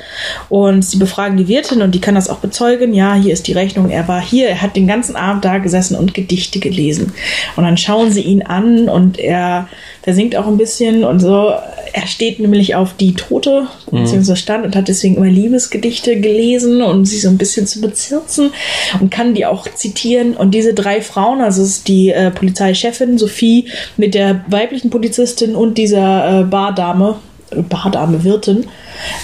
und 0.49 0.83
sie 0.83 0.97
befragen 0.97 1.37
die 1.37 1.47
Wirtin 1.47 1.81
und 1.81 1.95
die 1.95 2.01
kann 2.01 2.15
das 2.15 2.29
auch 2.29 2.39
bezeugen. 2.39 2.93
Ja, 2.93 3.15
hier 3.15 3.33
ist 3.33 3.47
die 3.47 3.53
Rechnung. 3.53 3.89
Er 3.89 4.07
war 4.07 4.21
hier, 4.21 4.49
er 4.49 4.61
hat 4.61 4.75
den 4.75 4.87
ganzen 4.87 5.15
Abend 5.15 5.45
da 5.45 5.57
gesessen 5.57 5.95
und 5.95 6.13
Gedichte 6.13 6.59
gelesen. 6.59 7.13
Und 7.55 7.63
dann 7.63 7.77
schauen 7.77 8.11
sie 8.11 8.21
ihn 8.21 8.43
an 8.43 8.89
und 8.89 9.19
er 9.19 9.67
versinkt 10.03 10.35
auch 10.35 10.47
ein 10.47 10.57
bisschen 10.57 11.03
und 11.03 11.19
so. 11.19 11.51
Er 11.93 12.07
steht 12.07 12.39
nämlich 12.39 12.73
auf 12.75 12.93
die 12.95 13.13
Tote, 13.13 13.67
beziehungsweise 13.91 14.37
stand 14.37 14.65
und 14.65 14.75
hat 14.75 14.87
deswegen 14.87 15.17
immer 15.17 15.25
Liebesgedichte 15.25 16.19
gelesen, 16.21 16.81
um 16.81 17.03
sie 17.05 17.17
so 17.19 17.27
ein 17.29 17.37
bisschen 17.37 17.67
zu 17.67 17.81
bezirzen 17.81 18.51
und 18.99 19.11
kann 19.11 19.33
die 19.33 19.45
auch 19.45 19.67
zitieren. 19.67 20.35
Und 20.35 20.51
diese 20.55 20.73
drei 20.73 21.01
Frauen, 21.01 21.41
also 21.41 21.61
es 21.61 21.69
ist 21.69 21.87
die 21.89 22.09
äh, 22.11 22.31
Polizeichefin 22.31 23.17
Sophie 23.17 23.67
mit 23.97 24.13
der 24.13 24.43
weiblichen 24.47 24.89
Polizistin 24.89 25.55
und 25.55 25.77
dieser 25.77 26.39
äh, 26.39 26.43
Bardame, 26.45 27.15
Bardame 27.69 28.23
Wirtin, 28.23 28.65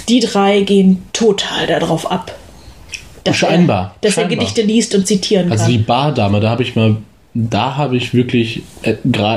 die 0.10 0.20
drei 0.20 0.60
gehen 0.62 1.04
total 1.14 1.68
darauf 1.68 2.12
ab. 2.12 2.36
dass 3.24 3.38
Scheinbar, 3.38 3.96
Er, 3.96 4.02
dass 4.02 4.14
scheinbar. 4.14 4.32
er 4.32 4.38
Gedichte 4.38 4.62
liest 4.64 4.94
und 4.94 5.08
zitieren 5.08 5.50
Also 5.52 5.64
kann. 5.64 5.72
die 5.72 5.78
Bardame, 5.80 6.40
da 6.42 6.50
habe 6.50 6.64
ich 6.64 6.76
mal, 6.76 6.98
da 7.40 7.76
habe 7.76 7.98
ich 7.98 8.16
wirklich, 8.16 8.64
äh, 8.82 8.96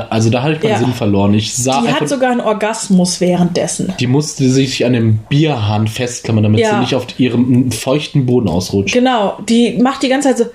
also 0.09 0.31
da 0.31 0.41
habe 0.41 0.53
ich 0.53 0.63
meinen 0.63 0.71
Ja. 0.71 0.79
Sinn 0.79 0.93
verloren. 0.93 1.35
Ich 1.35 1.53
sah 1.53 1.81
Die 1.81 1.87
einfach, 1.87 2.01
hat 2.01 2.09
sogar 2.09 2.31
einen 2.31 2.41
Orgasmus 2.41 3.21
währenddessen. 3.21 3.93
die 3.99 4.07
musste 4.07 4.49
sich 4.49 4.83
an 4.85 4.93
dem 4.93 5.19
Bierhahn 5.29 5.87
festklammern, 5.87 6.43
damit 6.43 6.61
Ja. 6.61 6.71
sie 6.71 6.79
nicht 6.79 6.95
auf 6.95 7.05
ihrem 7.19 7.71
feuchten 7.71 8.25
Boden 8.25 8.49
ausrutscht. 8.49 8.93
Genau, 8.93 9.37
die 9.47 9.77
macht 9.81 10.01
die 10.01 10.09
ganze 10.09 10.29
Zeit 10.29 10.37
so. 10.39 10.45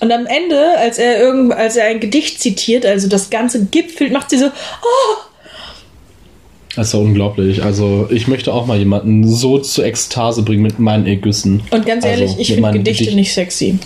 Und 0.00 0.10
am 0.10 0.24
Ende, 0.26 0.58
als 0.78 0.96
er 0.98 1.20
irgend, 1.20 1.52
als 1.52 1.76
er 1.76 1.86
ein 1.86 2.00
Gedicht 2.00 2.40
zitiert, 2.40 2.86
also 2.86 3.06
das 3.08 3.28
ganze 3.28 3.66
gipfelt, 3.66 4.12
macht 4.12 4.30
sie 4.30 4.38
so, 4.38 4.46
oh, 4.46 5.16
Das 6.76 6.86
ist 6.86 6.92
ja 6.94 7.00
unglaublich. 7.00 7.62
Also 7.62 8.06
ich 8.10 8.26
möchte 8.28 8.54
auch 8.54 8.64
mal 8.66 8.78
jemanden 8.78 9.28
so 9.28 9.58
zur 9.58 9.84
Ekstase 9.84 10.42
bringen 10.42 10.62
mit 10.62 10.78
meinen 10.78 11.06
Ergüssen. 11.06 11.62
Und 11.72 11.84
ganz 11.84 12.04
Also, 12.04 12.22
ehrlich, 12.22 12.38
ich 12.38 12.48
mit 12.50 12.56
finde 12.58 12.72
Gedichte 12.78 12.92
Gedichten. 13.04 13.16
nicht 13.16 13.34
sexy. 13.34 13.78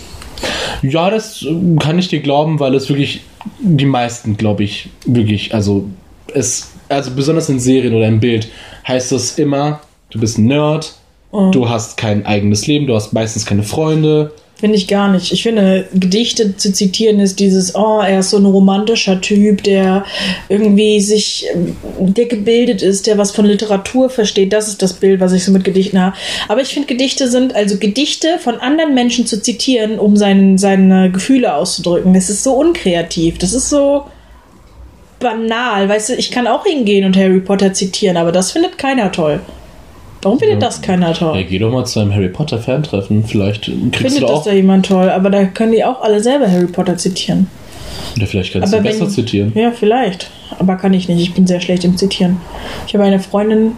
Ja, 0.81 1.09
das 1.09 1.41
äh, 1.43 1.55
kann 1.79 1.99
ich 1.99 2.07
dir 2.07 2.19
glauben, 2.21 2.59
weil 2.59 2.73
es 2.75 2.89
wirklich 2.89 3.21
die 3.59 3.85
meisten, 3.85 4.37
glaube 4.37 4.63
ich, 4.63 4.89
wirklich, 5.05 5.53
also 5.53 5.85
es, 6.33 6.71
also 6.89 7.11
besonders 7.11 7.49
in 7.49 7.59
Serien 7.59 7.93
oder 7.93 8.07
im 8.07 8.19
Bild 8.19 8.47
heißt 8.87 9.11
es 9.11 9.37
immer, 9.37 9.81
du 10.09 10.19
bist 10.19 10.37
ein 10.37 10.45
Nerd, 10.45 10.93
Oh. 11.31 11.51
du 11.51 11.67
hast 11.67 11.97
kein 11.97 12.25
eigenes 12.25 12.65
Leben, 12.65 12.87
du 12.87 12.95
hast 12.95 13.11
meistens 13.11 13.45
keine 13.45 13.63
Freunde, 13.63 14.31
Finde 14.57 14.77
ich 14.77 14.87
gar 14.87 15.11
nicht. 15.11 15.33
Ich 15.33 15.43
finde, 15.43 15.85
Gedichte 15.93 16.55
zu 16.55 16.71
zitieren 16.71 17.19
ist 17.19 17.41
dieses, 17.41 17.75
oh, 17.75 17.99
er 17.99 18.19
ist 18.19 18.29
so 18.29 18.37
ein 18.37 18.45
romantischer 18.45 19.19
Typ, 19.19 19.63
der 19.63 20.05
irgendwie 20.47 21.01
sich, 21.01 21.45
ähm, 21.53 21.75
der 21.99 22.25
gebildet 22.25 22.81
ist, 22.81 23.05
der 23.05 23.17
was 23.17 23.31
von 23.31 23.45
Literatur 23.45 24.09
versteht. 24.09 24.53
Das 24.53 24.69
ist 24.69 24.81
das 24.81 24.93
Bild, 24.93 25.19
was 25.19 25.33
ich 25.33 25.43
so 25.43 25.51
mit 25.51 25.65
Gedichten 25.65 25.99
habe. 25.99 26.15
Aber 26.47 26.61
ich 26.61 26.69
finde, 26.69 26.87
Gedichte 26.87 27.29
sind, 27.29 27.53
also 27.53 27.77
Gedichte 27.77 28.39
von 28.39 28.55
anderen 28.55 28.93
Menschen 28.93 29.25
zu 29.27 29.41
zitieren, 29.41 29.99
um 29.99 30.15
sein, 30.15 30.57
seine 30.57 31.11
Gefühle 31.11 31.53
auszudrücken. 31.53 32.13
Das 32.13 32.29
ist 32.29 32.43
so 32.43 32.53
unkreativ. 32.53 33.37
Das 33.37 33.51
ist 33.51 33.69
so 33.69 34.05
banal. 35.19 35.89
Weißt 35.89 36.09
du, 36.09 36.13
ich 36.13 36.31
kann 36.31 36.47
auch 36.47 36.65
hingehen 36.65 37.03
und 37.03 37.17
Harry 37.17 37.41
Potter 37.41 37.73
zitieren, 37.73 38.15
aber 38.15 38.31
das 38.31 38.53
findet 38.53 38.77
keiner 38.77 39.11
toll. 39.11 39.41
Warum 40.25 40.39
findet 40.39 40.61
Ja. 40.61 40.67
das 40.67 40.81
keiner 40.81 41.13
toll? 41.13 41.37
Ja, 41.37 41.43
geh 41.43 41.59
doch 41.59 41.71
mal 41.71 41.85
zu 41.85 41.99
einem 41.99 42.13
Harry 42.13 42.29
Potter 42.29 42.57
Fan-Treffen. 42.57 43.23
Vielleicht 43.25 43.65
kriegst 43.65 43.95
Findet 43.97 44.17
du 44.23 44.25
da 44.25 44.27
das 44.27 44.39
auch. 44.39 44.43
da 44.45 44.53
jemand 44.53 44.87
toll, 44.87 45.09
aber 45.09 45.29
da 45.29 45.45
können 45.45 45.71
die 45.71 45.83
auch 45.85 46.01
alle 46.01 46.19
selber 46.21 46.51
Harry 46.51 46.65
Potter 46.65 46.97
zitieren. 46.97 47.47
Oder 48.17 48.25
vielleicht 48.25 48.51
kannst 48.53 48.73
Aber 48.73 48.81
du 48.83 48.89
wenn- 48.89 48.99
besser 48.99 49.09
zitieren. 49.11 49.51
Ja, 49.55 49.71
vielleicht. 49.71 50.31
Aber 50.57 50.77
kann 50.77 50.93
ich 50.95 51.07
nicht. 51.07 51.21
Ich 51.21 51.33
bin 51.33 51.45
sehr 51.45 51.61
schlecht 51.61 51.83
im 51.85 51.95
Zitieren. 51.97 52.37
Ich 52.87 52.93
habe 52.95 53.03
eine 53.03 53.19
Freundin, 53.19 53.73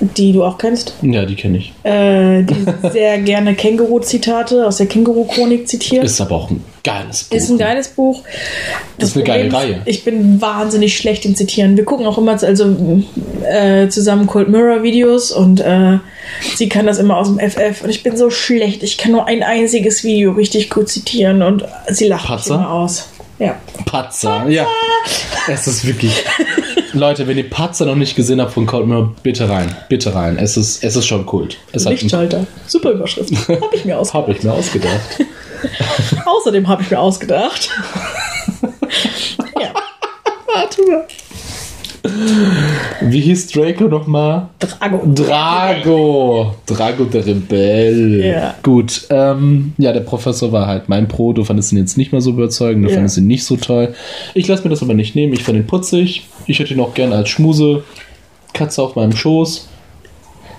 die 0.00 0.32
du 0.32 0.44
auch 0.44 0.58
kennst, 0.58 0.94
Ja, 1.02 1.24
die 1.24 1.34
kenne 1.36 1.58
ich. 1.58 1.72
äh, 1.84 2.42
die 2.42 2.66
sehr 2.92 3.18
gerne 3.18 3.54
Känguru-Zitate 3.54 4.66
aus 4.66 4.76
der 4.78 4.86
Känguru-Chronik 4.86 5.68
zitiert. 5.68 6.04
Ist 6.04 6.20
aber 6.20 6.36
auch 6.36 6.50
ein 6.50 6.62
geiles 6.84 7.24
Buch. 7.24 7.36
Ist 7.36 7.50
ein 7.50 7.58
geiles 7.58 7.88
Buch. 7.88 8.22
Das 8.98 9.10
ist 9.10 9.16
eine 9.16 9.24
geile 9.24 9.48
Problem 9.48 9.72
Reihe. 9.72 9.82
Ich 9.86 10.04
bin 10.04 10.40
wahnsinnig 10.40 10.96
schlecht 10.96 11.24
im 11.24 11.34
Zitieren. 11.34 11.76
Wir 11.76 11.84
gucken 11.84 12.06
auch 12.06 12.18
immer 12.18 12.32
also, 12.42 12.76
äh, 13.44 13.88
zusammen 13.88 14.26
Cold 14.26 14.48
Mirror 14.48 14.82
Videos 14.82 15.32
und 15.32 15.60
äh, 15.60 15.98
sie 16.54 16.68
kann 16.68 16.86
das 16.86 16.98
immer 16.98 17.16
aus 17.16 17.28
dem 17.28 17.38
FF 17.38 17.82
und 17.82 17.90
ich 17.90 18.02
bin 18.02 18.16
so 18.16 18.30
schlecht. 18.30 18.82
Ich 18.82 18.98
kann 18.98 19.12
nur 19.12 19.26
ein 19.26 19.42
einziges 19.42 20.04
Video 20.04 20.32
richtig 20.32 20.70
gut 20.70 20.88
zitieren 20.88 21.42
und 21.42 21.64
sie 21.88 22.06
lacht 22.06 22.22
mich 22.28 22.36
Patzer? 22.38 22.54
immer 22.54 22.70
aus. 22.70 23.08
Ja. 23.38 23.56
Patzer. 23.84 24.48
Ja. 24.48 24.66
Es 25.48 25.66
ist 25.66 25.86
wirklich. 25.86 26.12
Leute, 26.98 27.26
wenn 27.26 27.38
ihr 27.38 27.48
Patzer 27.48 27.86
noch 27.86 27.94
nicht 27.94 28.16
gesehen 28.16 28.40
habt 28.40 28.52
von 28.52 28.66
Cold 28.66 28.86
Mirror, 28.86 29.14
bitte 29.22 29.48
rein. 29.48 29.76
Bitte 29.88 30.14
rein. 30.14 30.38
Es 30.38 30.56
ist, 30.56 30.82
es 30.82 30.96
ist 30.96 31.06
schon 31.06 31.26
Kult. 31.26 31.58
Es 31.72 31.84
Lichtschalter. 31.84 32.46
Super 32.66 32.90
Überschrift. 32.92 33.30
Habe 33.48 33.74
ich 33.74 33.84
mir 33.84 33.98
ausgedacht. 33.98 34.24
Habe 34.24 34.32
ich 34.32 34.42
mir 34.42 34.52
ausgedacht. 34.52 35.24
Außerdem 36.26 36.68
habe 36.68 36.82
ich 36.82 36.90
mir 36.90 36.98
ausgedacht. 36.98 37.70
ja. 39.60 39.72
Warte 40.46 40.82
mal. 40.82 41.06
Wie 43.02 43.20
hieß 43.20 43.48
Draco 43.52 43.84
nochmal? 43.84 44.48
Drago. 44.58 45.06
Drago. 45.14 46.54
Drago 46.66 47.04
der 47.04 47.26
Rebell. 47.26 48.24
Ja. 48.24 48.54
Gut. 48.62 49.06
Ähm, 49.10 49.72
ja, 49.78 49.92
der 49.92 50.00
Professor 50.00 50.52
war 50.52 50.66
halt 50.66 50.88
mein 50.88 51.08
Pro. 51.08 51.32
Du 51.32 51.44
fandest 51.44 51.72
ihn 51.72 51.78
jetzt 51.78 51.96
nicht 51.96 52.12
mal 52.12 52.20
so 52.20 52.30
überzeugend. 52.30 52.84
Du 52.84 52.88
Ja. 52.88 52.94
fandest 52.96 53.18
ihn 53.18 53.26
nicht 53.26 53.44
so 53.44 53.56
toll. 53.56 53.94
Ich 54.34 54.46
lasse 54.48 54.62
mir 54.64 54.70
das 54.70 54.82
aber 54.82 54.94
nicht 54.94 55.14
nehmen. 55.14 55.32
Ich 55.32 55.42
fand 55.44 55.56
ihn 55.56 55.66
putzig. 55.66 56.26
Ich 56.46 56.58
hätte 56.58 56.74
ihn 56.74 56.80
auch 56.80 56.94
gerne 56.94 57.14
als 57.16 57.28
Schmuse. 57.28 57.82
Katze 58.52 58.82
auf 58.82 58.96
meinem 58.96 59.12
Schoß. 59.14 59.68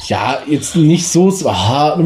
Ja, 0.07 0.39
jetzt 0.49 0.75
nicht 0.75 1.07
so. 1.07 1.33
Aha, 1.45 1.99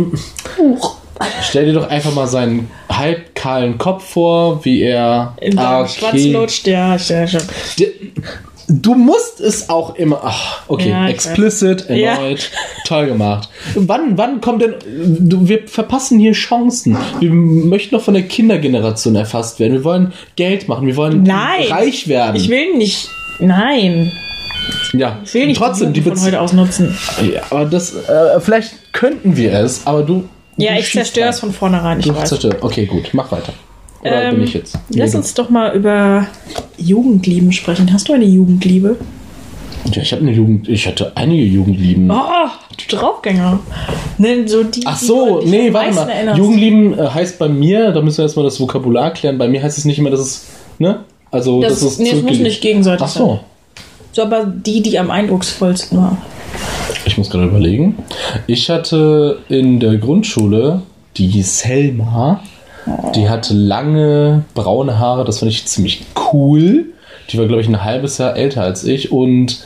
Stell 1.43 1.65
dir 1.65 1.73
doch 1.73 1.87
einfach 1.87 2.15
mal 2.15 2.25
seinen 2.25 2.67
halbkahlen 2.91 3.77
Kopf 3.77 4.05
vor, 4.05 4.65
wie 4.65 4.81
er. 4.81 5.35
In 5.39 5.51
seinem 5.51 5.65
Ah, 5.83 5.87
Schwanz 5.87 6.23
lutscht. 6.25 6.65
Ja, 6.67 6.95
ich 6.95 7.09
ja 7.09 7.27
schon. 7.27 7.41
Du 8.73 8.95
musst 8.95 9.41
es 9.41 9.69
auch 9.69 9.95
immer. 9.95 10.21
Ach, 10.23 10.61
okay, 10.69 10.89
Ja, 10.91 11.07
explicit, 11.09 11.87
Ja. 11.89 12.13
erneut. 12.13 12.49
Toll 12.87 13.07
gemacht. 13.07 13.49
Wann, 13.75 14.17
wann 14.17 14.39
kommt 14.39 14.61
denn. 14.61 14.75
Du, 15.19 15.47
wir 15.47 15.67
verpassen 15.67 16.19
hier 16.19 16.31
Chancen. 16.31 16.97
Wir 17.19 17.31
möchten 17.31 17.95
noch 17.95 18.01
von 18.03 18.13
der 18.13 18.23
Kindergeneration 18.23 19.15
erfasst 19.15 19.59
werden. 19.59 19.73
Wir 19.73 19.83
wollen 19.83 20.13
Geld 20.37 20.67
machen. 20.69 20.87
Wir 20.87 20.95
wollen 20.95 21.23
Nein. 21.23 21.65
reich 21.69 22.07
werden. 22.07 22.35
Ich 22.37 22.47
will 22.49 22.75
nicht. 22.77 23.09
Nein. 23.39 24.11
ja, 24.93 25.19
Ich 25.25 25.33
will 25.33 25.47
nicht 25.47 25.57
trotzdem 25.57 25.91
die 25.91 25.99
Jugend 25.99 26.19
von 26.19 26.27
heute 26.27 26.39
ausnutzen. 26.39 26.97
ja, 27.33 27.41
aber 27.49 27.65
das. 27.65 27.93
Äh, 27.93 28.39
vielleicht 28.39 28.93
könnten 28.93 29.35
wir 29.35 29.53
es, 29.53 29.85
aber 29.85 30.03
du. 30.03 30.23
Ja, 30.57 30.73
du 30.75 30.79
ich 30.79 30.91
zerstöre 30.91 31.29
es 31.29 31.39
von 31.39 31.51
vornherein. 31.51 31.99
Ich 31.99 32.05
Du 32.05 32.15
weiß. 32.15 32.29
zerstörst. 32.29 32.57
Okay, 32.61 32.85
gut, 32.85 33.09
mach 33.13 33.31
weiter. 33.31 33.51
Oder 34.01 34.23
Ähm, 34.25 34.35
bin 34.35 34.43
ich 34.45 34.53
jetzt? 34.53 34.77
Lass 34.89 35.13
uns 35.15 35.33
doch 35.33 35.49
mal 35.49 35.75
über 35.75 36.27
Jugendlieben 36.77 37.51
sprechen. 37.51 37.91
Hast 37.93 38.09
du 38.09 38.13
eine 38.13 38.25
Jugendliebe? 38.25 38.97
Ja, 39.93 40.01
ich 40.01 40.11
habe 40.11 40.21
eine 40.21 40.31
Jugend. 40.31 40.69
Ich 40.69 40.85
hatte 40.87 41.11
einige 41.15 41.43
Jugendlieben. 41.43 42.09
Oh, 42.11 42.15
du 42.77 42.95
Draufgänger. 42.95 43.59
Ne, 44.19 44.47
so 44.47 44.63
die, 44.63 44.81
Ach 44.85 44.99
die 44.99 45.05
so, 45.05 45.39
dich 45.41 45.49
nee, 45.49 45.73
warte 45.73 45.95
mal. 45.95 46.07
erinnerst. 46.09 46.37
Jugendlieben 46.37 46.97
äh, 46.99 47.07
heißt 47.07 47.39
bei 47.39 47.49
mir, 47.49 47.91
da 47.91 48.01
müssen 48.01 48.19
wir 48.19 48.23
erstmal 48.25 48.45
das 48.45 48.59
Vokabular 48.59 49.11
klären. 49.11 49.37
Bei 49.39 49.47
mir 49.47 49.61
heißt 49.63 49.77
es 49.77 49.85
nicht 49.85 49.97
immer, 49.97 50.11
dass 50.11 50.19
es, 50.19 50.45
ne? 50.77 50.99
Also, 51.31 51.61
Das, 51.61 51.73
das, 51.79 51.83
ist 51.93 51.99
nee, 51.99 52.11
es 52.11 52.21
muss 52.21 52.37
nicht 52.39 52.61
gegenseitig 52.61 53.03
Ach 53.05 53.09
so, 53.09 53.25
sein. 53.27 53.39
So, 54.11 54.21
aber 54.23 54.45
die, 54.45 54.81
die 54.81 54.99
am 54.99 55.09
eindrucksvollsten 55.09 55.97
war. 55.97 56.17
ich 57.05 57.17
muss 57.17 57.29
gerade 57.29 57.45
überlegen. 57.47 57.95
Ich 58.47 58.69
hatte 58.69 59.39
in 59.49 59.79
der 59.79 59.97
Grundschule 59.97 60.81
die 61.17 61.41
Selma. 61.41 62.41
Die 63.15 63.29
hatte 63.29 63.53
lange 63.53 64.43
braune 64.53 64.97
Haare, 64.99 65.25
das 65.25 65.39
fand 65.39 65.51
ich 65.51 65.65
ziemlich 65.65 66.03
cool. 66.33 66.85
Die 67.29 67.37
war, 67.37 67.45
glaube 67.45 67.61
ich, 67.61 67.67
ein 67.67 67.83
halbes 67.83 68.17
Jahr 68.17 68.35
älter 68.35 68.61
als 68.61 68.83
ich 68.83 69.11
und 69.11 69.63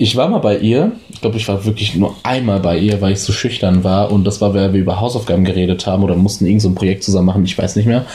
ich 0.00 0.14
war 0.14 0.28
mal 0.28 0.38
bei 0.38 0.56
ihr. 0.58 0.92
Ich 1.08 1.20
glaube, 1.20 1.36
ich 1.36 1.48
war 1.48 1.64
wirklich 1.64 1.96
nur 1.96 2.14
einmal 2.22 2.60
bei 2.60 2.78
ihr, 2.78 3.00
weil 3.00 3.12
ich 3.12 3.20
so 3.20 3.32
schüchtern 3.32 3.82
war. 3.82 4.12
Und 4.12 4.24
das 4.24 4.40
war, 4.40 4.54
weil 4.54 4.72
wir 4.72 4.80
über 4.80 5.00
Hausaufgaben 5.00 5.44
geredet 5.44 5.86
haben 5.88 6.04
oder 6.04 6.14
mussten 6.14 6.46
irgend 6.46 6.62
so 6.62 6.68
ein 6.68 6.76
Projekt 6.76 7.02
zusammen 7.02 7.26
machen. 7.26 7.44
Ich 7.44 7.58
weiß 7.58 7.74
nicht 7.74 7.86
mehr. 7.86 8.06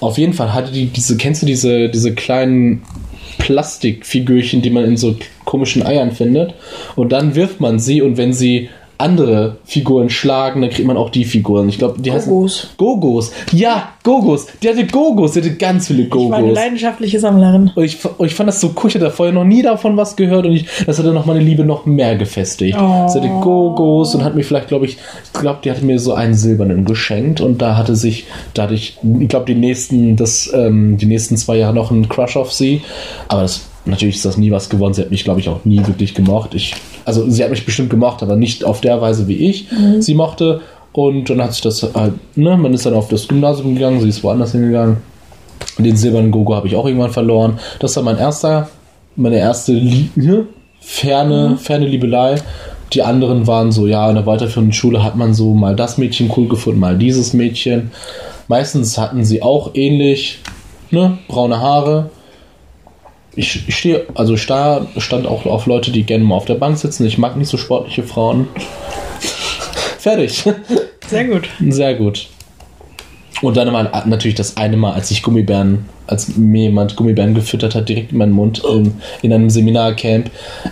Auf 0.00 0.18
jeden 0.18 0.34
Fall 0.34 0.52
hatte 0.52 0.70
die 0.70 0.86
diese, 0.86 1.16
kennst 1.16 1.40
du 1.40 1.46
diese, 1.46 1.88
diese 1.88 2.14
kleinen 2.14 2.82
Plastikfigürchen, 3.38 4.60
die 4.60 4.68
man 4.68 4.84
in 4.84 4.98
so 4.98 5.16
komischen 5.46 5.82
Eiern 5.82 6.12
findet? 6.12 6.52
Und 6.94 7.10
dann 7.10 7.34
wirft 7.34 7.58
man 7.58 7.78
sie 7.78 8.02
und 8.02 8.18
wenn 8.18 8.34
sie 8.34 8.68
andere 9.00 9.56
Figuren 9.64 10.10
schlagen, 10.10 10.60
dann 10.60 10.70
kriegt 10.70 10.86
man 10.86 10.96
auch 10.96 11.10
die 11.10 11.24
Figuren. 11.24 11.68
Ich 11.68 11.78
glaube, 11.78 12.00
die 12.00 12.12
heißen 12.12 12.30
Gogos. 12.30 12.68
Gogos. 12.76 13.32
Ja, 13.52 13.90
Gogos. 14.02 14.46
Die 14.62 14.68
hatte 14.68 14.86
Gogos. 14.86 15.32
Die 15.32 15.40
hatte 15.40 15.56
ganz 15.56 15.88
viele 15.88 16.04
Ich 16.04 16.10
war 16.10 16.34
eine 16.34 16.48
Gogos. 16.48 16.54
leidenschaftliche 16.54 17.20
Sammlerin. 17.20 17.72
Und 17.74 17.84
ich, 17.84 17.98
und 18.04 18.26
ich 18.26 18.34
fand 18.34 18.48
das 18.48 18.60
so 18.60 18.72
cool. 18.76 18.88
Ich 18.88 18.94
hatte 18.94 19.10
vorher 19.10 19.34
noch 19.34 19.44
nie 19.44 19.62
davon 19.62 19.96
was 19.96 20.16
gehört 20.16 20.46
und 20.46 20.52
ich, 20.52 20.66
das 20.86 20.98
hat 20.98 21.06
dann 21.06 21.14
noch 21.14 21.26
meine 21.26 21.40
Liebe 21.40 21.64
noch 21.64 21.86
mehr 21.86 22.16
gefestigt. 22.16 22.76
Oh. 22.80 23.08
Sie 23.08 23.18
hatte 23.18 23.28
Gogos 23.40 24.14
und 24.14 24.24
hat 24.24 24.34
mir 24.34 24.42
vielleicht, 24.42 24.68
glaube 24.68 24.84
ich, 24.86 24.98
ich 25.24 25.40
glaube, 25.40 25.60
die 25.64 25.70
hatte 25.70 25.84
mir 25.84 25.98
so 25.98 26.14
einen 26.14 26.34
silbernen 26.34 26.84
geschenkt 26.84 27.40
und 27.40 27.60
da 27.60 27.76
hatte 27.76 27.96
sich, 27.96 28.26
da 28.54 28.64
hatte 28.64 28.74
ich, 28.74 28.98
ich 29.20 29.28
glaube, 29.28 29.46
die 29.46 29.54
nächsten, 29.54 30.16
das, 30.16 30.50
ähm, 30.54 30.96
die 30.96 31.06
nächsten 31.06 31.36
zwei 31.36 31.56
Jahre 31.56 31.74
noch 31.74 31.90
einen 31.90 32.08
Crush 32.08 32.36
auf 32.36 32.52
sie. 32.52 32.82
Aber 33.28 33.42
das, 33.42 33.62
natürlich 33.84 34.16
ist 34.16 34.24
das 34.24 34.36
nie 34.36 34.50
was 34.50 34.68
geworden. 34.68 34.94
Sie 34.94 35.02
hat 35.02 35.10
mich, 35.10 35.24
glaube 35.24 35.40
ich, 35.40 35.48
auch 35.48 35.64
nie 35.64 35.86
wirklich 35.86 36.14
gemocht. 36.14 36.54
Ich, 36.54 36.74
also 37.04 37.28
sie 37.28 37.42
hat 37.42 37.50
mich 37.50 37.64
bestimmt 37.64 37.90
gemocht, 37.90 38.22
aber 38.22 38.36
nicht 38.36 38.64
auf 38.64 38.80
der 38.80 39.00
Weise, 39.00 39.28
wie 39.28 39.36
ich 39.48 39.66
sie 39.98 40.14
mochte. 40.14 40.60
Und 40.92 41.30
dann 41.30 41.42
hat 41.42 41.52
sich 41.52 41.62
das 41.62 41.82
halt, 41.94 42.14
ne, 42.36 42.56
man 42.56 42.74
ist 42.74 42.84
dann 42.84 42.94
auf 42.94 43.08
das 43.08 43.28
Gymnasium 43.28 43.74
gegangen, 43.74 44.00
sie 44.00 44.08
ist 44.08 44.24
woanders 44.24 44.52
hingegangen. 44.52 44.98
Den 45.78 45.96
silbernen 45.96 46.30
Gogo 46.30 46.54
habe 46.54 46.66
ich 46.66 46.74
auch 46.74 46.86
irgendwann 46.86 47.12
verloren. 47.12 47.58
Das 47.78 47.94
war 47.96 48.02
mein 48.02 48.18
erster, 48.18 48.68
meine 49.16 49.38
erste 49.38 49.72
Liebe, 49.72 50.46
ferne, 50.80 51.56
ferne 51.58 51.86
Liebelei. 51.86 52.36
Die 52.92 53.02
anderen 53.02 53.46
waren 53.46 53.70
so, 53.70 53.86
ja, 53.86 54.08
in 54.08 54.16
der 54.16 54.26
weiterführenden 54.26 54.72
Schule 54.72 55.04
hat 55.04 55.14
man 55.14 55.32
so 55.32 55.54
mal 55.54 55.76
das 55.76 55.96
Mädchen 55.96 56.30
cool 56.36 56.48
gefunden, 56.48 56.80
mal 56.80 56.98
dieses 56.98 57.34
Mädchen. 57.34 57.92
Meistens 58.48 58.98
hatten 58.98 59.24
sie 59.24 59.42
auch 59.42 59.70
ähnlich, 59.74 60.40
ne, 60.90 61.18
braune 61.28 61.60
Haare. 61.60 62.10
Ich, 63.36 63.68
ich 63.68 63.76
stehe, 63.76 64.06
also 64.14 64.34
ich 64.34 64.42
sta- 64.42 64.86
stand 64.98 65.26
auch 65.26 65.46
auf 65.46 65.66
Leute, 65.66 65.92
die 65.92 66.02
gerne 66.02 66.24
mal 66.24 66.34
auf 66.34 66.46
der 66.46 66.54
Bank 66.56 66.76
sitzen. 66.78 67.06
Ich 67.06 67.16
mag 67.18 67.36
nicht 67.36 67.48
so 67.48 67.56
sportliche 67.56 68.02
Frauen. 68.02 68.48
Fertig. 69.98 70.42
Sehr 71.08 71.24
gut. 71.26 71.48
Sehr 71.68 71.94
gut. 71.94 72.28
Und 73.42 73.56
dann 73.56 73.72
war 73.72 74.06
natürlich 74.06 74.34
das 74.34 74.56
eine 74.58 74.76
Mal, 74.76 74.92
als 74.92 75.10
ich 75.10 75.22
Gummibären, 75.22 75.86
als 76.06 76.36
mir 76.36 76.64
jemand 76.64 76.96
Gummibären 76.96 77.34
gefüttert 77.34 77.74
hat, 77.74 77.88
direkt 77.88 78.12
in 78.12 78.18
meinen 78.18 78.32
Mund 78.32 78.62
in, 78.68 79.00
in 79.22 79.32
einem 79.32 79.48
Seminarcamp. 79.48 80.30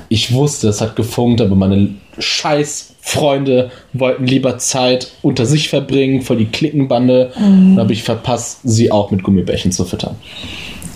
Ich 0.09 0.33
wusste, 0.33 0.69
es 0.69 0.81
hat 0.81 0.95
gefunkt, 0.97 1.41
aber 1.41 1.55
meine 1.55 1.95
scheiß 2.19 2.95
Freunde 3.01 3.71
wollten 3.95 4.27
lieber 4.27 4.59
Zeit 4.59 5.13
unter 5.23 5.47
sich 5.47 5.71
verbringen, 5.71 6.21
voll 6.21 6.37
die 6.39 6.47
Klickenbande. 6.47 7.33
Dann 7.37 7.79
habe 7.79 7.93
ich 7.95 8.03
verpasst, 8.03 8.59
sie 8.65 8.93
auch 8.93 9.11
mit 9.11 9.23
Gummibärchen 9.23 9.73
zu 9.73 9.85
füttern. 9.87 10.17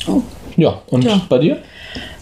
Oh. 0.07 0.20
Ja, 0.56 0.80
und 0.88 1.04
Ja. 1.04 1.20
bei 1.28 1.38
dir? 1.38 1.58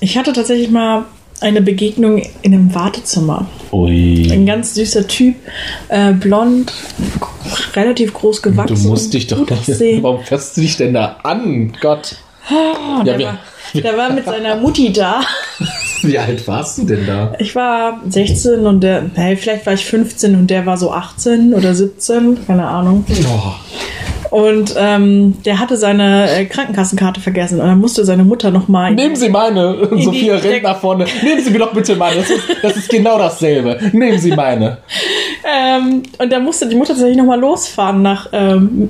Ich 0.00 0.16
hatte 0.18 0.32
tatsächlich 0.32 0.70
mal 0.70 1.04
eine 1.40 1.62
Begegnung 1.62 2.22
in 2.42 2.52
einem 2.52 2.74
Wartezimmer. 2.74 3.46
Ui. 3.72 4.28
Ein 4.30 4.44
ganz 4.46 4.74
süßer 4.74 5.06
Typ, 5.08 5.36
äh, 5.88 6.12
blond, 6.12 6.72
relativ 7.74 8.12
groß 8.12 8.42
Du 8.42 8.50
gewachsen. 8.50 8.88
musst 8.88 9.14
dich 9.14 9.26
doch. 9.26 9.38
gut 9.38 9.52
aussehen. 9.52 10.02
Warum 10.02 10.22
fährst 10.22 10.56
du 10.56 10.60
dich 10.60 10.76
denn 10.76 10.92
da 10.94 11.16
an? 11.22 11.72
Gott. 11.80 12.16
Oh, 12.50 12.98
Ja, 12.98 13.16
der, 13.16 13.20
war, 13.20 13.38
der 13.74 13.96
war 13.96 14.12
mit 14.12 14.24
seiner 14.24 14.56
Mutti 14.56 14.92
da. 14.92 15.20
Wie 16.02 16.18
alt 16.18 16.46
warst 16.48 16.78
du 16.78 16.84
denn 16.84 17.06
da? 17.06 17.34
Ich 17.38 17.54
war 17.54 18.00
16 18.08 18.66
und 18.66 18.80
der, 18.80 19.10
hey, 19.14 19.36
vielleicht 19.36 19.66
war 19.66 19.74
ich 19.74 19.84
15 19.84 20.34
und 20.34 20.48
der 20.48 20.64
war 20.66 20.76
so 20.78 20.90
18 20.92 21.54
oder 21.54 21.74
17, 21.74 22.46
keine 22.46 22.66
Ahnung. 22.66 23.04
Oh, 23.28 23.52
Und 24.30 24.74
ähm, 24.78 25.42
der 25.44 25.58
hatte 25.58 25.76
seine 25.76 26.30
äh, 26.30 26.44
Krankenkassenkarte 26.46 27.20
vergessen 27.20 27.60
und 27.60 27.66
dann 27.66 27.78
musste 27.78 28.04
seine 28.04 28.24
Mutter 28.24 28.50
nochmal. 28.50 28.94
Nehmen 28.94 29.16
Sie 29.16 29.28
meine. 29.28 29.74
Und 29.76 30.02
Sophia 30.02 30.36
rennt 30.36 30.62
nach 30.62 30.80
vorne. 30.80 31.04
Nehmen 31.22 31.42
Sie 31.42 31.50
mir 31.50 31.58
doch 31.58 31.72
bitte 31.72 31.96
meine. 31.96 32.16
Das 32.16 32.30
ist, 32.30 32.44
das 32.62 32.76
ist 32.76 32.88
genau 32.88 33.18
dasselbe. 33.18 33.78
Nehmen 33.92 34.18
Sie 34.18 34.30
meine. 34.30 34.78
Ähm, 35.44 36.02
und 36.18 36.32
da 36.32 36.38
musste 36.38 36.68
die 36.68 36.76
Mutter 36.76 36.92
tatsächlich 36.92 37.16
nochmal 37.16 37.40
losfahren 37.40 38.02
nach 38.02 38.28
ähm, 38.32 38.88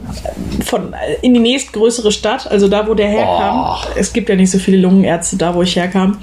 von 0.65 0.95
in 1.23 1.35
die 1.35 1.41
nächstgrößere 1.41 2.13
Stadt, 2.13 2.51
also 2.51 2.69
da, 2.69 2.87
wo 2.87 2.95
der 2.95 3.09
herkam. 3.09 3.67
Oh. 3.71 3.89
Es 3.97 4.13
gibt 4.13 4.29
ja 4.29 4.37
nicht 4.37 4.51
so 4.51 4.59
viele 4.59 4.79
Lungenärzte 4.79 5.37
da, 5.37 5.55
wo 5.55 5.63
ich 5.63 5.77
herkam. 5.77 6.19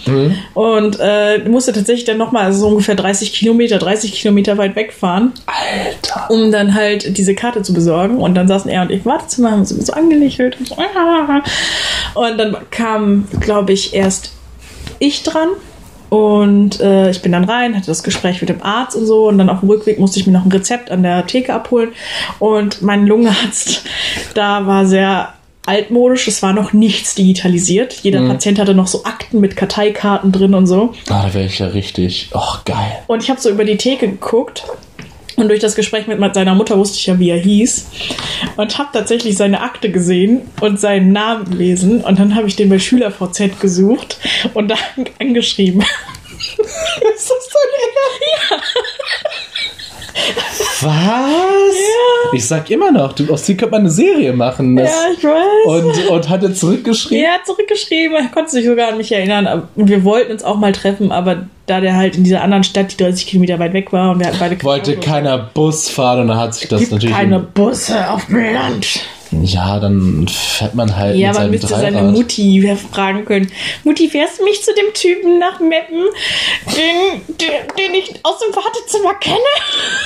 Und 0.53 0.97
äh, 0.99 1.39
musste 1.47 1.73
tatsächlich 1.73 2.05
dann 2.05 2.17
nochmal 2.17 2.45
also 2.45 2.59
so 2.59 2.67
ungefähr 2.67 2.95
30 2.95 3.33
Kilometer, 3.33 3.79
30 3.79 4.13
Kilometer 4.13 4.57
weit 4.57 4.75
wegfahren, 4.75 5.31
Alter. 5.45 6.29
um 6.29 6.51
dann 6.51 6.75
halt 6.75 7.17
diese 7.17 7.33
Karte 7.33 7.61
zu 7.63 7.73
besorgen. 7.73 8.17
Und 8.17 8.35
dann 8.35 8.47
saßen 8.47 8.69
er 8.69 8.83
und 8.83 8.91
ich 8.91 9.05
Wartezimmer, 9.07 9.51
haben 9.51 9.59
uns 9.61 9.69
so 9.69 9.93
angelächelt 9.93 10.59
und 10.59 10.67
so. 10.67 10.75
Und 12.15 12.37
dann 12.37 12.57
kam, 12.71 13.27
glaube 13.39 13.73
ich, 13.73 13.93
erst 13.93 14.31
ich 14.99 15.23
dran. 15.23 15.49
Und 16.09 16.79
äh, 16.79 17.09
ich 17.09 17.21
bin 17.21 17.33
dann 17.33 17.43
rein, 17.43 17.75
hatte 17.75 17.87
das 17.87 18.01
Gespräch 18.01 18.39
mit 18.41 18.49
dem 18.49 18.63
Arzt 18.63 18.95
und 18.95 19.05
so. 19.05 19.27
Und 19.27 19.37
dann 19.37 19.49
auf 19.49 19.59
dem 19.59 19.69
Rückweg 19.69 19.99
musste 19.99 20.19
ich 20.19 20.27
mir 20.27 20.33
noch 20.33 20.45
ein 20.45 20.51
Rezept 20.51 20.89
an 20.89 21.03
der 21.03 21.25
Theke 21.27 21.53
abholen. 21.53 21.89
Und 22.39 22.81
mein 22.81 23.05
Lungenarzt, 23.05 23.83
da 24.33 24.65
war 24.65 24.85
sehr 24.85 25.33
altmodisch. 25.65 26.27
Es 26.29 26.41
war 26.41 26.53
noch 26.53 26.71
nichts 26.71 27.13
digitalisiert. 27.15 27.93
Jeder 28.01 28.25
Patient 28.25 28.57
hatte 28.57 28.73
noch 28.73 28.87
so 28.87 29.03
Akten 29.03 29.41
mit 29.41 29.57
Karteikarten 29.57 30.31
drin 30.31 30.53
und 30.53 30.65
so. 30.65 30.93
Ah, 31.09 31.23
da 31.23 31.33
wäre 31.33 31.45
ich 31.45 31.59
ja 31.59 31.67
richtig. 31.67 32.29
Och, 32.33 32.63
geil. 32.63 32.99
Und 33.07 33.21
ich 33.21 33.29
habe 33.29 33.41
so 33.41 33.49
über 33.49 33.65
die 33.65 33.75
Theke 33.75 34.07
geguckt. 34.07 34.63
Und 35.37 35.49
durch 35.49 35.59
das 35.59 35.75
Gespräch 35.75 36.07
mit 36.07 36.33
seiner 36.33 36.55
Mutter 36.55 36.77
wusste 36.79 36.97
ich 36.97 37.05
ja, 37.05 37.19
wie 37.19 37.29
er 37.29 37.37
hieß. 37.37 37.87
Und 38.57 38.77
habe 38.79 38.89
tatsächlich 38.91 39.37
seine 39.37 39.61
Akte 39.61 39.91
gesehen 39.91 40.41
und 40.61 40.79
seinen 40.79 41.11
Namen 41.11 41.45
gelesen. 41.45 42.01
Und 42.01 42.17
dann 42.17 42.35
habe 42.35 42.47
ich 42.47 42.55
den 42.55 42.69
bei 42.69 42.79
SchülerVZ 42.79 43.59
gesucht 43.59 44.17
und 44.55 44.69
da 44.69 44.75
angeschrieben. 45.19 45.81
Ist 45.81 47.29
das 47.29 47.49
dein 47.53 48.96
Was? 50.81 51.75
Ich 52.33 52.45
sag 52.45 52.69
immer 52.69 52.91
noch, 52.91 53.13
du, 53.13 53.31
aus 53.31 53.43
dir 53.43 53.55
könnte 53.55 53.71
man 53.71 53.81
eine 53.81 53.89
Serie 53.89 54.33
machen. 54.33 54.75
Das, 54.75 54.89
Ja, 54.89 55.11
ich 55.17 55.23
weiß. 55.23 55.65
und, 55.65 56.09
und 56.09 56.29
hat 56.29 56.43
er 56.43 56.53
zurückgeschrieben? 56.53 57.23
er 57.25 57.33
hat 57.33 57.45
zurückgeschrieben, 57.45 58.15
er 58.17 58.27
konnte 58.29 58.51
sich 58.51 58.65
sogar 58.65 58.89
an 58.89 58.97
mich 58.97 59.11
erinnern. 59.11 59.67
Und 59.75 59.87
wir 59.87 60.03
wollten 60.03 60.31
uns 60.31 60.43
auch 60.43 60.57
mal 60.57 60.71
treffen, 60.71 61.11
aber 61.11 61.47
da 61.65 61.81
der 61.81 61.95
halt 61.95 62.15
in 62.15 62.23
dieser 62.23 62.41
anderen 62.41 62.63
Stadt, 62.63 62.91
die 62.93 62.97
30 63.03 63.27
Kilometer 63.27 63.59
weit 63.59 63.73
weg 63.73 63.91
war 63.91 64.11
und 64.11 64.19
wir 64.19 64.27
hatten 64.27 64.37
beide 64.39 64.63
Wollte 64.63 64.91
Autos, 64.91 65.05
keiner 65.05 65.37
Bus 65.37 65.89
fahren 65.89 66.21
und 66.21 66.27
dann 66.29 66.37
hat 66.37 66.55
sich 66.55 66.67
das 66.69 66.79
gibt 66.79 66.91
natürlich. 66.93 67.15
keine 67.15 67.39
Busse 67.39 68.09
auf 68.09 68.25
dem 68.27 68.53
Land. 68.53 69.01
Ja, 69.31 69.79
dann 69.79 70.27
fährt 70.27 70.75
man 70.75 70.95
halt 70.95 71.17
Ja, 71.17 71.29
mit 71.29 71.37
man 71.37 71.51
müsste 71.51 71.67
seine 71.67 71.97
Dreirad. 71.97 72.13
Mutti 72.13 72.75
fragen 72.91 73.25
können. 73.25 73.51
Mutti, 73.83 74.09
fährst 74.09 74.39
du 74.39 74.43
mich 74.43 74.63
zu 74.63 74.71
dem 74.73 74.93
Typen 74.93 75.39
nach 75.39 75.59
Meppen, 75.59 76.05
den, 76.67 77.21
den, 77.27 77.47
den 77.77 77.93
ich 77.93 78.13
aus 78.23 78.39
dem 78.39 78.55
Wartezimmer 78.55 79.13
kenne? 79.15 79.37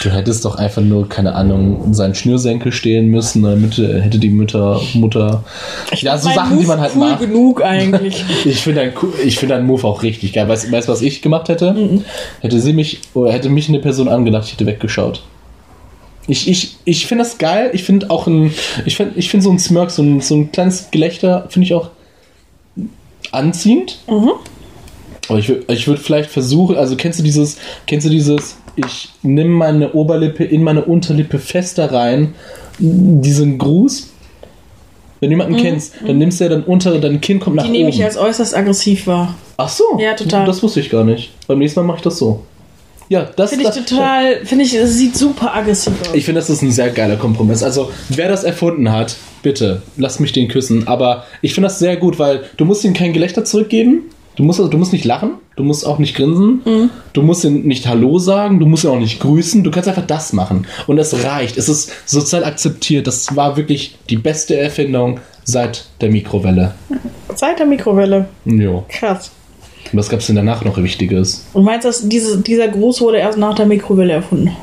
Du 0.04 0.10
hättest 0.10 0.46
doch 0.46 0.56
einfach 0.56 0.82
nur, 0.82 1.08
keine 1.08 1.36
Ahnung, 1.36 1.94
seinen 1.94 2.16
Schnürsenkel 2.16 2.72
stehlen 2.72 3.08
müssen, 3.08 3.44
damit 3.44 3.78
hätte 3.78 4.20
die 4.20 4.30
Mütter, 4.30 4.82
Mutter. 4.94 5.44
ja, 5.96 6.18
so 6.18 6.30
Sachen, 6.30 6.52
die 6.52 6.56
Move 6.56 6.68
man 6.68 6.82
halt 6.82 6.94
cool 6.96 7.10
macht. 7.10 7.20
genug 7.20 7.64
eigentlich. 7.64 8.24
Ich 8.46 8.62
finde 8.62 8.82
deinen 8.82 8.94
ich 9.24 9.38
find 9.38 9.64
Move 9.64 9.86
auch 9.88 10.04
richtig 10.04 10.34
geil. 10.34 10.48
Weißt 10.48 10.72
du, 10.72 10.88
was 10.88 11.02
ich 11.02 11.22
gemacht 11.22 11.50
hätte? 11.50 11.74
Mhm. 11.74 12.04
Hätte 12.42 12.60
sie 12.60 12.74
mich, 12.74 13.02
oder 13.14 13.32
hätte 13.32 13.50
mich 13.50 13.70
eine 13.70 13.80
Person 13.80 14.08
angelacht, 14.08 14.46
ich 14.46 14.54
hätte 14.54 14.66
weggeschaut. 14.66 15.22
Ich, 16.28 16.48
ich, 16.48 16.78
ich 16.86 17.08
finde 17.08 17.24
das 17.24 17.38
geil. 17.38 17.72
Ich 17.74 17.84
finde 17.84 18.10
auch 18.10 18.28
ein, 18.28 18.54
ich 18.86 18.96
finde 18.96 19.18
ich 19.18 19.30
find 19.30 19.44
so 19.44 19.50
ein 19.52 19.60
Smirk, 19.60 19.92
so 19.92 20.04
ein, 20.04 20.22
so 20.22 20.36
ein 20.36 20.52
kleines 20.52 20.90
Gelächter, 20.92 21.48
finde 21.50 21.66
ich 21.66 21.74
auch 21.74 21.90
anziehend. 23.32 24.00
Mhm. 24.08 24.32
Aber 25.30 25.40
ich 25.40 25.50
würde 25.50 25.74
ich 25.74 25.88
würd 25.88 26.00
vielleicht 26.00 26.30
versuchen, 26.30 26.76
also 26.76 26.96
kennst 26.96 27.20
du 27.20 27.24
dieses, 27.24 27.58
kennst 27.88 28.06
du 28.06 28.10
dieses, 28.12 28.58
ich 28.76 29.10
nehme 29.22 29.50
meine 29.52 29.94
Oberlippe 29.94 30.44
in 30.44 30.64
meine 30.64 30.84
Unterlippe 30.84 31.40
fester 31.40 31.92
rein, 31.92 32.34
diesen 32.80 33.58
Gruß. 33.58 34.10
Wenn 35.20 35.30
du 35.30 35.36
jemanden 35.36 35.58
kennst, 35.58 35.94
dann 36.06 36.18
nimmst 36.18 36.40
du 36.40 36.46
ja 36.46 36.50
dann 36.50 36.64
unter, 36.64 36.98
dein 37.00 37.22
Kinn 37.22 37.40
kommt 37.40 37.56
nach 37.56 37.64
Mhm. 37.64 37.68
Die 37.68 37.72
nehme 37.78 37.90
oben. 37.90 37.98
ich 37.98 38.04
als 38.04 38.18
äußerst 38.18 38.56
aggressiv 38.56 39.06
wahr. 39.06 39.36
Ach 39.58 39.70
so. 39.70 39.84
Ja, 40.00 40.16
total. 40.16 40.46
Das 40.48 40.64
wusste 40.64 40.80
ich 40.80 40.90
gar 40.90 41.04
nicht. 41.04 41.32
Beim 41.48 41.60
nächsten 41.60 41.80
Mal 41.80 41.86
mache 41.86 41.98
ich 41.98 42.04
das 42.04 42.18
so. 42.18 42.42
Ja, 43.12 43.30
das 43.36 43.50
Finde 43.50 43.66
ich 43.68 43.72
das- 43.76 43.86
total, 43.86 44.46
finde 44.46 44.64
ich, 44.64 44.74
es 44.74 44.96
sieht 44.96 45.18
super 45.18 45.54
aggressiv 45.54 45.92
aus. 46.02 46.14
Ich 46.14 46.24
finde, 46.24 46.40
das 46.40 46.50
ist 46.50 46.62
ein 46.62 46.72
sehr 46.72 46.92
geiler 46.92 47.18
Kompromiss. 47.18 47.62
Also, 47.62 47.92
wer 48.08 48.30
das 48.30 48.46
erfunden 48.46 48.90
hat, 48.90 49.18
bitte, 49.44 49.82
lass 49.98 50.22
mich 50.22 50.32
den 50.32 50.48
küssen. 50.48 50.88
Aber 50.88 51.26
ich 51.42 51.54
finde 51.54 51.68
das 51.68 51.78
sehr 51.80 51.98
gut, 51.98 52.20
weil 52.20 52.44
du 52.56 52.64
musst 52.64 52.86
ihm 52.86 52.94
kein 52.94 53.12
Gelächter 53.12 53.44
zurückgeben. 53.44 54.04
Du 54.38 54.44
musst, 54.44 54.60
also, 54.62 54.72
du 54.72 54.78
musst 54.78 54.94
nicht 54.94 55.04
lachen, 55.04 55.32
du 55.58 55.64
musst 55.64 55.86
auch 55.86 56.00
nicht 56.00 56.16
grinsen, 56.16 56.62
Mhm. 56.64 56.90
du 57.12 57.22
musst 57.22 57.44
ihm 57.44 57.64
nicht 57.64 57.86
Hallo 57.86 58.18
sagen, 58.18 58.62
du 58.62 58.66
musst 58.66 58.86
ihn 58.86 58.92
auch 58.92 58.98
nicht 59.00 59.20
grüßen, 59.20 59.62
du 59.62 59.72
kannst 59.72 59.90
einfach 59.90 60.08
das 60.08 60.32
machen. 60.32 60.66
Und 60.88 60.98
es 60.98 61.26
reicht. 61.26 61.58
Es 61.58 61.68
ist 61.68 61.92
sozial 62.10 62.46
akzeptiert. 62.46 63.08
Das 63.08 63.36
war 63.36 63.58
wirklich 63.58 63.98
die 64.10 64.16
beste 64.16 64.56
Erfindung 64.58 65.20
seit 65.44 65.84
der 66.00 66.10
Mikrowelle. 66.12 66.76
Seit 67.36 67.60
der 67.60 67.66
Mikrowelle. 67.66 68.30
Jo. 68.46 68.86
Krass. 68.88 69.32
Was 69.94 70.10
gab 70.10 70.20
es 70.20 70.28
denn 70.28 70.36
danach 70.36 70.64
noch 70.64 70.78
Wichtiges? 70.78 71.46
Und 71.54 71.64
meinst 71.64 71.86
du, 71.86 71.90
dass 71.90 72.08
diese, 72.08 72.40
dieser 72.42 72.68
Gruß 72.68 73.02
wurde 73.02 73.18
erst 73.18 73.38
nach 73.38 73.56
der 73.56 73.66
Mikrowelle 73.66 74.14
erfunden? 74.14 74.56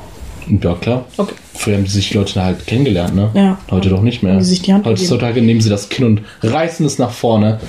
Ja, 0.63 0.75
klar. 0.75 1.05
Okay. 1.17 1.35
Früher 1.55 1.77
haben 1.77 1.87
sich 1.87 2.11
die 2.11 2.17
Leute 2.17 2.43
halt 2.43 2.67
kennengelernt, 2.67 3.15
ne? 3.15 3.31
Ja. 3.35 3.59
Heute 3.71 3.91
doch 3.91 4.01
nicht 4.01 4.23
mehr. 4.23 4.35
Haben 4.35 4.43
sich 4.43 4.63
die 4.63 4.73
Hand 4.73 4.87
Heutzutage 4.87 5.43
nehmen 5.43 5.61
sie 5.61 5.69
das 5.69 5.89
Kinn 5.89 6.07
und 6.07 6.23
reißen 6.43 6.87
es 6.87 6.99
nach 6.99 7.11
vorne 7.11 7.61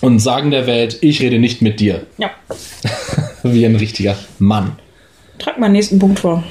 und 0.00 0.18
sagen 0.20 0.50
der 0.50 0.66
Welt, 0.66 0.98
ich 1.00 1.20
rede 1.20 1.38
nicht 1.38 1.62
mit 1.62 1.80
dir. 1.80 2.06
Ja. 2.18 2.30
Wie 3.42 3.64
ein 3.64 3.76
richtiger 3.76 4.16
Mann. 4.38 4.72
Trag 5.38 5.58
mal 5.58 5.68
den 5.68 5.72
nächsten 5.72 5.98
Punkt 5.98 6.20
vor. 6.20 6.44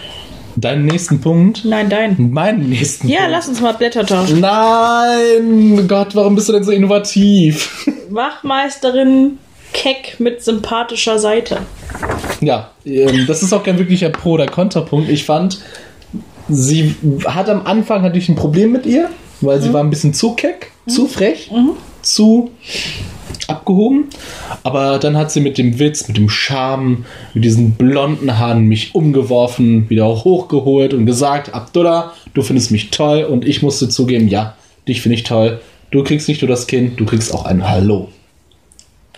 Deinen 0.55 0.85
nächsten 0.85 1.21
Punkt. 1.21 1.63
Nein, 1.63 1.89
dein. 1.89 2.31
Meinen 2.31 2.69
nächsten 2.69 3.07
Ja, 3.07 3.19
Punkt. 3.19 3.31
lass 3.31 3.47
uns 3.47 3.61
mal 3.61 3.73
Blätter 3.73 4.05
tauschen. 4.05 4.41
Nein! 4.41 5.87
Gott, 5.87 6.15
warum 6.15 6.35
bist 6.35 6.49
du 6.49 6.53
denn 6.53 6.63
so 6.63 6.71
innovativ? 6.71 7.87
Wachmeisterin 8.09 9.37
keck 9.73 10.19
mit 10.19 10.43
sympathischer 10.43 11.19
Seite. 11.19 11.59
ja, 12.41 12.71
ähm, 12.85 13.25
das 13.27 13.43
ist 13.43 13.53
auch 13.53 13.63
kein 13.63 13.77
wirklicher 13.77 14.09
Pro- 14.09 14.31
oder 14.31 14.47
Konterpunkt. 14.47 15.09
Ich 15.09 15.25
fand, 15.25 15.59
sie 16.47 16.95
hat 17.25 17.49
am 17.49 17.65
Anfang 17.65 18.01
hatte 18.01 18.17
ich 18.17 18.29
ein 18.29 18.35
Problem 18.35 18.71
mit 18.71 18.85
ihr, 18.85 19.09
weil 19.41 19.61
sie 19.61 19.73
war 19.73 19.83
ein 19.83 19.89
bisschen 19.89 20.13
zu 20.13 20.33
keck, 20.33 20.71
zu 20.87 21.07
frech, 21.07 21.49
zu 22.01 22.51
abgehoben. 23.47 24.05
Aber 24.63 24.99
dann 24.99 25.17
hat 25.17 25.31
sie 25.31 25.39
mit 25.41 25.57
dem 25.57 25.79
Witz, 25.79 26.07
mit 26.07 26.17
dem 26.17 26.29
Charme, 26.29 27.05
mit 27.33 27.43
diesen 27.43 27.71
blonden 27.71 28.37
Haaren 28.37 28.65
mich 28.65 28.95
umgeworfen, 28.95 29.89
wieder 29.89 30.07
hochgeholt 30.07 30.93
und 30.93 31.05
gesagt, 31.05 31.53
Abdullah, 31.53 32.13
du 32.33 32.41
findest 32.41 32.71
mich 32.71 32.91
toll 32.91 33.23
und 33.23 33.45
ich 33.45 33.61
musste 33.61 33.89
zugeben, 33.89 34.27
ja, 34.27 34.55
dich 34.87 35.01
finde 35.01 35.15
ich 35.15 35.23
toll. 35.23 35.61
Du 35.91 36.03
kriegst 36.03 36.27
nicht 36.27 36.41
nur 36.41 36.49
das 36.49 36.67
Kind, 36.67 36.99
du 36.99 37.05
kriegst 37.05 37.33
auch 37.33 37.45
ein 37.45 37.67
Hallo. 37.67 38.09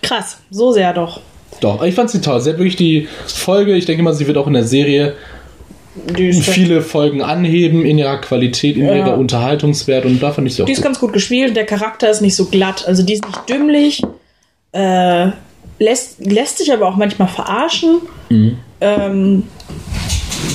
Krass, 0.02 0.38
so 0.50 0.72
sehr 0.72 0.92
doch. 0.92 1.20
Doch, 1.60 1.82
ich 1.82 1.94
fand 1.94 2.10
sie 2.10 2.20
toll. 2.20 2.40
Sie 2.40 2.50
hat 2.50 2.58
wirklich 2.58 2.76
die 2.76 3.08
Folge, 3.26 3.74
ich 3.76 3.84
denke 3.86 4.02
mal, 4.02 4.12
sie 4.14 4.26
wird 4.26 4.36
auch 4.36 4.46
in 4.48 4.54
der 4.54 4.64
Serie 4.64 5.14
viele 6.16 6.80
Folgen 6.80 7.22
anheben 7.22 7.84
in 7.84 7.98
ihrer 7.98 8.18
Qualität, 8.18 8.76
in 8.76 8.86
Ja. 8.86 8.94
ihrer 8.96 9.18
Unterhaltungswert 9.18 10.06
und 10.06 10.22
da 10.22 10.32
fand 10.32 10.46
ich 10.48 10.54
sie 10.54 10.62
auch 10.62 10.66
die 10.66 10.72
ist 10.72 10.78
gut. 10.78 10.84
ganz 10.84 10.98
gut 10.98 11.12
gespielt. 11.12 11.54
Der 11.54 11.66
Charakter 11.66 12.08
ist 12.10 12.22
nicht 12.22 12.34
so 12.34 12.46
glatt. 12.46 12.86
Also 12.86 13.02
die 13.02 13.12
ist 13.14 13.26
nicht 13.26 13.48
dümmlich. 13.48 14.02
Äh, 14.72 15.28
lässt, 15.78 16.24
lässt 16.24 16.58
sich 16.58 16.72
aber 16.72 16.88
auch 16.88 16.96
manchmal 16.96 17.28
verarschen. 17.28 18.00
Mhm. 18.30 18.56
Ähm, 18.80 19.42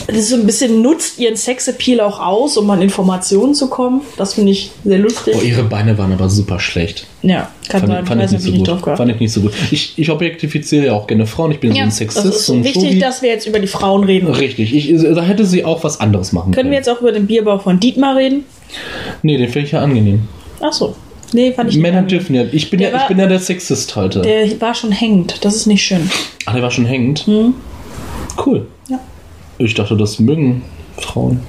das 0.08 0.16
ist 0.18 0.30
so 0.30 0.36
ein 0.38 0.46
bisschen 0.46 0.82
nutzt 0.82 1.20
ihren 1.20 1.36
Sexappeal 1.36 2.00
auch 2.00 2.20
aus, 2.20 2.58
um 2.58 2.70
an 2.70 2.82
Informationen 2.82 3.54
zu 3.54 3.68
kommen. 3.70 4.02
Das 4.18 4.34
finde 4.36 4.52
ich 4.54 4.72
sehr 4.86 5.00
lustig. 5.00 5.34
Boah, 5.34 5.44
ihre 5.44 5.64
Beine 5.64 5.98
waren 5.98 6.12
aber 6.14 6.30
super 6.30 6.60
schlecht. 6.60 7.06
ja, 7.22 7.50
kann 7.70 7.82
Fand, 7.82 7.92
sein. 7.94 8.06
fand 8.06 8.24
ich 8.24 8.32
nicht 8.32 8.44
so 8.44 8.52
gut. 8.52 8.66
gehabt. 8.84 8.98
Fand 8.98 9.12
ich 9.12 9.20
nicht 9.20 9.34
so 9.34 9.42
gut. 9.42 9.52
Ich, 9.72 9.94
ich 9.98 10.10
objektifiziere 10.10 10.86
ja 10.88 10.94
auch 10.94 11.08
gerne 11.08 11.26
Frauen. 11.28 11.52
Ich 11.52 11.60
bin 11.60 11.72
so 11.72 11.78
Ja, 11.78 11.84
ein 11.84 11.90
das 11.90 11.98
Sexist. 11.98 12.26
ist 12.26 12.46
so 12.46 12.54
ein 12.54 12.64
wichtig, 12.64 12.84
Schobi. 12.84 13.00
dass 13.00 13.22
wir 13.22 13.30
jetzt 13.30 13.46
über 13.48 13.60
die 13.60 13.68
Frauen 13.68 14.04
reden. 14.06 14.28
Richtig. 14.30 14.74
Ich, 14.74 14.94
da 15.14 15.22
hätte 15.24 15.46
sie 15.46 15.66
auch 15.66 15.84
was 15.84 16.00
anderes 16.00 16.32
machen 16.32 16.52
können. 16.52 16.56
Können 16.56 16.72
wir 16.72 16.78
jetzt 16.78 16.90
auch 16.90 17.02
über 17.02 17.12
den 17.12 17.28
Bierbau 17.28 17.60
von 17.60 17.80
Dietmar 17.80 18.16
reden? 18.16 18.46
Nee, 19.24 19.38
den 19.38 19.50
finde 19.50 19.66
ich 19.68 19.72
ja 19.74 19.82
angenehm. 19.82 20.22
Ach 20.62 20.72
so. 20.74 20.96
Nee, 21.34 21.52
fand 21.52 21.70
ich 21.70 21.76
nicht 21.76 21.82
Männer 21.84 22.04
dürfen 22.04 22.34
ja. 22.36 22.46
Ich 22.54 22.70
bin 22.70 22.80
Der 22.80 22.90
ja, 22.92 22.96
ich 22.96 23.02
war- 23.02 23.08
bin 23.10 23.20
ja 23.20 23.28
der 23.28 23.40
Sexist 23.40 23.96
heute. 23.98 24.22
Der 24.22 24.62
war 24.62 24.74
schon 24.74 24.94
hängend. 24.94 25.44
Das 25.44 25.56
ist 25.56 25.66
nicht 25.68 25.84
schön. 25.84 26.10
Ach, 26.46 26.54
der 26.54 26.64
war 26.64 26.72
schon 26.72 26.86
hängend. 26.86 27.26
Hm. 27.28 27.54
Cool. 28.46 28.66
Ich 29.60 29.74
dachte, 29.74 29.96
das 29.98 30.20
mögen 30.20 30.62
Frauen. 31.00 31.40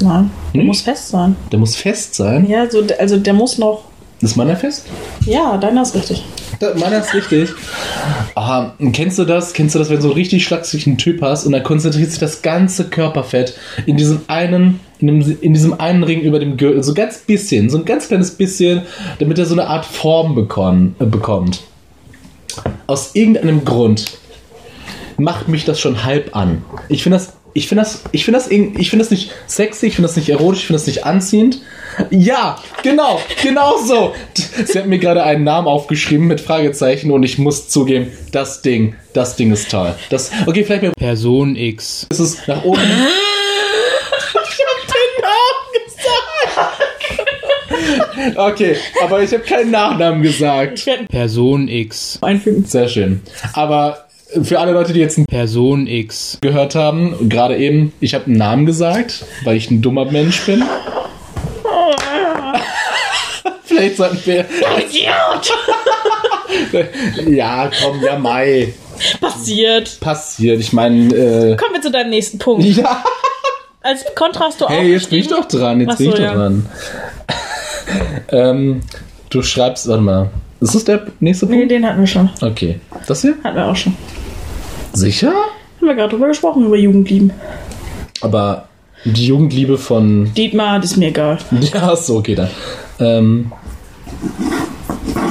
Nein, 0.00 0.30
der 0.54 0.58
Nicht? 0.60 0.66
muss 0.68 0.80
fest 0.82 1.08
sein. 1.08 1.36
Der 1.50 1.58
muss 1.58 1.76
fest 1.76 2.14
sein. 2.14 2.48
Ja, 2.48 2.68
so, 2.70 2.82
also 2.98 3.16
der 3.18 3.34
muss 3.34 3.58
noch. 3.58 3.84
Ist 4.20 4.36
meiner 4.36 4.54
fest? 4.56 4.86
Ja, 5.26 5.56
deiner 5.56 5.82
ist 5.82 5.94
richtig. 5.96 6.22
Da- 6.60 6.74
Meiner 6.76 6.98
ist 7.00 7.12
richtig. 7.12 7.50
Aha, 8.36 8.72
kennst 8.92 9.18
du 9.18 9.24
das? 9.24 9.52
Kennst 9.52 9.74
du 9.74 9.80
das, 9.80 9.88
wenn 9.88 9.96
du 9.96 10.02
so 10.02 10.08
einen 10.08 10.14
richtig 10.16 10.44
schlachsigen 10.44 10.96
Typ 10.96 11.20
hast 11.22 11.44
und 11.44 11.50
dann 11.52 11.64
konzentriert 11.64 12.08
sich 12.10 12.20
das 12.20 12.40
ganze 12.42 12.84
Körperfett 12.84 13.54
in 13.84 13.96
diesen 13.96 14.20
einen, 14.28 14.78
in, 15.00 15.08
dem, 15.08 15.38
in 15.40 15.54
diesem 15.54 15.80
einen 15.80 16.04
Ring 16.04 16.20
über 16.20 16.38
dem 16.38 16.56
Gürtel, 16.56 16.84
so 16.84 16.94
ganz 16.94 17.18
bisschen, 17.18 17.68
so 17.68 17.78
ein 17.78 17.84
ganz 17.84 18.06
kleines 18.06 18.30
bisschen, 18.32 18.82
damit 19.18 19.38
er 19.40 19.46
so 19.46 19.54
eine 19.54 19.66
Art 19.66 19.84
Form 19.84 20.36
bekon, 20.36 20.94
äh, 21.00 21.04
bekommt. 21.04 21.62
Aus 22.86 23.10
irgendeinem 23.14 23.64
Grund 23.64 24.18
macht 25.22 25.48
mich 25.48 25.64
das 25.64 25.80
schon 25.80 26.04
halb 26.04 26.34
an. 26.36 26.64
Ich 26.88 27.02
finde 27.02 27.18
das, 27.18 27.34
ich 27.54 27.68
finde 27.68 27.82
das, 27.84 28.04
ich 28.12 28.24
finde 28.24 28.40
das, 28.40 28.50
ich 28.50 28.90
finde 28.90 29.04
das 29.04 29.10
nicht 29.10 29.30
sexy, 29.46 29.86
ich 29.86 29.94
finde 29.96 30.08
das 30.08 30.16
nicht 30.16 30.28
erotisch, 30.28 30.60
ich 30.60 30.66
finde 30.66 30.80
das 30.80 30.86
nicht 30.86 31.04
anziehend. 31.04 31.60
Ja, 32.10 32.58
genau, 32.82 33.20
genau 33.42 33.76
so. 33.78 34.14
Sie 34.34 34.78
hat 34.78 34.86
mir 34.86 34.98
gerade 34.98 35.22
einen 35.22 35.44
Namen 35.44 35.68
aufgeschrieben 35.68 36.26
mit 36.26 36.40
Fragezeichen 36.40 37.10
und 37.10 37.22
ich 37.22 37.38
muss 37.38 37.68
zugeben, 37.68 38.10
das 38.32 38.62
Ding, 38.62 38.96
das 39.12 39.36
Ding 39.36 39.52
ist 39.52 39.70
toll. 39.70 39.94
Das, 40.10 40.30
okay, 40.46 40.64
vielleicht 40.64 40.82
mir 40.82 40.92
Person 40.92 41.56
X. 41.56 42.06
ist 42.10 42.18
es 42.18 42.48
nach 42.48 42.64
oben. 42.64 42.80
Okay, 48.36 48.76
aber 49.02 49.22
ich 49.22 49.32
habe 49.32 49.42
keinen 49.42 49.70
Nachnamen 49.70 50.22
gesagt. 50.22 50.86
Ich 50.86 51.08
Person 51.08 51.68
X. 51.68 52.18
einfügen. 52.22 52.64
Sehr 52.64 52.88
schön. 52.88 53.20
Aber 53.52 54.06
für 54.42 54.58
alle 54.60 54.72
Leute, 54.72 54.92
die 54.92 55.00
jetzt 55.00 55.24
Person 55.26 55.86
X. 55.86 56.38
gehört 56.40 56.74
haben, 56.74 57.28
gerade 57.28 57.56
eben, 57.56 57.92
ich 58.00 58.14
habe 58.14 58.26
einen 58.26 58.36
Namen 58.36 58.66
gesagt, 58.66 59.24
weil 59.44 59.56
ich 59.56 59.70
ein 59.70 59.82
dummer 59.82 60.04
Mensch 60.06 60.40
bin. 60.46 60.62
Vielleicht 63.64 63.96
sollten 63.96 64.18
wir. 64.26 64.44
ja, 67.28 67.70
komm, 67.82 68.02
ja, 68.04 68.18
Mai. 68.18 68.74
Passiert. 69.20 69.98
Passiert. 70.00 70.60
Ich 70.60 70.72
meine, 70.72 71.14
äh, 71.14 71.56
Kommen 71.56 71.74
wir 71.74 71.80
zu 71.80 71.90
deinem 71.90 72.10
nächsten 72.10 72.38
Punkt. 72.38 72.64
ja. 72.64 73.02
Als 73.84 74.04
Kontrast 74.14 74.60
du 74.60 74.68
Hey, 74.68 74.92
jetzt 74.92 75.10
bin 75.10 75.18
ich 75.20 75.28
doch 75.28 75.46
dran. 75.46 75.80
Jetzt 75.80 75.90
Ach 75.94 75.96
bin 75.96 76.08
ich 76.10 76.14
doch 76.14 76.20
ja. 76.22 76.34
dran. 76.34 76.66
ähm, 78.28 78.80
du 79.30 79.42
schreibst, 79.42 79.88
warte 79.88 80.02
mal. 80.02 80.30
Ist 80.60 80.74
das 80.76 80.84
der 80.84 81.06
nächste 81.18 81.46
Nee, 81.46 81.56
Punkt? 81.56 81.70
den 81.72 81.84
hatten 81.86 81.98
wir 82.00 82.06
schon. 82.06 82.30
Okay. 82.40 82.78
Das 83.08 83.22
hier? 83.22 83.34
Hatten 83.42 83.56
wir 83.56 83.66
auch 83.66 83.74
schon. 83.74 83.96
Sicher? 84.92 85.32
Haben 85.32 85.86
wir 85.88 85.94
gerade 85.94 86.10
drüber 86.10 86.28
gesprochen, 86.28 86.66
über 86.66 86.76
Jugendlieben. 86.76 87.32
Aber 88.20 88.68
die 89.04 89.26
Jugendliebe 89.26 89.78
von. 89.78 90.32
Dietmar, 90.34 90.78
das 90.80 90.92
ist 90.92 90.96
mir 90.98 91.08
egal. 91.08 91.38
Ja, 91.74 91.96
so, 91.96 92.16
okay 92.18 92.34
dann. 92.34 92.48
Ähm, 93.00 93.52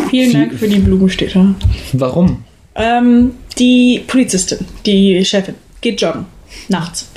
Vielen 0.09 0.31
Viel- 0.31 0.39
Dank 0.39 0.53
für 0.59 0.67
die 0.67 0.79
Blumen, 0.79 1.09
steht 1.09 1.35
da. 1.35 1.53
warum? 1.93 2.43
Ähm, 2.75 3.31
die 3.57 4.03
Polizistin, 4.07 4.65
die 4.85 5.23
Chefin, 5.23 5.55
geht 5.81 6.01
joggen. 6.01 6.25
Nachts. 6.67 7.09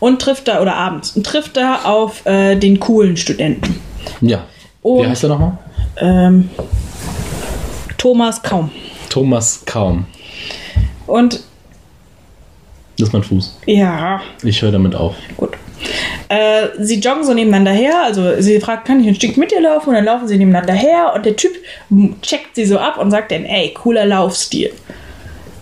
Und 0.00 0.20
trifft 0.20 0.48
da, 0.48 0.60
oder 0.60 0.74
abends, 0.76 1.12
und 1.16 1.24
trifft 1.24 1.56
da 1.56 1.80
auf 1.84 2.26
äh, 2.26 2.56
den 2.56 2.78
coolen 2.78 3.16
Studenten. 3.16 3.76
Ja. 4.20 4.44
Und 4.82 5.04
Wie 5.04 5.08
heißt 5.08 5.22
er 5.22 5.28
nochmal? 5.30 5.58
ähm, 5.98 6.50
Thomas 7.96 8.42
Kaum. 8.42 8.70
Thomas 9.08 9.62
Kaum. 9.64 10.06
Und 11.06 11.40
Das 13.02 13.08
ist 13.08 13.12
mein 13.14 13.24
Fuß. 13.24 13.58
ja, 13.66 14.22
Ich 14.44 14.62
höre 14.62 14.70
damit 14.70 14.94
auf. 14.94 15.16
Gut. 15.36 15.54
Äh, 16.28 16.68
sie 16.78 17.00
joggen 17.00 17.24
so 17.24 17.34
nebeneinander 17.34 17.72
her, 17.72 18.04
also 18.04 18.40
sie 18.40 18.60
fragt, 18.60 18.86
kann 18.86 19.00
ich 19.00 19.08
ein 19.08 19.16
Stück 19.16 19.36
mit 19.36 19.50
dir 19.50 19.60
laufen? 19.60 19.88
Und 19.88 19.96
dann 19.96 20.04
laufen 20.04 20.28
sie 20.28 20.38
nebeneinander 20.38 20.72
her 20.74 21.12
und 21.16 21.26
der 21.26 21.34
Typ 21.34 21.50
checkt 22.22 22.54
sie 22.54 22.64
so 22.64 22.78
ab 22.78 22.98
und 22.98 23.10
sagt 23.10 23.32
dann, 23.32 23.44
ey, 23.44 23.74
cooler 23.74 24.06
Laufstil. 24.06 24.70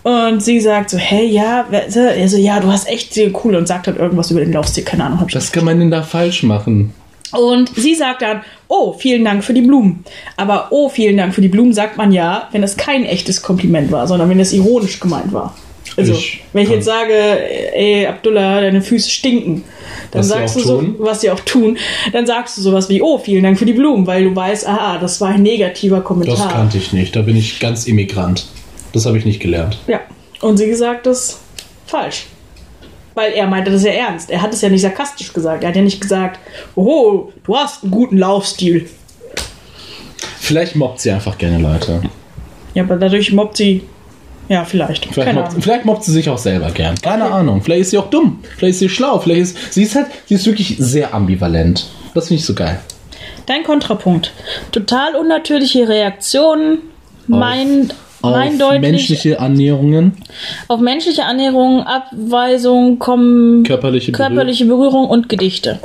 Und 0.02 0.42
sie 0.42 0.60
sagt 0.60 0.90
so, 0.90 0.98
hey, 0.98 1.24
ja, 1.26 1.64
er 1.70 2.28
so, 2.28 2.36
ja, 2.36 2.60
du 2.60 2.70
hast 2.70 2.86
echt 2.86 3.14
sehr 3.14 3.30
cool 3.42 3.54
und 3.54 3.66
sagt 3.66 3.86
dann 3.86 3.96
irgendwas 3.96 4.30
über 4.30 4.40
den 4.40 4.52
Laufstil, 4.52 4.84
keine 4.84 5.04
Ahnung. 5.04 5.20
Hab 5.20 5.30
ich 5.30 5.34
Was 5.34 5.50
kann 5.50 5.64
man 5.64 5.78
denn 5.78 5.90
da 5.90 6.02
falsch 6.02 6.42
machen? 6.42 6.92
und 7.32 7.70
sie 7.76 7.94
sagt 7.94 8.22
dann, 8.22 8.40
oh, 8.68 8.92
vielen 8.92 9.24
Dank 9.24 9.44
für 9.44 9.54
die 9.54 9.62
Blumen. 9.62 10.04
Aber 10.36 10.68
oh, 10.70 10.90
vielen 10.90 11.16
Dank 11.16 11.34
für 11.34 11.40
die 11.40 11.48
Blumen 11.48 11.72
sagt 11.72 11.96
man 11.96 12.12
ja, 12.12 12.48
wenn 12.52 12.62
es 12.64 12.76
kein 12.76 13.04
echtes 13.06 13.40
Kompliment 13.40 13.90
war, 13.92 14.06
sondern 14.06 14.28
wenn 14.28 14.40
es 14.40 14.52
ironisch 14.52 15.00
gemeint 15.00 15.32
war. 15.32 15.54
Also, 16.00 16.12
Ich 16.12 16.42
wenn 16.52 16.64
ich 16.64 16.70
jetzt 16.70 16.84
sage, 16.84 17.12
ey, 17.12 18.06
Abdullah, 18.06 18.60
deine 18.60 18.82
Füße 18.82 19.10
stinken, 19.10 19.64
dann 20.10 20.20
Was 20.20 20.28
sagst 20.28 20.56
du 20.56 20.60
so, 20.60 20.78
tun. 20.80 20.96
was 20.98 21.20
sie 21.20 21.30
auch 21.30 21.40
tun, 21.40 21.78
dann 22.12 22.26
sagst 22.26 22.56
du 22.56 22.62
sowas 22.62 22.88
wie, 22.88 23.00
oh, 23.00 23.18
vielen 23.18 23.42
Dank 23.44 23.58
für 23.58 23.66
die 23.66 23.72
Blumen, 23.72 24.06
weil 24.06 24.24
du 24.24 24.34
weißt, 24.34 24.66
ah, 24.66 24.98
das 24.98 25.20
war 25.20 25.28
ein 25.28 25.42
negativer 25.42 26.00
Kommentar. 26.00 26.36
Das 26.36 26.48
kannte 26.48 26.78
ich 26.78 26.92
nicht. 26.92 27.14
Da 27.14 27.22
bin 27.22 27.36
ich 27.36 27.60
ganz 27.60 27.86
Immigrant. 27.86 28.46
Das 28.92 29.06
habe 29.06 29.18
ich 29.18 29.24
nicht 29.24 29.40
gelernt. 29.40 29.78
Ja. 29.86 30.00
Und 30.40 30.56
sie 30.56 30.66
gesagt, 30.66 31.06
das 31.06 31.20
ist 31.20 31.40
falsch. 31.86 32.26
Weil 33.14 33.32
er 33.32 33.46
meinte 33.46 33.70
das 33.70 33.84
ja 33.84 33.92
ernst. 33.92 34.30
Er 34.30 34.40
hat 34.42 34.52
es 34.54 34.60
ja 34.62 34.68
nicht 34.68 34.82
sarkastisch 34.82 35.32
gesagt. 35.32 35.62
Er 35.62 35.68
hat 35.68 35.76
ja 35.76 35.82
nicht 35.82 36.00
gesagt, 36.00 36.38
oh, 36.74 37.28
du 37.44 37.56
hast 37.56 37.82
einen 37.82 37.92
guten 37.92 38.18
Laufstil. 38.18 38.88
Vielleicht 40.38 40.74
mobbt 40.76 41.00
sie 41.00 41.10
einfach 41.10 41.36
gerne 41.38 41.58
Leute. 41.58 42.02
Ja, 42.74 42.82
aber 42.84 42.96
dadurch 42.96 43.32
mobbt 43.32 43.56
sie. 43.56 43.82
Ja, 44.50 44.64
vielleicht. 44.64 45.06
Vielleicht, 45.06 45.32
mobbt, 45.32 45.52
vielleicht 45.62 45.84
mobbt 45.84 46.04
sie 46.04 46.12
sich 46.12 46.28
auch 46.28 46.36
selber 46.36 46.70
gern. 46.72 46.96
Keine 47.00 47.24
Ahnung. 47.30 47.62
Vielleicht 47.62 47.82
ist 47.82 47.90
sie 47.90 47.98
auch 47.98 48.10
dumm. 48.10 48.40
Vielleicht 48.56 48.72
ist 48.72 48.78
sie 48.80 48.88
schlau. 48.88 49.18
Vielleicht 49.20 49.40
ist 49.42 49.72
sie 49.72 49.84
ist 49.84 49.94
halt, 49.94 50.08
sie 50.26 50.34
ist 50.34 50.44
wirklich 50.44 50.76
sehr 50.78 51.14
ambivalent. 51.14 51.86
Das 52.14 52.26
finde 52.28 52.40
ich 52.40 52.46
so 52.46 52.54
geil. 52.54 52.80
Dein 53.46 53.62
Kontrapunkt. 53.62 54.32
Total 54.72 55.14
unnatürliche 55.14 55.88
Reaktionen. 55.88 56.78
Mein, 57.28 57.92
Auf 58.22 58.32
mein 58.32 58.58
deutlich 58.58 58.80
menschliche 58.80 59.38
Annäherungen, 59.38 60.14
auf 60.66 60.80
menschliche 60.80 61.26
Annäherung, 61.26 61.84
Abweisung, 61.84 62.98
kommen 62.98 63.62
körperliche, 63.62 64.10
Berührung. 64.10 64.34
körperliche 64.34 64.64
Berührung 64.64 65.08
und 65.08 65.28
Gedichte. 65.28 65.78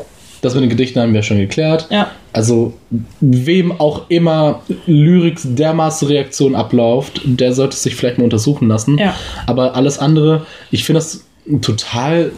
Das 0.46 0.54
mit 0.54 0.64
den 0.64 0.70
Gedichten 0.70 1.00
haben 1.00 1.14
wir 1.14 1.24
schon 1.24 1.38
geklärt. 1.38 1.88
Ja. 1.90 2.12
Also, 2.32 2.74
wem 3.20 3.72
auch 3.72 4.10
immer 4.10 4.62
Lyrik 4.86 5.40
dermaßen 5.44 6.08
Reaktion 6.08 6.56
abläuft, 6.56 7.22
der 7.26 7.54
sollte 7.54 7.76
sich 7.76 7.96
vielleicht 7.96 8.18
mal 8.18 8.26
untersuchen 8.26 8.68
lassen. 8.68 8.98
Ja. 8.98 9.16
Aber 9.48 9.76
alles 9.76 9.98
andere, 9.98 10.46
ich 10.70 10.84
finde 10.84 11.00
das 11.00 11.26
total 11.62 12.32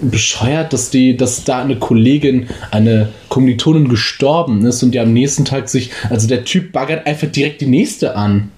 bescheuert, 0.00 0.72
dass 0.72 0.90
die, 0.90 1.16
dass 1.16 1.44
da 1.44 1.60
eine 1.60 1.76
Kollegin, 1.76 2.48
eine 2.70 3.08
Kommilitonin 3.28 3.88
gestorben 3.88 4.64
ist 4.64 4.82
und 4.82 4.92
die 4.92 5.00
am 5.00 5.12
nächsten 5.12 5.44
Tag 5.44 5.68
sich, 5.68 5.90
also 6.08 6.28
der 6.28 6.44
Typ 6.44 6.72
baggert 6.72 7.06
einfach 7.06 7.28
direkt 7.28 7.60
die 7.60 7.66
nächste 7.66 8.16
an. 8.16 8.50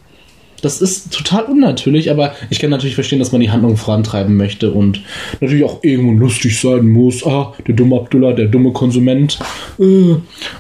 Das 0.62 0.80
ist 0.80 1.12
total 1.12 1.44
unnatürlich, 1.44 2.10
aber 2.10 2.34
ich 2.48 2.58
kann 2.60 2.70
natürlich 2.70 2.94
verstehen, 2.94 3.18
dass 3.18 3.32
man 3.32 3.40
die 3.40 3.50
Handlung 3.50 3.76
vorantreiben 3.76 4.36
möchte 4.36 4.70
und 4.72 5.02
natürlich 5.40 5.64
auch 5.64 5.80
irgendwo 5.82 6.12
lustig 6.12 6.58
sein 6.58 6.88
muss. 6.88 7.26
Ah, 7.26 7.52
der 7.66 7.74
dumme 7.74 7.96
Abdullah, 7.96 8.32
der 8.32 8.46
dumme 8.46 8.72
Konsument. 8.72 9.38
Äh. 9.78 10.14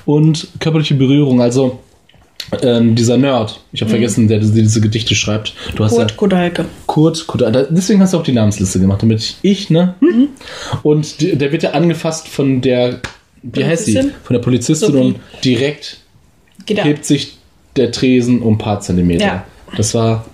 Und 0.04 0.48
körperliche 0.60 0.94
Berührung, 0.94 1.40
also 1.40 1.78
ähm, 2.60 2.94
dieser 2.96 3.16
Nerd, 3.16 3.60
ich 3.72 3.80
habe 3.80 3.90
vergessen, 3.90 4.28
der 4.28 4.40
diese, 4.40 4.52
diese 4.52 4.80
Gedichte 4.80 5.14
schreibt. 5.14 5.54
Du 5.76 5.84
hast 5.84 5.92
ja 5.92 5.98
Kurt 6.00 6.16
Kodalke. 6.16 6.64
Kurt, 6.86 7.24
da- 7.38 7.62
deswegen 7.70 8.00
hast 8.02 8.12
du 8.12 8.18
auch 8.18 8.22
die 8.24 8.32
Namensliste 8.32 8.80
gemacht, 8.80 9.00
damit 9.02 9.36
ich, 9.42 9.70
ne? 9.70 9.94
Mhm. 10.00 10.28
Und 10.82 11.20
die, 11.20 11.36
der 11.36 11.52
wird 11.52 11.62
ja 11.62 11.70
angefasst 11.70 12.28
von 12.28 12.60
der, 12.60 13.00
wie 13.42 13.64
heißt 13.64 13.86
sie? 13.86 13.92
Polizistin? 13.94 14.14
Von 14.24 14.34
der 14.34 14.40
Polizistin 14.42 14.92
Sophie. 14.92 15.00
und 15.06 15.16
direkt 15.44 15.98
Geht 16.66 16.80
ab. 16.80 16.84
hebt 16.86 17.04
sich 17.06 17.38
der 17.76 17.90
Tresen 17.92 18.42
um 18.42 18.54
ein 18.54 18.58
paar 18.58 18.80
Zentimeter. 18.80 19.24
Ja. 19.24 19.46
Das 19.76 19.94
war 19.94 20.24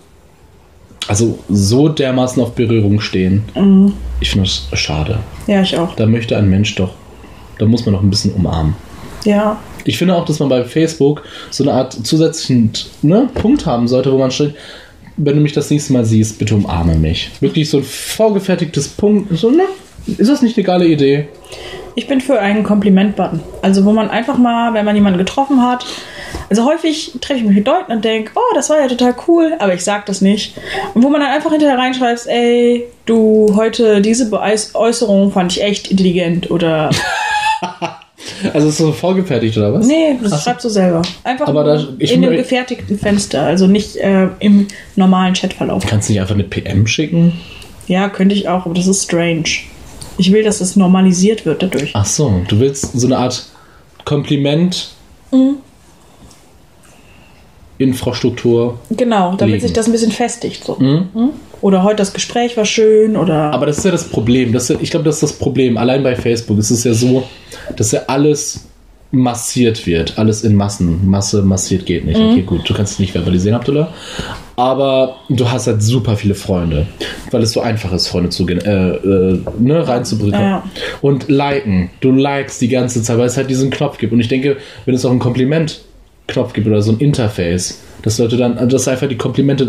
also 1.09 1.39
so 1.49 1.89
dermaßen 1.89 2.43
auf 2.43 2.53
Berührung 2.53 3.01
stehen. 3.01 3.45
Mhm. 3.55 3.95
Ich 4.21 4.31
finde 4.31 4.49
das 4.49 4.79
schade. 4.79 5.19
Ja, 5.47 5.63
ich 5.63 5.77
auch. 5.77 5.95
Da 5.97 6.07
möchte 6.07 6.37
ein 6.37 6.49
Mensch 6.49 6.75
doch, 6.75 6.93
da 7.59 7.67
muss 7.67 7.87
man 7.87 7.95
doch 7.95 8.03
ein 8.03 8.11
bisschen 8.11 8.33
umarmen. 8.35 8.75
Ja. 9.25 9.59
Ich 9.85 9.97
finde 9.97 10.15
auch, 10.15 10.25
dass 10.25 10.39
man 10.39 10.49
bei 10.49 10.65
Facebook 10.65 11.23
so 11.51 11.65
eine 11.65 11.73
Art 11.73 11.93
zusätzlichen 12.07 12.73
ne, 13.03 13.29
Punkt 13.35 13.65
haben 13.65 13.89
sollte, 13.89 14.13
wo 14.13 14.19
man 14.19 14.31
steht, 14.31 14.55
wenn 15.17 15.35
du 15.35 15.41
mich 15.41 15.53
das 15.53 15.71
nächste 15.71 15.93
Mal 15.93 16.05
siehst, 16.05 16.39
bitte 16.39 16.55
umarme 16.55 16.95
mich. 16.95 17.31
Wirklich 17.41 17.69
so 17.69 17.79
ein 17.79 17.85
vorgefertigtes 17.85 18.89
Punkt. 18.89 19.37
So, 19.37 19.51
ne? 19.51 19.65
Ist 20.07 20.31
das 20.31 20.43
nicht 20.43 20.57
eine 20.57 20.65
geile 20.65 20.87
Idee? 20.87 21.29
Ich 21.95 22.07
bin 22.07 22.21
für 22.21 22.39
einen 22.39 22.63
Kompliment-Button. 22.63 23.41
Also, 23.63 23.85
wo 23.85 23.93
man 23.93 24.09
einfach 24.11 24.39
mal, 24.39 24.75
wenn 24.75 24.85
man 24.85 24.95
jemanden 24.95 25.19
getroffen 25.19 25.63
hat, 25.63 25.85
also 26.51 26.65
häufig 26.65 27.13
treffe 27.21 27.41
ich 27.41 27.47
mich 27.47 27.57
mit 27.57 27.67
Leuten 27.67 27.93
und 27.93 28.05
denke, 28.05 28.33
oh, 28.35 28.55
das 28.55 28.71
war 28.71 28.81
ja 28.81 28.89
total 28.89 29.15
cool, 29.27 29.53
aber 29.59 29.75
ich 29.75 29.85
sag 29.85 30.07
das 30.07 30.21
nicht. 30.21 30.55
Und 30.95 31.03
wo 31.03 31.09
man 31.09 31.21
dann 31.21 31.31
einfach 31.31 31.51
hinterher 31.51 31.79
reinschreibt, 31.79 32.27
ey, 32.27 32.85
du, 33.07 33.53
heute 33.57 34.01
diese 34.01 34.31
Äußerung 34.75 35.33
fand 35.33 35.53
ich 35.53 35.63
echt 35.63 35.91
intelligent 35.91 36.51
oder. 36.51 36.91
Also 38.53 38.69
ist 38.69 38.79
das 38.79 38.87
so 38.87 38.93
vorgefertigt 38.93 39.57
oder 39.57 39.73
was? 39.75 39.87
Nee, 39.87 40.17
das 40.23 40.45
schreibst 40.45 40.65
du 40.65 40.69
selber. 40.69 41.03
Einfach 41.25 41.47
da- 41.53 41.89
ich 41.99 42.13
in 42.13 42.25
einem 42.25 42.37
gefertigten 42.37 42.99
Fenster, 42.99 43.43
also 43.43 43.67
nicht 43.67 43.97
äh, 43.97 44.29
im 44.39 44.69
normalen 44.97 45.35
Chatverlauf. 45.35 45.85
Kannst 45.87 46.09
du 46.09 46.13
nicht 46.13 46.21
einfach 46.21 46.35
eine 46.35 46.45
PM 46.45 46.87
schicken? 46.87 47.33
Ja, 47.89 48.09
könnte 48.09 48.35
ich 48.35 48.49
auch, 48.49 48.67
aber 48.67 48.75
das 48.75 48.87
ist 48.87 49.05
strange. 49.05 49.45
Ich 50.19 50.31
will, 50.33 50.43
dass 50.45 50.61
es 50.61 50.77
normalisiert 50.77 51.47
wird 51.47 51.63
dadurch. 51.63 51.91
Ach 51.95 52.05
so, 52.05 52.43
du 52.49 52.61
willst 52.61 52.93
so 52.99 53.07
eine 53.07 53.19
Art 53.19 53.47
Kompliment. 54.05 54.91
Infrastruktur. 57.79 58.79
Genau, 58.91 59.35
damit 59.37 59.55
Legen. 59.55 59.61
sich 59.63 59.73
das 59.73 59.87
ein 59.87 59.93
bisschen 59.93 60.13
festigt. 60.13 60.65
So. 60.65 60.77
Mhm. 60.79 61.31
Oder 61.61 61.83
heute 61.83 61.97
das 61.97 62.13
Gespräch 62.13 62.57
war 62.57 62.65
schön 62.65 63.17
oder. 63.17 63.53
Aber 63.53 63.67
das 63.67 63.79
ist 63.79 63.85
ja 63.85 63.91
das 63.91 64.05
Problem. 64.05 64.53
Das 64.53 64.65
ist 64.65 64.69
ja, 64.71 64.77
ich 64.81 64.91
glaube, 64.91 65.05
das 65.05 65.17
ist 65.17 65.23
das 65.23 65.33
Problem. 65.35 65.77
Allein 65.77 66.03
bei 66.03 66.15
Facebook 66.15 66.59
ist 66.59 66.71
es 66.71 66.85
ja 66.85 66.95
so, 66.95 67.25
dass 67.77 67.93
ja 67.93 68.03
alles 68.07 68.69
massiert 69.11 69.87
wird. 69.87 70.19
Alles 70.19 70.45
in 70.45 70.55
Massen. 70.55 71.09
Masse 71.09 71.43
massiert 71.43 71.87
geht 71.87 72.05
nicht. 72.05 72.19
Mhm. 72.19 72.31
Okay, 72.31 72.43
gut. 72.43 72.69
Du 72.69 72.75
kannst 72.75 72.95
es 72.95 72.99
nicht 72.99 73.13
verbalisieren, 73.13 73.57
Abdullah. 73.57 73.93
Aber 74.57 75.17
du 75.29 75.51
hast 75.51 75.67
halt 75.67 75.83
super 75.83 76.17
viele 76.17 76.35
Freunde. 76.35 76.87
Weil 77.31 77.43
es 77.43 77.53
so 77.53 77.61
einfach 77.61 77.93
ist, 77.93 78.09
Freunde 78.09 78.31
zu 78.31 78.47
äh, 78.47 78.55
äh, 78.55 79.41
ne, 79.59 79.89
reinzubringen. 79.89 80.41
Ja. 80.41 80.65
Und 81.01 81.29
liken. 81.29 81.91
Du 82.01 82.13
likest 82.13 82.61
die 82.61 82.69
ganze 82.69 83.03
Zeit, 83.03 83.19
weil 83.19 83.27
es 83.27 83.37
halt 83.37 83.49
diesen 83.51 83.71
Knopf 83.71 83.99
gibt. 83.99 84.13
Und 84.13 84.21
ich 84.21 84.29
denke, 84.29 84.59
wenn 84.85 84.95
es 84.95 85.05
auch 85.05 85.11
einen 85.11 85.21
Kompliment-Knopf 86.29 86.53
gibt 86.53 86.67
oder 86.67 86.83
so 86.83 86.93
ein 86.93 86.99
Interface, 86.99 87.81
dass 88.03 88.19
Leute 88.19 88.37
dann, 88.37 88.59
also 88.59 88.77
dass 88.77 88.89
einfach 88.89 89.09
die 89.09 89.17
Komplimente, 89.17 89.67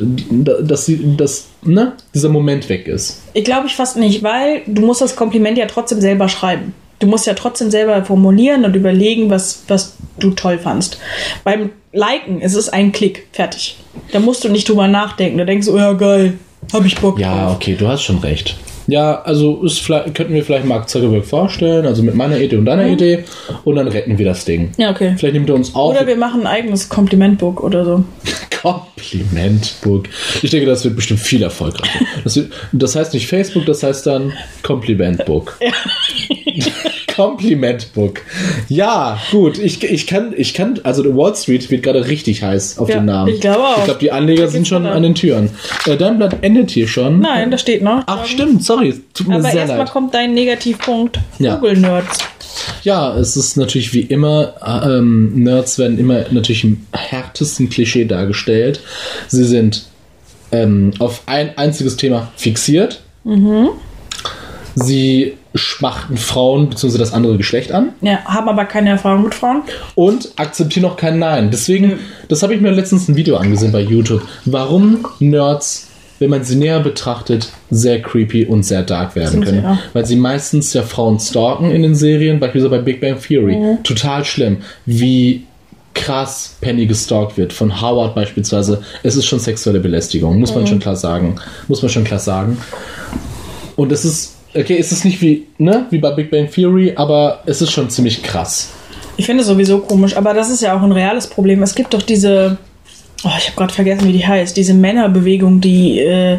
dass 0.64 0.86
sie, 0.86 1.16
dass, 1.18 1.47
ne, 1.64 1.93
dieser 2.14 2.30
Moment 2.30 2.70
weg 2.70 2.88
ist. 2.88 3.22
Ich 3.34 3.43
glaube 3.43 3.68
ich 3.68 3.76
fast 3.76 3.97
nicht, 3.97 4.24
weil 4.24 4.62
du 4.68 4.86
musst 4.86 5.01
das 5.01 5.16
Kompliment 5.16 5.57
ja 5.57 5.66
trotzdem 5.66 6.01
selber 6.01 6.30
schreiben. 6.30 6.74
Du 6.99 7.07
musst 7.07 7.26
ja 7.26 7.34
trotzdem 7.34 7.72
selber 7.72 8.03
formulieren 8.03 8.66
und 8.66 8.76
überlegen, 8.76 9.30
was, 9.30 9.64
was 9.70 9.95
du 10.20 10.32
toll 10.32 10.57
fandst. 10.60 10.99
Beim 11.45 11.70
Liken 11.93 12.41
ist 12.41 12.55
es 12.55 12.68
ein 12.68 12.91
Klick, 12.91 13.28
fertig. 13.32 13.78
Da 14.12 14.20
musst 14.20 14.43
du 14.43 14.49
nicht 14.49 14.68
drüber 14.68 14.88
nachdenken. 14.89 15.38
Da 15.38 15.45
denkst 15.45 15.68
du, 15.68 15.74
oh 15.76 15.78
ja 15.78 15.93
geil, 15.93 16.34
hab 16.74 16.86
ich 16.86 16.97
Bock 16.99 17.18
Ja, 17.18 17.45
drauf. 17.45 17.55
okay, 17.55 17.76
du 17.80 17.88
hast 17.88 18.03
schon 18.03 18.18
recht. 18.20 18.57
Ja, 18.90 19.22
also 19.22 19.64
ist 19.64 19.80
vielleicht, 19.80 20.16
könnten 20.16 20.34
wir 20.34 20.44
vielleicht 20.44 20.66
Mark 20.66 20.90
Zuckerberg 20.90 21.26
vorstellen, 21.26 21.86
also 21.86 22.02
mit 22.02 22.16
meiner 22.16 22.40
Idee 22.40 22.58
und 22.58 22.66
deiner 22.66 22.88
Idee, 22.88 23.26
und 23.64 23.76
dann 23.76 23.88
retten 23.88 24.18
wir 24.18 24.26
das 24.26 24.46
Ding. 24.46 24.72
Ja, 24.78 24.90
okay. 24.90 25.16
Vielleicht 25.18 25.36
nimmt 25.36 25.50
er 25.50 25.56
uns 25.56 25.76
auf. 25.76 25.96
Oder 25.96 26.08
wir 26.08 26.16
machen 26.16 26.42
ein 26.42 26.48
eigenes 26.48 26.90
Komplimentbook 26.90 27.62
oder 27.64 27.86
so. 27.86 28.04
Komplimentbook. 28.62 30.06
Ich 30.42 30.50
denke, 30.50 30.66
das 30.66 30.84
wird 30.84 30.96
bestimmt 30.96 31.20
viel 31.20 31.44
erfolgreicher. 31.44 32.06
Das, 32.24 32.36
wird, 32.36 32.52
das 32.72 32.96
heißt 32.96 33.14
nicht 33.14 33.28
Facebook, 33.28 33.66
das 33.66 33.84
heißt 33.84 34.08
dann 34.08 34.34
Komplimentbook. 34.64 35.60
Komplimentbook. 37.20 38.22
Ja, 38.70 39.20
gut. 39.32 39.58
Ich, 39.58 39.84
ich, 39.84 40.08
kann, 40.08 40.34
ich 40.36 40.54
kann, 40.54 40.80
also 40.84 41.04
Wall 41.18 41.36
Street 41.36 41.70
wird 41.70 41.84
gerade 41.84 42.08
richtig 42.08 42.44
heiß 42.44 42.78
auf 42.78 42.88
Ja, 42.88 42.96
den 42.96 43.06
Namen. 43.06 43.34
ich 43.34 43.42
glaube 43.42 43.60
auch. 43.60 43.80
Ich 43.80 43.84
glaube, 43.86 44.00
die 44.00 44.12
Anleger 44.12 44.48
sind 44.48 44.68
schon 44.68 44.86
an 44.86 45.04
den 45.04 45.16
Türen. 45.16 45.50
Äh, 45.86 45.98
dein 45.98 46.18
Blatt 46.18 46.38
endet 46.42 46.72
hier 46.72 46.88
schon. 46.88 47.20
Nein, 47.20 47.52
das 47.52 47.62
steht 47.62 47.82
noch. 47.82 48.04
Ach, 48.06 48.26
stimmt, 48.26 48.64
sorry. 48.64 48.94
Tut 49.14 49.28
mir 49.28 49.36
Aber 49.36 49.52
erstmal 49.52 49.86
kommt 49.86 50.14
dein 50.14 50.34
Negativpunkt. 50.34 51.20
Ja. 51.40 51.56
Google 51.56 51.78
Nerds. 51.78 52.20
Ja, 52.84 53.18
es 53.18 53.36
ist 53.36 53.58
natürlich 53.58 53.94
wie 53.94 54.02
immer, 54.02 54.54
äh, 54.66 54.98
ähm, 54.98 55.44
Nerds 55.44 55.78
werden 55.78 56.00
immer 56.00 56.24
natürlich 56.32 56.64
im 56.64 56.86
härtesten 56.94 57.70
Klischee 57.70 58.06
dargestellt. 58.06 58.80
Sie 59.28 59.44
sind 59.44 59.84
ähm, 60.52 60.92
auf 61.00 61.24
ein 61.26 61.58
einziges 61.58 61.98
Thema 61.98 62.32
fixiert. 62.38 63.02
Sie 64.84 65.34
schmachten 65.56 66.18
Frauen 66.18 66.70
bzw. 66.70 66.98
das 66.98 67.12
andere 67.14 67.38
Geschlecht 67.38 67.72
an 67.72 67.90
Ja, 68.02 68.20
haben 68.26 68.50
aber 68.50 68.66
keine 68.66 68.92
Erfahrung 68.92 69.24
mit 69.24 69.34
Frauen. 69.36 69.64
und 69.96 70.30
akzeptieren 70.36 70.86
auch 70.86 70.96
kein 70.98 71.20
Nein. 71.20 71.50
Deswegen, 71.52 72.00
das 72.28 72.44
habe 72.44 72.54
ich 72.56 72.62
mir 72.62 72.72
letztens 72.72 73.08
ein 73.08 73.16
Video 73.16 73.38
angesehen 73.38 73.72
bei 73.72 73.82
YouTube, 73.82 74.22
warum 74.46 75.06
Nerds, 75.20 75.88
wenn 76.20 76.30
man 76.30 76.44
sie 76.44 76.56
näher 76.56 76.80
betrachtet, 76.82 77.50
sehr 77.72 78.02
creepy 78.02 78.46
und 78.46 78.64
sehr 78.64 78.84
dark 78.84 79.16
werden 79.16 79.40
sie, 79.40 79.46
können. 79.46 79.64
ja. 79.64 79.80
Weil 79.94 80.06
sie 80.06 80.16
meistens 80.18 80.74
ja 80.74 80.84
Frauen 80.84 81.20
stalken 81.20 81.72
in 81.72 81.82
den 81.82 81.96
Serien, 81.96 82.40
beispielsweise 82.40 82.70
bei 82.76 82.82
Big 82.82 83.02
Bang 83.02 83.18
Theory. 83.20 83.56
Mhm. 83.56 83.84
Total 83.84 84.24
schlimm, 84.26 84.58
wie 84.86 85.46
krass 85.96 86.58
Penny 86.62 86.86
gestalkt 86.86 87.38
wird, 87.38 87.52
von 87.54 87.82
Howard 87.82 88.16
beispielsweise. 88.16 88.82
Es 89.04 89.16
ist 89.16 89.26
schon 89.26 89.40
sexuelle 89.40 89.80
Belästigung, 89.80 90.40
muss 90.40 90.54
man 90.54 90.64
Mhm. 90.64 90.68
schon 90.68 90.80
klar 90.80 90.96
sagen. 90.96 91.36
Muss 91.68 91.82
man 91.82 91.90
schon 91.90 92.04
klar 92.04 92.20
sagen. 92.20 92.58
Und 93.76 93.92
es 93.92 94.06
ist, 94.06 94.36
okay, 94.54 94.78
es 94.80 94.91
ist 94.91 95.06
nicht 95.06 95.22
wie, 95.22 95.47
ne, 95.58 95.86
wie 95.89 95.97
bei 95.97 96.12
Big 96.12 96.32
Bang 96.32 96.50
Theory, 96.50 96.93
aber 96.95 97.43
es 97.45 97.62
ist 97.62 97.72
schon 97.72 97.89
ziemlich 97.89 98.24
krass. 98.24 98.72
Ich 99.18 99.26
finde 99.26 99.41
es 99.41 99.47
sowieso 99.47 99.80
komisch, 99.80 100.16
aber 100.16 100.34
das 100.34 100.50
ist 100.50 100.62
ja 100.62 100.78
auch 100.78 100.82
ein 100.82 100.91
reales 100.91 101.28
Problem. 101.28 101.62
Es 101.62 101.76
gibt 101.76 101.93
doch 101.93 102.02
diese, 102.02 102.58
oh, 103.24 103.32
ich 103.38 103.47
habe 103.47 103.58
gerade 103.58 103.74
vergessen, 103.74 104.08
wie 104.08 104.14
die 104.14 104.26
heißt, 104.26 104.56
diese 104.56 104.74
Männerbewegung, 104.74 105.60
die 105.60 106.00
äh, 106.00 106.38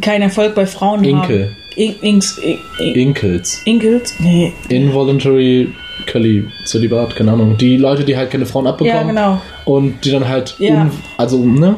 keinen 0.00 0.22
Erfolg 0.22 0.54
bei 0.54 0.66
Frauen 0.66 1.04
Inkel. 1.04 1.44
haben. 1.46 1.56
In, 1.76 1.94
Inks, 2.00 2.38
in, 2.38 2.58
in, 2.78 2.94
Inkels. 2.94 3.60
Inkels? 3.66 4.14
Nee. 4.18 4.54
Involuntary 4.70 5.68
Curly 6.06 6.46
Zölibat, 6.64 7.14
keine 7.16 7.32
Ahnung. 7.32 7.56
Die 7.58 7.76
Leute, 7.76 8.04
die 8.04 8.16
halt 8.16 8.30
keine 8.30 8.46
Frauen 8.46 8.66
abbekommen. 8.66 8.96
Ja, 8.96 9.02
genau. 9.02 9.42
Und 9.66 10.04
die 10.04 10.10
dann 10.10 10.26
halt, 10.26 10.56
Ja. 10.58 10.82
un, 10.82 10.90
also, 11.18 11.44
ne? 11.44 11.76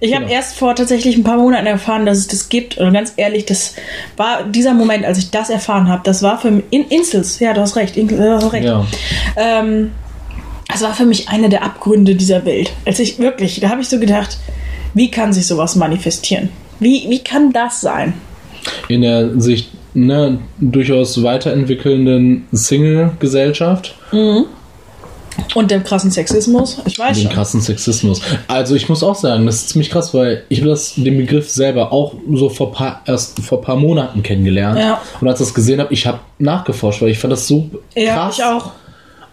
Ich 0.00 0.14
habe 0.14 0.24
Genau. 0.24 0.34
erst 0.36 0.56
vor 0.56 0.74
tatsächlich 0.74 1.16
ein 1.16 1.24
paar 1.24 1.38
Monaten 1.38 1.66
erfahren, 1.66 2.04
dass 2.04 2.18
es 2.18 2.26
das 2.26 2.48
gibt. 2.48 2.76
Und 2.78 2.92
ganz 2.92 3.14
ehrlich, 3.16 3.46
das 3.46 3.74
war 4.16 4.44
dieser 4.44 4.74
Moment, 4.74 5.04
als 5.04 5.18
ich 5.18 5.30
das 5.30 5.48
erfahren 5.50 5.88
habe, 5.88 6.02
das 6.04 6.22
war 6.22 6.38
für 6.38 6.50
mich. 6.50 6.64
In, 6.70 6.84
Insels, 6.88 7.40
ja, 7.40 7.54
du 7.54 7.60
hast 7.62 7.76
recht. 7.76 7.96
Inkel, 7.96 8.18
du 8.18 8.34
hast 8.34 8.52
recht. 8.52 8.66
Ja. 8.66 8.86
Ähm, 9.36 9.92
das 10.68 10.82
war 10.82 10.92
für 10.94 11.06
mich 11.06 11.28
einer 11.28 11.48
der 11.48 11.62
Abgründe 11.62 12.14
dieser 12.14 12.44
Welt. 12.44 12.72
Als 12.84 12.98
ich 12.98 13.18
wirklich, 13.18 13.60
da 13.60 13.70
habe 13.70 13.80
ich 13.80 13.88
so 13.88 13.98
gedacht, 13.98 14.36
wie 14.94 15.10
kann 15.10 15.32
sich 15.32 15.46
sowas 15.46 15.76
manifestieren? 15.76 16.50
Wie, 16.80 17.06
wie 17.08 17.20
kann 17.20 17.52
das 17.52 17.80
sein? 17.80 18.14
In 18.88 19.02
der 19.02 19.40
sich 19.40 19.70
ne, 19.94 20.38
durchaus 20.58 21.22
weiterentwickelnden 21.22 22.46
Single-Gesellschaft. 22.52 23.94
Und 25.54 25.70
dem 25.70 25.82
krassen 25.84 26.10
Sexismus? 26.10 26.78
Ich 26.86 26.98
weiß 26.98 27.16
Den 27.16 27.24
schon. 27.26 27.32
krassen 27.32 27.60
Sexismus. 27.60 28.20
Also 28.48 28.74
ich 28.74 28.88
muss 28.88 29.02
auch 29.02 29.14
sagen, 29.14 29.46
das 29.46 29.56
ist 29.56 29.68
ziemlich 29.70 29.90
krass, 29.90 30.12
weil 30.14 30.42
ich 30.48 30.60
habe 30.60 30.70
das 30.70 30.94
den 30.96 31.16
Begriff 31.16 31.48
selber 31.50 31.92
auch 31.92 32.14
so 32.34 32.48
vor 32.48 32.72
paar, 32.72 33.02
erst 33.06 33.40
vor 33.40 33.60
paar 33.62 33.76
Monaten 33.76 34.22
kennengelernt. 34.22 34.78
Ja. 34.78 35.00
Und 35.20 35.28
als 35.28 35.40
ich 35.40 35.46
das 35.46 35.54
gesehen 35.54 35.80
habe, 35.80 35.92
ich 35.94 36.06
habe 36.06 36.18
nachgeforscht, 36.38 37.00
weil 37.02 37.10
ich 37.10 37.18
fand 37.18 37.32
das 37.32 37.46
so 37.46 37.70
Ja, 37.94 38.14
krass. 38.14 38.38
ich 38.38 38.44
auch. 38.44 38.70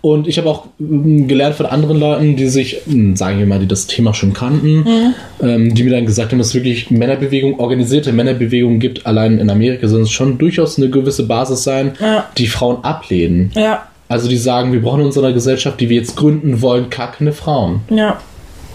Und 0.02 0.28
ich 0.28 0.38
habe 0.38 0.50
auch 0.50 0.66
ähm, 0.82 1.30
gelernt 1.30 1.56
von 1.56 1.66
anderen 1.66 1.98
Leuten, 1.98 2.36
die 2.36 2.48
sich, 2.50 2.82
ähm, 2.90 3.16
sagen 3.16 3.40
wir 3.40 3.46
mal, 3.46 3.60
die 3.60 3.68
das 3.68 3.88
Thema 3.88 4.14
schon 4.14 4.34
kannten, 4.34 4.80
Mhm. 4.84 5.14
ähm, 5.42 5.74
die 5.74 5.84
mir 5.84 5.92
dann 5.92 6.06
gesagt 6.06 6.32
haben, 6.34 6.40
dass 6.40 6.48
es 6.48 6.56
wirklich 6.56 6.92
Männerbewegung, 6.92 7.58
organisierte 7.60 8.12
Männerbewegung 8.12 8.80
gibt. 8.80 9.06
Allein 9.06 9.40
in 9.40 9.50
Amerika 9.50 9.88
soll 9.88 10.02
es 10.02 10.12
schon 10.12 10.38
durchaus 10.38 10.78
eine 10.78 10.90
gewisse 10.90 11.26
Basis 11.26 11.64
sein, 11.64 11.94
Ja. 12.02 12.26
die 12.38 12.48
Frauen 12.48 12.84
ablehnen. 12.84 13.52
Ja, 13.56 13.84
Also 14.14 14.30
die 14.30 14.38
sagen, 14.38 14.72
wir 14.72 14.82
brauchen 14.82 15.00
in 15.00 15.08
unserer 15.08 15.34
Gesellschaft, 15.34 15.80
die 15.80 15.90
wir 15.90 15.98
jetzt 15.98 16.16
gründen 16.16 16.62
wollen, 16.62 16.90
gar 16.92 17.12
keine 17.12 17.34
Frauen. 17.34 17.82
ja. 17.90 18.20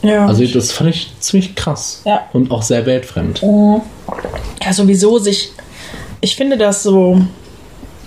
Ja. 0.00 0.26
Also 0.26 0.44
das 0.46 0.70
fand 0.70 0.90
ich 0.90 1.10
ziemlich 1.18 1.56
krass. 1.56 2.02
Ja. 2.04 2.28
Und 2.32 2.52
auch 2.52 2.62
sehr 2.62 2.86
weltfremd. 2.86 3.42
ja, 3.42 4.72
sowieso 4.72 5.18
sich. 5.18 5.50
Ich 6.20 6.36
finde 6.36 6.56
das 6.56 6.84
so. 6.84 7.20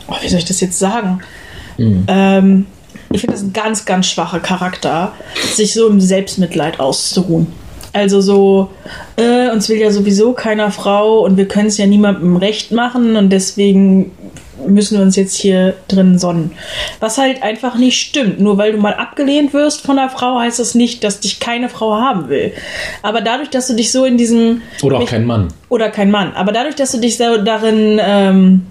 Oh, 0.08 0.14
wie 0.22 0.30
soll 0.30 0.40
ich 0.40 0.46
das 0.46 0.62
jetzt 0.62 0.80
sagen? 0.80 1.22
Ähm, 1.78 2.66
ich 3.12 3.20
finde 3.20 3.36
das 3.36 3.44
ein 3.44 3.52
ganz, 3.52 3.84
ganz 3.84 4.08
schwacher 4.08 4.40
Charakter, 4.40 5.12
sich 5.54 5.74
so 5.74 5.90
im 5.90 6.00
Selbstmitleid 6.00 6.80
auszuruhen. 6.80 7.48
Also 7.94 8.22
so, 8.22 8.70
äh, 9.18 9.50
uns 9.50 9.68
will 9.68 9.78
ja 9.78 9.92
sowieso 9.92 10.32
keiner 10.32 10.72
Frau 10.72 11.26
und 11.26 11.36
wir 11.36 11.48
können 11.48 11.68
es 11.68 11.78
ja 11.78 11.88
niemandem 11.88 12.38
recht 12.38 12.72
machen 12.72 13.18
und 13.18 13.32
deswegen 13.32 14.12
müssen 14.68 14.98
wir 14.98 15.04
uns 15.04 15.16
jetzt 15.16 15.36
hier 15.36 15.76
drin 15.88 16.20
sonnen. 16.20 16.52
Was 17.00 17.18
halt 17.18 17.44
einfach 17.44 17.78
nicht 17.78 18.00
stimmt. 18.00 18.40
Nur 18.40 18.58
weil 18.58 18.74
du 18.74 18.78
mal 18.78 18.94
abgelehnt 18.94 19.54
wirst 19.54 19.82
von 19.82 19.98
einer 19.98 20.10
Frau, 20.10 20.40
heißt 20.40 20.60
das 20.60 20.76
nicht, 20.76 21.04
dass 21.04 21.20
dich 21.20 21.40
keine 21.40 21.70
Frau 21.70 21.96
haben 21.96 22.30
will. 22.30 22.54
Aber 23.02 23.22
dadurch, 23.22 23.50
dass 23.50 23.68
du 23.68 23.76
dich 23.76 23.92
so 23.92 24.06
in 24.06 24.18
diesem 24.18 24.62
Oder 24.82 24.98
auch 24.98 25.06
kein 25.06 25.26
Mann. 25.26 25.50
oder 25.70 25.90
kein 25.90 26.12
Mann. 26.12 26.34
Aber 26.34 26.52
dadurch, 26.52 26.76
dass 26.76 26.92
du 26.92 27.00
dich 27.00 27.18
so 27.18 27.38
darin 27.38 28.00
ähm, 28.04 28.62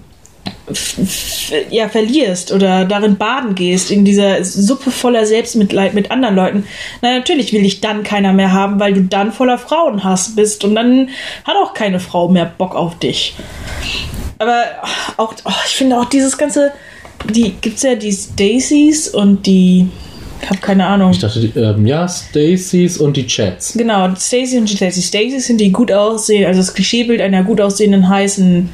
ja, 1.69 1.89
verlierst 1.89 2.51
oder 2.51 2.85
darin 2.85 3.17
baden 3.17 3.55
gehst, 3.55 3.91
in 3.91 4.05
dieser 4.05 4.43
Suppe 4.43 4.91
voller 4.91 5.25
Selbstmitleid 5.25 5.93
mit 5.93 6.11
anderen 6.11 6.35
Leuten, 6.35 6.63
na 7.01 7.17
natürlich 7.17 7.53
will 7.53 7.63
dich 7.63 7.81
dann 7.81 8.03
keiner 8.03 8.33
mehr 8.33 8.53
haben, 8.53 8.79
weil 8.79 8.93
du 8.93 9.01
dann 9.03 9.31
voller 9.31 9.57
Frauenhass 9.57 10.35
bist 10.35 10.63
und 10.63 10.75
dann 10.75 11.09
hat 11.43 11.55
auch 11.55 11.73
keine 11.73 11.99
Frau 11.99 12.29
mehr 12.29 12.45
Bock 12.45 12.75
auf 12.75 12.97
dich. 12.99 13.35
Aber 14.41 14.63
auch, 15.17 15.33
oh, 15.45 15.51
ich 15.67 15.75
finde 15.75 15.99
auch 15.99 16.05
dieses 16.05 16.37
ganze, 16.37 16.71
die 17.33 17.51
gibt's 17.61 17.83
ja 17.83 17.93
die 17.95 18.11
Stacys 18.11 19.07
und 19.09 19.45
die, 19.45 19.87
ich 20.41 20.49
habe 20.49 20.59
keine 20.59 20.87
Ahnung. 20.87 21.11
Ich 21.11 21.19
dachte, 21.19 21.39
die, 21.39 21.59
ähm, 21.59 21.85
ja, 21.85 22.07
Stacys 22.07 22.97
und 22.97 23.15
die 23.15 23.27
Chats. 23.27 23.73
Genau, 23.77 24.09
Stacy 24.15 24.57
und 24.57 24.67
Stacy. 24.69 25.01
Stacy 25.01 25.39
sind 25.39 25.59
die 25.61 25.71
gut 25.71 25.91
aussehen, 25.91 26.45
also 26.47 26.59
das 26.59 26.73
Klischeebild 26.73 27.21
einer 27.21 27.43
gut 27.43 27.61
aussehenden 27.61 28.09
heißen 28.09 28.69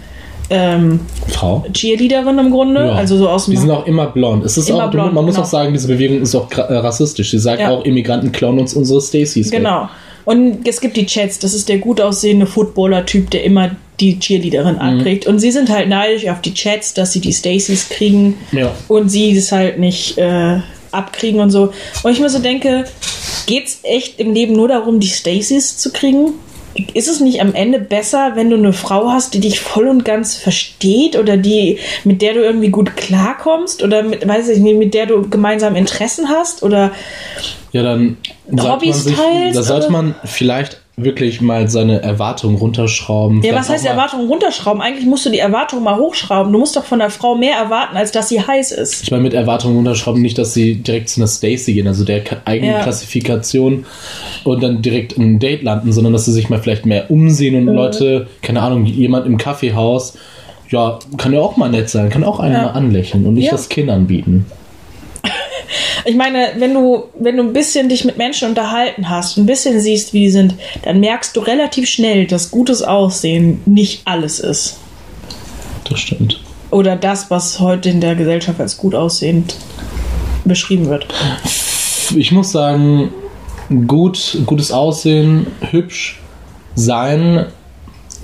ähm, 0.49 1.01
Frau. 1.27 1.65
Cheerleaderin 1.73 2.39
im 2.39 2.51
Grunde. 2.51 2.85
Ja. 2.85 2.93
Also 2.93 3.17
so 3.17 3.27
aus 3.27 3.45
dem 3.45 3.51
Die 3.51 3.57
sind 3.57 3.69
auch 3.69 3.85
immer 3.85 4.07
blond. 4.07 4.45
Es 4.45 4.57
ist 4.57 4.69
Immer 4.69 4.85
auch, 4.85 4.91
blond, 4.91 5.13
man 5.13 5.25
muss 5.25 5.35
genau. 5.35 5.45
auch 5.45 5.49
sagen, 5.49 5.73
diese 5.73 5.89
Bewegung 5.89 6.21
ist 6.21 6.33
auch 6.35 6.49
äh, 6.53 6.61
rassistisch. 6.61 7.31
Sie 7.31 7.39
sagt 7.39 7.59
Ja. 7.59 7.71
auch, 7.71 7.83
Immigranten 7.83 8.31
klauen 8.31 8.57
uns 8.57 8.73
unsere 8.73 9.01
Stacys. 9.01 9.51
weg. 9.51 9.57
Genau. 9.59 9.89
Und 10.23 10.65
es 10.65 10.79
gibt 10.79 10.95
die 10.95 11.05
Chats, 11.05 11.39
das 11.39 11.53
ist 11.53 11.67
der 11.67 11.79
gut 11.79 11.99
aussehende 11.99 12.45
Footballer-Typ, 12.45 13.29
der 13.31 13.43
immer 13.43 13.71
die 13.99 14.19
Cheerleaderin 14.19 14.75
Mhm. 14.75 14.81
ankriegt. 14.81 15.27
Und 15.27 15.39
sie 15.39 15.51
sind 15.51 15.69
halt 15.69 15.89
neidisch 15.89 16.27
auf 16.27 16.41
die 16.41 16.53
Chats, 16.53 16.93
dass 16.93 17.13
sie 17.13 17.19
die 17.21 17.33
Stacys 17.33 17.89
kriegen 17.89 18.37
Ja. 18.51 18.71
und 18.87 19.09
sie 19.09 19.35
das 19.35 19.51
halt 19.51 19.79
nicht 19.79 20.17
äh, 20.17 20.59
abkriegen 20.91 21.39
und 21.41 21.49
so. 21.49 21.71
Und 22.03 22.11
ich 22.11 22.19
mir 22.19 22.29
so 22.29 22.39
denke, 22.39 22.85
geht's 23.45 23.79
echt 23.83 24.19
im 24.19 24.33
Leben 24.33 24.53
nur 24.53 24.67
darum, 24.67 24.99
die 24.99 25.07
Stacys 25.09 25.77
zu 25.77 25.91
kriegen? 25.91 26.33
ist 26.93 27.07
es 27.07 27.21
nicht 27.21 27.41
am 27.41 27.55
Ende 27.55 27.79
besser, 27.79 28.33
wenn 28.35 28.51
du 28.51 28.55
eine 28.55 28.71
Frau 28.71 29.09
hast, 29.09 29.33
die 29.33 29.39
dich 29.39 29.59
voll 29.59 29.87
und 29.87 30.05
ganz 30.05 30.35
versteht 30.35 31.15
oder 31.17 31.35
die, 31.35 31.79
mit 32.03 32.21
der 32.21 32.35
du 32.35 32.41
irgendwie 32.41 32.69
gut 32.69 32.95
klarkommst 32.95 33.81
oder 33.81 34.03
mit, 34.03 34.27
weiß 34.27 34.47
ich 34.49 34.59
nicht, 34.59 34.77
mit 34.77 34.93
der 34.93 35.07
du 35.07 35.27
gemeinsam 35.27 35.75
Interessen 35.75 36.29
hast 36.29 36.61
oder 36.61 36.91
Ja, 37.71 37.81
dann 37.81 38.17
Hobbys 38.55 39.05
sich, 39.05 39.15
teilst, 39.15 39.57
da 39.57 39.63
sollte 39.63 39.91
man 39.91 40.13
vielleicht 40.23 40.79
wirklich 40.99 41.41
mal 41.41 41.69
seine 41.69 42.01
Erwartungen 42.01 42.55
runterschrauben. 42.55 43.43
Ja, 43.43 43.53
was 43.53 43.69
heißt 43.69 43.85
Erwartungen 43.85 44.27
runterschrauben? 44.27 44.81
Eigentlich 44.81 45.05
musst 45.05 45.27
du 45.27 45.29
die 45.29 45.37
Erwartungen 45.37 45.83
mal 45.83 45.97
hochschrauben. 45.97 46.51
Du 46.51 46.57
musst 46.57 46.75
doch 46.75 46.85
von 46.85 46.97
der 46.97 47.11
Frau 47.11 47.35
mehr 47.35 47.55
erwarten, 47.55 47.95
als 47.95 48.11
dass 48.11 48.29
sie 48.29 48.41
heiß 48.41 48.71
ist. 48.71 49.03
Ich 49.03 49.11
meine 49.11 49.21
mit 49.21 49.35
Erwartungen 49.35 49.75
runterschrauben 49.75 50.19
nicht, 50.23 50.39
dass 50.39 50.55
sie 50.55 50.73
direkt 50.73 51.09
zu 51.09 51.19
einer 51.19 51.27
Stacy 51.27 51.73
gehen, 51.75 51.87
also 51.87 52.03
der 52.03 52.23
eigenen 52.45 52.71
Ja. 52.73 52.81
Klassifikation 52.81 53.85
und 54.43 54.63
dann 54.63 54.81
direkt 54.81 55.13
in 55.13 55.35
ein 55.35 55.39
Date 55.39 55.61
landen, 55.61 55.93
sondern 55.93 56.13
dass 56.13 56.25
sie 56.25 56.31
sich 56.33 56.49
mal 56.49 56.57
vielleicht 56.59 56.87
mehr 56.87 57.11
umsehen 57.11 57.53
und 57.53 57.75
Leute, 57.75 58.25
keine 58.41 58.63
Ahnung, 58.63 58.85
jemand 58.85 59.27
im 59.27 59.37
Kaffeehaus, 59.37 60.17
ja, 60.71 60.97
kann 61.17 61.31
ja 61.31 61.41
auch 61.41 61.57
mal 61.57 61.69
nett 61.69 61.91
sein, 61.91 62.09
kann 62.09 62.23
auch 62.23 62.39
einen 62.39 62.55
Ja. 62.55 62.63
mal 62.63 62.69
anlächeln 62.71 63.27
und 63.27 63.35
nicht 63.35 63.45
Ja. 63.45 63.51
das 63.51 63.69
Kinn 63.69 63.91
anbieten. 63.91 64.47
Ich 66.05 66.15
meine, 66.15 66.53
wenn 66.57 66.73
du, 66.73 67.05
wenn 67.19 67.37
du 67.37 67.43
ein 67.43 67.53
bisschen 67.53 67.89
dich 67.89 68.05
mit 68.05 68.17
Menschen 68.17 68.49
unterhalten 68.49 69.09
hast, 69.09 69.37
ein 69.37 69.45
bisschen 69.45 69.79
siehst, 69.79 70.13
wie 70.13 70.21
die 70.21 70.29
sind, 70.29 70.55
dann 70.83 70.99
merkst 70.99 71.35
du 71.35 71.41
relativ 71.41 71.87
schnell, 71.89 72.27
dass 72.27 72.51
gutes 72.51 72.81
Aussehen 72.83 73.61
nicht 73.65 74.01
alles 74.05 74.39
ist. 74.39 74.77
Das 75.89 75.99
stimmt. 75.99 76.39
Oder 76.71 76.95
das, 76.95 77.29
was 77.29 77.59
heute 77.59 77.89
in 77.89 78.01
der 78.01 78.15
Gesellschaft 78.15 78.59
als 78.59 78.77
gut 78.77 78.95
aussehend 78.95 79.55
beschrieben 80.45 80.89
wird. 80.89 81.07
Ich 82.15 82.31
muss 82.31 82.51
sagen, 82.51 83.11
gut, 83.87 84.37
gutes 84.45 84.71
Aussehen, 84.71 85.47
hübsch 85.71 86.19
sein 86.75 87.47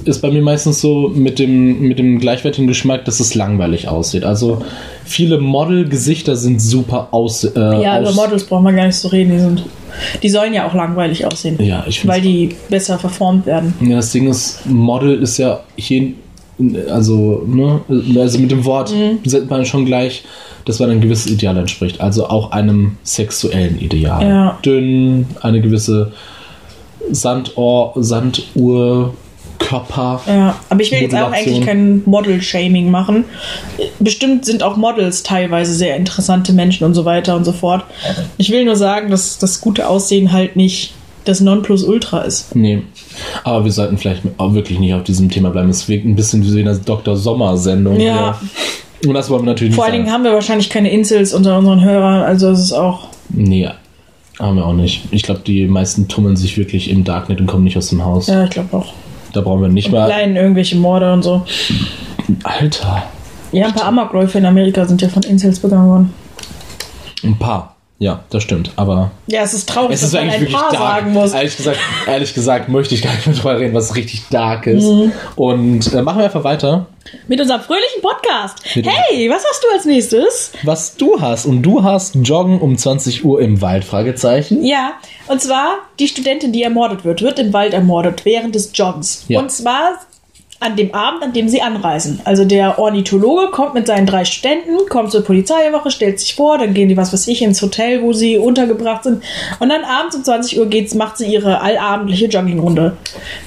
ist 0.06 0.22
bei 0.22 0.32
mir 0.32 0.41
meistens 0.41 0.82
so 0.82 1.10
mit 1.10 1.39
dem, 1.39 1.82
mit 1.82 2.00
dem 2.00 2.20
gleichwertigen 2.20 2.68
Geschmack, 2.68 3.06
dass 3.06 3.20
es 3.20 3.36
langweilig 3.36 3.88
aussieht. 3.88 4.24
Also 4.24 4.64
viele 5.06 5.38
Model-Gesichter 5.39 6.36
sind 6.36 6.62
super 6.62 7.08
aus. 7.12 7.43
Äh, 7.43 7.60
Ja, 7.82 7.99
über 7.99 8.10
aus 8.10 8.16
Models 8.16 8.43
brauchen 8.45 8.64
wir 8.66 8.74
gar 8.74 8.88
nicht 8.88 8.97
zu 8.97 9.08
reden. 9.10 9.32
Die, 9.32 9.39
sind, 9.39 9.66
die 10.22 10.30
sollen 10.30 10.54
ja 10.54 10.68
auch 10.68 10.74
langweilig 10.74 11.26
aussehen. 11.26 11.58
Ja, 11.62 11.84
ich 11.88 12.08
Weil 12.08 12.22
die 12.22 12.49
besser 12.70 12.97
verformt 12.99 13.45
werden. 13.45 13.74
Ja, 13.82 13.97
das 13.97 14.12
Ding 14.12 14.28
ist, 14.30 14.66
Model 14.66 15.22
ist 15.22 15.38
ja 15.38 15.62
hier, 15.76 16.14
also, 16.89 17.43
ne, 17.47 17.82
also 18.20 18.39
mit 18.39 18.51
dem 18.51 18.64
Wort 18.66 18.91
Mhm. 18.93 19.20
setzt 19.26 19.49
man 19.49 19.66
schon 19.66 19.86
gleich, 19.86 20.24
dass 20.66 20.80
man 20.80 20.89
ein 20.91 21.01
gewisses 21.01 21.30
Ideal 21.32 21.58
entspricht. 21.58 21.99
Also 21.99 22.28
auch 22.28 22.51
einem 22.51 22.97
sexuellen 23.04 23.80
Ideal. 23.80 24.24
Ja. 24.28 24.60
Dünn, 24.66 25.26
eine 25.41 25.60
gewisse 25.62 26.12
Sandohr, 27.12 27.93
Sanduhr, 27.97 29.14
Körper. 29.64 30.22
Ja, 30.28 30.55
aber 30.70 30.82
ich 30.82 30.91
will 30.91 30.99
jetzt 30.99 31.16
auch 31.16 31.32
eigentlich 31.32 31.66
kein 31.66 32.03
Model-Shaming 32.05 32.91
machen. 32.91 33.26
Bestimmt 33.99 34.45
sind 34.45 34.64
auch 34.64 34.78
Models 34.78 35.24
teilweise 35.24 35.74
sehr 35.74 35.95
interessante 35.95 36.53
Menschen 36.53 36.86
und 36.86 36.93
so 36.93 37.05
weiter 37.05 37.36
und 37.36 37.45
so 37.45 37.51
fort. 37.51 37.84
Ich 38.38 38.51
will 38.51 38.66
nur 38.66 38.76
sagen, 38.76 39.09
dass 39.09 39.38
das 39.38 39.61
gute 39.61 39.88
Aussehen 39.88 40.32
halt 40.32 40.55
nicht 40.55 40.93
das 41.26 41.39
Nonplusultra 41.39 42.22
ist. 42.22 42.55
Nee. 42.55 42.82
Aber 43.43 43.64
wir 43.64 43.72
sollten 43.72 43.97
vielleicht 43.97 44.24
auch 44.38 44.53
wirklich 44.53 44.80
nicht 44.80 44.93
auf 44.93 45.03
diesem 45.03 45.30
Thema 45.30 45.49
bleiben. 45.49 45.70
Es 45.70 45.88
wirkt 45.88 46.05
ein 46.05 46.16
bisschen 46.16 46.43
wie 46.43 46.59
eine 46.59 46.78
Dr. 46.78 47.16
Sommer-Sendung. 47.16 47.99
Ja. 47.99 48.38
hier. 49.01 49.09
Und 49.09 49.16
das 49.16 49.30
wollen 49.30 49.43
wir 49.43 49.51
natürlich 49.51 49.76
Vor 49.76 49.86
nicht 49.86 49.93
allen 49.93 50.03
Dingen 50.03 50.14
haben 50.14 50.24
wir 50.24 50.34
wahrscheinlich 50.34 50.70
keine 50.70 50.91
Insels 50.91 51.34
unter 51.34 51.57
unseren 51.57 51.84
Hörern, 51.84 52.24
also 52.24 52.49
es 52.49 52.59
ist 52.59 52.74
auch. 52.74 53.07
Nee, 53.30 53.70
haben 54.39 54.57
wir 54.57 54.66
auch 54.66 54.74
nicht. 54.74 55.03
Ich 55.11 55.24
glaube, 55.24 55.41
die 55.45 55.66
meisten 55.68 56.07
tummeln 56.07 56.36
sich 56.36 56.57
wirklich 56.57 56.89
im 56.89 57.03
Darknet 57.03 57.39
und 57.39 57.47
kommen 57.47 57.64
nicht 57.64 57.78
aus 57.78 57.89
dem 57.89 58.03
Haus. 58.03 58.28
Ja, 58.28 58.45
ich 58.45 58.49
glaube 58.49 58.78
auch. 58.78 58.93
Da 59.34 59.42
brauchen 59.42 59.62
wir 59.62 59.68
nicht 59.68 59.92
mal. 59.92 60.06
Kleinen 60.06 60.36
irgendwelche 60.36 60.76
Morde 60.76 61.12
und 61.12 61.24
so. 61.24 61.44
Alter. 62.44 63.04
Ja, 63.52 63.68
ein 63.68 63.74
paar 63.74 63.86
Amokläufe 63.86 64.38
in 64.38 64.46
Amerika 64.46 64.86
sind 64.86 65.02
ja 65.02 65.10
von 65.10 65.24
Insels 65.24 65.60
begangen 65.60 65.90
worden. 65.90 66.14
Ein 67.24 67.38
paar. 67.38 67.73
Ja, 68.04 68.20
das 68.32 68.43
stimmt. 68.43 68.72
Aber 68.76 69.12
Ja, 69.28 69.43
es 69.43 69.54
ist 69.54 69.70
traurig, 69.70 69.93
es 69.93 70.04
ist 70.04 70.14
dass 70.14 70.20
man 70.22 70.30
eigentlich 70.30 70.54
ein 70.54 70.62
paar 70.62 70.72
dark. 70.72 70.82
sagen 71.04 71.14
muss. 71.14 71.32
Ehrlich 71.34 71.56
gesagt, 71.56 71.80
ehrlich 72.06 72.34
gesagt 72.34 72.68
möchte 72.68 72.95
ich 72.95 73.01
gar 73.01 73.14
nicht 73.14 73.28
mehr 73.28 73.36
drüber 73.36 73.60
reden, 73.60 73.74
was 73.74 73.95
richtig 73.95 74.24
dark 74.30 74.68
ist. 74.68 74.84
Mhm. 74.84 75.14
Und 75.38 75.93
äh, 75.93 76.01
machen 76.01 76.18
wir 76.18 76.26
einfach 76.26 76.43
weiter. 76.43 76.88
Mit 77.30 77.39
unserem 77.39 77.62
fröhlichen 77.62 78.01
Podcast. 78.01 78.58
Mit- 78.76 78.88
Hey, 78.88 79.30
was 79.30 79.43
hast 79.49 79.64
du 79.64 79.68
als 79.74 79.86
nächstes? 79.86 80.51
Was 80.64 80.95
du 80.97 81.22
hast. 81.22 81.45
Und 81.45 81.62
du 81.62 81.82
hast 81.84 82.16
Joggen 82.16 82.60
um 82.60 82.78
20 82.78 83.24
Uhr 83.24 83.39
im 83.41 83.62
Wald? 83.62 83.86
Fragezeichen. 83.86 84.66
Ja, 84.66 84.93
und 85.28 85.41
zwar 85.41 85.76
die 85.99 86.08
Studentin, 86.10 86.51
die 86.51 86.64
ermordet 86.64 87.06
wird, 87.06 87.22
wird 87.22 87.39
im 87.39 87.54
Wald 87.54 87.74
ermordet 87.74 88.26
während 88.26 88.56
des 88.56 88.72
Joggens. 88.74 89.24
Ja. 89.30 89.39
Und 89.39 89.49
zwar 89.51 89.99
an 90.64 90.76
dem 90.76 90.93
Abend, 90.93 91.24
an 91.24 91.34
dem 91.34 91.49
sie 91.49 91.61
anreisen. 91.61 92.22
Also 92.24 92.45
der 92.45 92.80
Ornithologe 92.80 93.51
kommt 93.51 93.74
mit 93.74 93.88
seinen 93.88 94.05
drei 94.05 94.26
Studenten, 94.26 94.88
kommt 94.89 95.11
zur 95.11 95.24
Polizeiwache, 95.24 95.91
stellt 95.91 96.20
sich 96.20 96.36
vor, 96.36 96.57
dann 96.57 96.74
gehen 96.74 96.89
die, 96.89 96.97
was 96.97 97.11
weiß 97.11 97.28
ich, 97.28 97.41
ins 97.41 97.61
Hotel, 97.61 98.01
wo 98.01 98.14
sie 98.14 98.38
untergebracht 98.38 99.03
sind. 99.03 99.24
Und 99.59 99.70
dann 99.70 99.84
abends 99.84 100.16
um 100.16 100.24
20 100.24 100.59
Uhr 100.59 100.66
geht's, 100.68 100.93
macht 100.95 101.18
sie 101.18 101.28
ihre 101.28 101.61
allabendliche 101.61 102.28
Joggingrunde. 102.28 102.97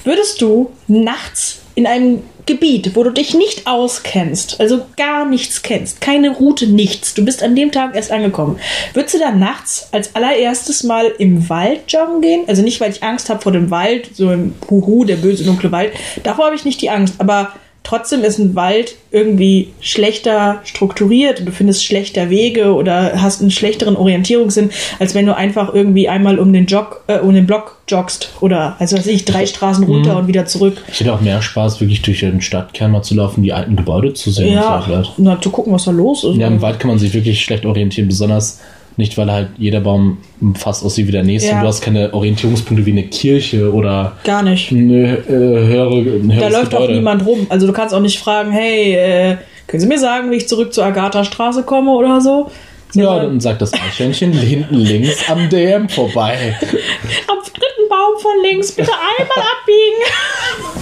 Würdest 0.03 0.41
du 0.41 0.71
nachts 0.87 1.59
in 1.75 1.87
einem 1.87 2.23
Gebiet, 2.47 2.95
wo 2.95 3.03
du 3.03 3.11
dich 3.11 3.33
nicht 3.33 3.67
auskennst, 3.67 4.59
also 4.59 4.85
gar 4.95 5.25
nichts 5.25 5.61
kennst, 5.61 6.01
keine 6.01 6.31
Route, 6.31 6.65
nichts, 6.67 7.13
du 7.13 7.23
bist 7.23 7.43
an 7.43 7.55
dem 7.55 7.71
Tag 7.71 7.95
erst 7.95 8.11
angekommen, 8.11 8.59
würdest 8.93 9.15
du 9.15 9.19
dann 9.19 9.39
nachts 9.39 9.89
als 9.91 10.15
allererstes 10.15 10.83
mal 10.83 11.13
im 11.19 11.47
Wald 11.49 11.81
joggen 11.89 12.21
gehen? 12.21 12.45
Also 12.47 12.63
nicht, 12.63 12.79
weil 12.79 12.91
ich 12.91 13.03
Angst 13.03 13.29
habe 13.29 13.41
vor 13.41 13.51
dem 13.51 13.69
Wald, 13.69 14.09
so 14.13 14.31
im 14.31 14.55
Huhu, 14.69 15.03
der 15.03 15.17
böse 15.17 15.43
dunkle 15.43 15.71
Wald, 15.71 15.93
davor 16.23 16.45
habe 16.45 16.55
ich 16.55 16.65
nicht 16.65 16.81
die 16.81 16.89
Angst, 16.89 17.15
aber 17.19 17.53
trotzdem 17.87 18.23
ist 18.23 18.37
ein 18.37 18.55
Wald 18.55 18.95
irgendwie 19.11 19.69
schlechter 19.79 20.59
strukturiert 20.65 21.47
du 21.47 21.51
findest 21.51 21.85
schlechter 21.85 22.29
Wege 22.29 22.73
oder 22.73 23.21
hast 23.21 23.41
einen 23.41 23.51
schlechteren 23.51 23.95
Orientierungssinn, 23.95 24.71
als 24.99 25.15
wenn 25.15 25.25
du 25.25 25.35
einfach 25.35 25.73
irgendwie 25.73 26.09
einmal 26.09 26.39
um 26.39 26.51
den 26.51 26.65
Jog, 26.65 27.03
äh, 27.07 27.19
um 27.19 27.33
den 27.33 27.47
Block 27.47 27.77
joggst 27.87 28.31
oder 28.41 28.75
also 28.79 28.97
weiß 28.97 29.07
ich, 29.07 29.23
drei 29.23 29.45
Straßen 29.45 29.85
runter 29.85 30.17
und 30.17 30.27
wieder 30.27 30.45
zurück. 30.45 30.83
Ich 30.91 30.99
hätte 30.99 31.13
auch 31.13 31.21
mehr 31.21 31.41
Spaß, 31.41 31.79
wirklich 31.79 32.01
durch 32.01 32.19
den 32.19 32.41
Stadtkern 32.41 32.91
mal 32.91 33.01
zu 33.01 33.15
laufen, 33.15 33.43
die 33.43 33.53
alten 33.53 33.75
Gebäude 33.75 34.13
zu 34.13 34.31
sehen. 34.31 34.53
Ja, 34.53 34.83
na, 35.17 35.39
zu 35.39 35.49
gucken, 35.49 35.71
was 35.73 35.85
da 35.85 35.91
los 35.91 36.23
ist. 36.23 36.35
Ja, 36.35 36.47
im 36.47 36.61
Wald 36.61 36.79
kann 36.79 36.89
man 36.89 36.99
sich 36.99 37.13
wirklich 37.13 37.41
schlecht 37.41 37.65
orientieren, 37.65 38.07
besonders 38.07 38.59
nicht, 38.97 39.17
weil 39.17 39.31
halt 39.31 39.49
jeder 39.57 39.79
Baum 39.81 40.17
fast 40.55 40.83
aussieht 40.83 41.07
wie 41.07 41.11
der 41.11 41.23
nächste. 41.23 41.49
Ja. 41.51 41.55
Und 41.57 41.61
du 41.61 41.67
hast 41.67 41.81
keine 41.81 42.13
Orientierungspunkte 42.13 42.85
wie 42.85 42.91
eine 42.91 43.03
Kirche 43.03 43.71
oder 43.73 44.13
Gar 44.23 44.43
nicht. 44.43 44.71
eine 44.71 45.17
äh, 45.19 45.29
höhere, 45.29 45.95
ein 45.97 46.29
Da 46.39 46.47
läuft 46.49 46.73
auch 46.73 46.79
Gebäude. 46.81 46.93
niemand 46.95 47.25
rum. 47.25 47.45
Also 47.49 47.67
du 47.67 47.73
kannst 47.73 47.93
auch 47.95 47.99
nicht 48.01 48.19
fragen, 48.19 48.51
hey, 48.51 48.93
äh, 48.95 49.37
können 49.67 49.81
Sie 49.81 49.87
mir 49.87 49.99
sagen, 49.99 50.31
wie 50.31 50.35
ich 50.37 50.47
zurück 50.47 50.73
zur 50.73 50.85
Agatha-Straße 50.85 51.63
komme 51.63 51.91
oder 51.91 52.19
so? 52.21 52.49
Ja, 52.93 53.19
dann 53.19 53.39
sagt 53.39 53.61
das 53.61 53.73
Eichhörnchen 53.73 54.31
hinten 54.37 54.75
links 54.75 55.29
am 55.29 55.49
DM 55.49 55.89
vorbei. 55.89 56.55
am 56.61 57.37
dritten 57.43 57.89
Baum 57.89 58.19
von 58.21 58.31
links 58.43 58.71
bitte 58.71 58.91
einmal 58.91 59.45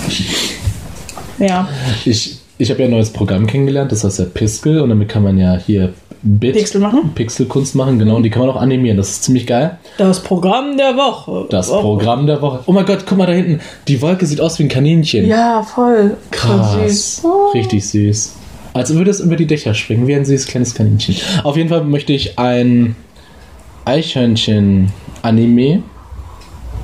abbiegen. 0.07 0.36
ja, 1.39 1.68
Ich, 2.05 2.38
ich 2.57 2.70
habe 2.70 2.82
ja 2.82 2.86
ein 2.86 2.91
neues 2.91 3.09
Programm 3.11 3.47
kennengelernt, 3.47 3.91
das 3.91 4.03
heißt 4.03 4.20
ja 4.20 4.26
Piskel 4.26 4.80
und 4.80 4.89
damit 4.89 5.09
kann 5.09 5.24
man 5.24 5.38
ja 5.38 5.57
hier 5.57 5.93
Bit 6.28 6.53
Pixel 6.55 6.82
machen? 6.82 7.11
Pixelkunst 7.13 7.76
machen, 7.76 7.99
genau, 7.99 8.15
und 8.15 8.23
die 8.23 8.32
kann 8.32 8.41
man 8.41 8.49
auch 8.49 8.59
animieren. 8.59 8.97
Das 8.97 9.09
ist 9.11 9.23
ziemlich 9.26 9.45
geil. 9.45 9.78
das 9.99 10.23
Programm 10.23 10.76
der 10.76 10.95
Woche. 10.97 11.45
Das 11.51 11.69
Woche. 11.69 11.82
Programm 11.82 12.26
der 12.26 12.41
Woche. 12.41 12.61
Oh 12.65 12.71
mein 12.71 12.84
Gott, 12.88 13.05
guck 13.05 13.19
mal 13.19 13.28
da 13.28 13.34
hinten. 13.34 13.59
Die 13.88 14.01
Wolke 14.01 14.26
sieht 14.26 14.41
aus 14.41 14.57
wie 14.57 14.63
ein 14.63 14.69
Kaninchen. 14.69 15.28
Ja, 15.28 15.61
voll. 15.61 16.17
Voll 16.32 16.57
Krass. 16.57 17.17
süß. 17.17 17.21
Oh. 17.26 17.51
Richtig 17.53 17.88
süß. 17.88 18.34
Als 18.73 18.91
würde 18.95 19.11
es 19.11 19.19
über 19.19 19.36
die 19.36 19.45
Dächer 19.45 19.76
springen, 19.76 20.07
wie 20.07 20.15
ein 20.15 20.26
süßes 20.26 20.47
kleines 20.47 20.73
Kaninchen. 20.73 21.15
Auf 21.43 21.57
jeden 21.57 21.69
Fall 21.69 21.84
möchte 21.84 22.11
ich 22.11 22.39
ein 22.39 22.95
Eichhörnchen-Anime. 23.86 25.84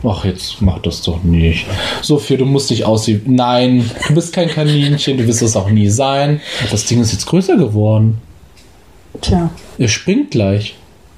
Ach, 0.03 0.23
jetzt 0.23 0.61
mach 0.61 0.79
das 0.79 1.01
doch 1.01 1.23
nicht. 1.23 1.65
Sophie, 2.03 2.37
du 2.37 2.45
musst 2.45 2.69
dich 2.69 2.85
aussehen. 2.85 3.23
Nein, 3.25 3.89
du 4.07 4.13
bist 4.13 4.33
kein 4.33 4.49
Kaninchen, 4.49 5.17
du 5.17 5.27
wirst 5.27 5.41
es 5.41 5.55
auch 5.55 5.69
nie 5.69 5.89
sein. 5.89 6.41
Das 6.69 6.85
Ding 6.85 7.01
ist 7.01 7.11
jetzt 7.11 7.25
größer 7.25 7.57
geworden. 7.57 8.19
Tja, 9.19 9.49
Er 9.77 9.87
springt 9.87 10.31
gleich. 10.31 10.75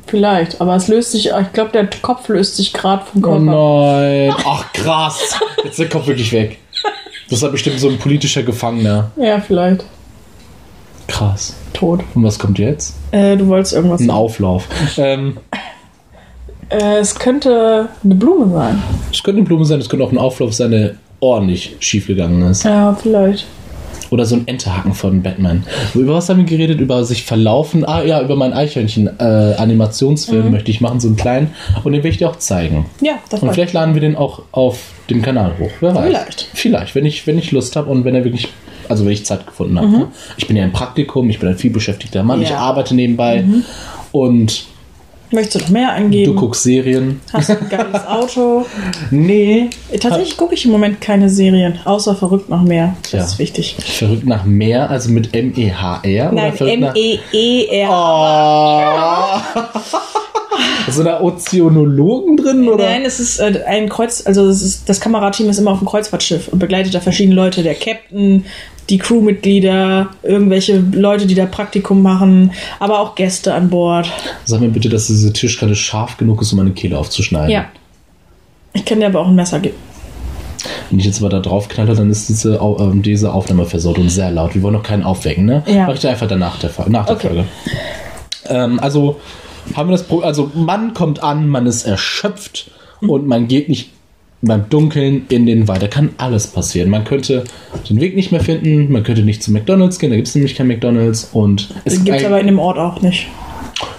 vielleicht. 0.07 0.59
Aber 0.61 0.75
es 0.75 0.87
löst 0.87 1.11
sich, 1.11 1.27
ich 1.29 1.53
glaube, 1.53 1.71
der 1.71 1.87
Kopf 2.01 2.27
löst 2.29 2.55
sich 2.57 2.73
gerade 2.73 3.03
vom 3.05 3.23
Oh 3.23 3.27
Körper. 3.27 3.39
nein. 3.41 4.33
Ach, 4.45 4.73
krass. 4.73 5.35
Jetzt 5.57 5.71
ist 5.71 5.79
der 5.79 5.89
Kopf 5.89 6.07
wirklich 6.07 6.31
weg. 6.31 6.57
Das 7.29 7.41
war 7.41 7.49
bestimmt 7.51 7.79
so 7.79 7.87
ein 7.89 7.97
politischer 7.97 8.43
Gefangener. 8.43 9.11
Ja, 9.15 9.39
vielleicht. 9.39 9.85
Krass. 11.07 11.55
Tot. 11.73 12.01
Und 12.15 12.23
was 12.23 12.37
kommt 12.39 12.59
jetzt? 12.59 12.95
Äh, 13.11 13.37
du 13.37 13.47
wolltest 13.47 13.73
irgendwas 13.73 14.01
Ein. 14.01 14.09
Auflauf. 14.11 14.67
Ähm, 14.97 15.37
Äh, 16.69 16.97
es 16.99 17.13
könnte 17.15 17.89
eine 18.03 18.15
Blume 18.15 18.51
sein. 18.51 18.81
Es 19.11 19.21
könnte 19.21 19.37
eine 19.39 19.47
Blume 19.47 19.65
sein, 19.65 19.79
es 19.79 19.89
könnte 19.89 20.05
auch 20.05 20.11
ein 20.11 20.17
Auflauf 20.17 20.53
sein, 20.53 20.71
der 20.71 20.95
ordentlich 21.19 21.75
schief 21.79 22.07
gegangen 22.07 22.41
ist. 22.49 22.63
Ja, 22.63 22.95
vielleicht. 22.99 23.45
Oder 24.13 24.25
so 24.27 24.35
ein 24.35 24.47
Enterhaken 24.47 24.93
von 24.93 25.23
Batman. 25.23 25.63
Über 25.95 26.13
was 26.13 26.29
haben 26.29 26.37
wir 26.37 26.45
geredet? 26.45 26.79
Über 26.79 27.03
sich 27.03 27.23
verlaufen. 27.23 27.83
Ah 27.83 28.03
ja, 28.03 28.21
über 28.21 28.35
meinen 28.35 28.53
Eichhörnchen-Animationsfilm 28.53 30.51
möchte 30.51 30.69
ich 30.69 30.81
machen, 30.81 30.99
so 30.99 31.07
einen 31.07 31.17
kleinen. 31.17 31.47
Und 31.83 31.93
den 31.93 32.03
will 32.03 32.11
ich 32.11 32.17
dir 32.17 32.29
auch 32.29 32.35
zeigen. 32.35 32.85
Ja, 33.01 33.13
das 33.31 33.41
Und 33.41 33.51
vielleicht 33.53 33.73
laden 33.73 33.95
wir 33.95 34.01
den 34.01 34.15
auch 34.15 34.43
auf 34.51 34.91
dem 35.09 35.23
Kanal 35.23 35.53
hoch. 35.59 35.71
Wer 35.79 35.95
weiß. 35.95 36.05
Vielleicht. 36.05 36.47
Vielleicht, 36.53 36.93
wenn 36.95 37.05
ich, 37.07 37.25
wenn 37.25 37.39
ich 37.39 37.51
Lust 37.51 37.75
habe 37.75 37.89
und 37.89 38.05
wenn 38.05 38.13
er 38.13 38.23
wirklich, 38.23 38.49
also 38.87 39.03
wenn 39.03 39.13
ich 39.13 39.25
Zeit 39.25 39.47
gefunden 39.47 39.77
habe. 39.79 39.87
ne? 39.89 40.07
Ich 40.37 40.47
bin 40.47 40.55
ja 40.57 40.63
im 40.63 40.71
Praktikum, 40.73 41.27
ich 41.31 41.39
bin 41.39 41.49
ein 41.49 41.57
vielbeschäftigter 41.57 42.21
Mann, 42.21 42.41
ich 42.43 42.49
Ja. 42.51 42.57
arbeite 42.57 42.93
nebenbei 42.93 43.43
und 44.11 44.65
Möchtest 45.33 45.55
du 45.55 45.59
noch 45.59 45.69
mehr 45.69 45.87
du 45.89 45.93
angeben? 45.95 46.35
guckst 46.35 46.63
Serien. 46.63 47.19
Hast 47.33 47.49
du 47.49 47.53
ein 47.53 47.69
geiles 47.69 48.07
Auto? 48.07 48.65
Nee. 49.11 49.69
Tatsächlich 49.99 50.37
gucke 50.37 50.53
ich 50.53 50.65
im 50.65 50.71
Moment 50.71 51.01
keine 51.01 51.29
Serien, 51.29 51.79
außer 51.85 52.15
verrückt 52.15 52.49
noch 52.49 52.61
mehr. 52.63 52.95
Das 53.01 53.09
Tja. 53.11 53.23
ist 53.23 53.39
wichtig. 53.39 53.75
Verrückt 53.79 54.25
nach 54.25 54.43
mehr, 54.45 54.89
also 54.89 55.09
mit 55.11 55.33
M-E-H-R? 55.35 56.31
Nein, 56.31 56.53
E 56.53 56.55
verrückt 56.57 56.79
nach- 56.79 56.95
M-E-E-R. 56.95 57.89
Oh. 59.55 59.69
Sind 60.91 61.05
da 61.05 61.21
Ozeanologen 61.21 62.37
drin? 62.37 62.67
Oder? 62.67 62.85
Nein, 62.85 63.03
es 63.05 63.19
ist 63.19 63.39
äh, 63.39 63.61
ein 63.65 63.89
Kreuz, 63.89 64.23
also 64.25 64.47
es 64.47 64.61
ist, 64.61 64.87
das 64.89 64.99
Kamerateam 64.99 65.49
ist 65.49 65.57
immer 65.57 65.71
auf 65.71 65.79
dem 65.79 65.87
Kreuzfahrtschiff 65.87 66.49
und 66.49 66.59
begleitet 66.59 66.93
da 66.93 66.99
verschiedene 66.99 67.35
Leute, 67.35 67.63
der 67.63 67.73
Captain, 67.75 68.45
die 68.89 68.97
Crewmitglieder, 68.97 70.09
irgendwelche 70.23 70.83
Leute, 70.91 71.25
die 71.25 71.35
da 71.35 71.45
Praktikum 71.45 72.01
machen, 72.01 72.51
aber 72.79 72.99
auch 72.99 73.15
Gäste 73.15 73.53
an 73.53 73.69
Bord. 73.69 74.11
Sag 74.45 74.61
mir 74.61 74.69
bitte, 74.69 74.89
dass 74.89 75.07
diese 75.07 75.31
Tischkante 75.31 75.75
scharf 75.75 76.17
genug 76.17 76.41
ist, 76.41 76.51
um 76.51 76.57
meine 76.57 76.71
Kehle 76.71 76.97
aufzuschneiden. 76.97 77.49
Ja. 77.49 77.65
Ich 78.73 78.85
kann 78.85 78.99
dir 78.99 79.07
aber 79.07 79.21
auch 79.21 79.27
ein 79.27 79.35
Messer 79.35 79.59
geben. 79.59 79.75
Wenn 80.89 80.99
ich 80.99 81.05
jetzt 81.05 81.21
mal 81.21 81.29
da 81.29 81.39
drauf 81.39 81.67
knalle, 81.67 81.93
dann 81.95 82.09
ist 82.09 82.29
diese, 82.29 82.55
ähm, 82.55 83.01
diese 83.01 83.33
Aufnahme 83.33 83.65
versaut 83.65 83.97
und 83.97 84.09
sehr 84.09 84.31
laut. 84.31 84.55
Wir 84.55 84.61
wollen 84.61 84.73
noch 84.75 84.83
keinen 84.83 85.03
aufwecken, 85.03 85.45
ne? 85.45 85.63
Ja. 85.65 85.87
Mach 85.87 85.95
ich 85.95 85.99
dir 86.01 86.09
einfach 86.09 86.27
danach 86.27 86.59
der, 86.59 86.71
nach 86.87 87.05
der 87.05 87.15
Okay. 87.15 87.27
Folge. 87.27 87.45
Ähm, 88.47 88.79
also 88.79 89.19
haben 89.75 89.89
wir 89.89 89.93
das 89.93 90.03
Pro 90.03 90.19
also 90.19 90.51
man 90.53 90.93
kommt 90.93 91.23
an, 91.23 91.47
man 91.47 91.65
ist 91.65 91.83
erschöpft 91.83 92.71
und 93.01 93.27
man 93.27 93.47
geht 93.47 93.69
nicht 93.69 93.91
beim 94.45 94.69
Dunkeln 94.69 95.25
in 95.29 95.45
den 95.45 95.67
Wald. 95.67 95.81
Da 95.81 95.87
kann 95.87 96.09
alles 96.17 96.47
passieren. 96.47 96.89
Man 96.89 97.05
könnte 97.05 97.45
den 97.89 97.99
Weg 97.99 98.15
nicht 98.15 98.31
mehr 98.31 98.41
finden, 98.41 98.91
man 98.91 99.03
könnte 99.03 99.23
nicht 99.23 99.41
zu 99.41 99.51
McDonalds 99.51 99.97
gehen, 99.99 100.09
da 100.09 100.15
gibt 100.17 100.27
es 100.27 100.35
nämlich 100.35 100.53
kein 100.55 100.67
McDonalds 100.67 101.29
und 101.33 101.69
es 101.85 102.03
gibt 102.03 102.17
es 102.17 102.25
aber 102.25 102.39
in 102.39 102.47
dem 102.47 102.59
Ort 102.59 102.77
auch 102.77 103.01
nicht. 103.01 103.27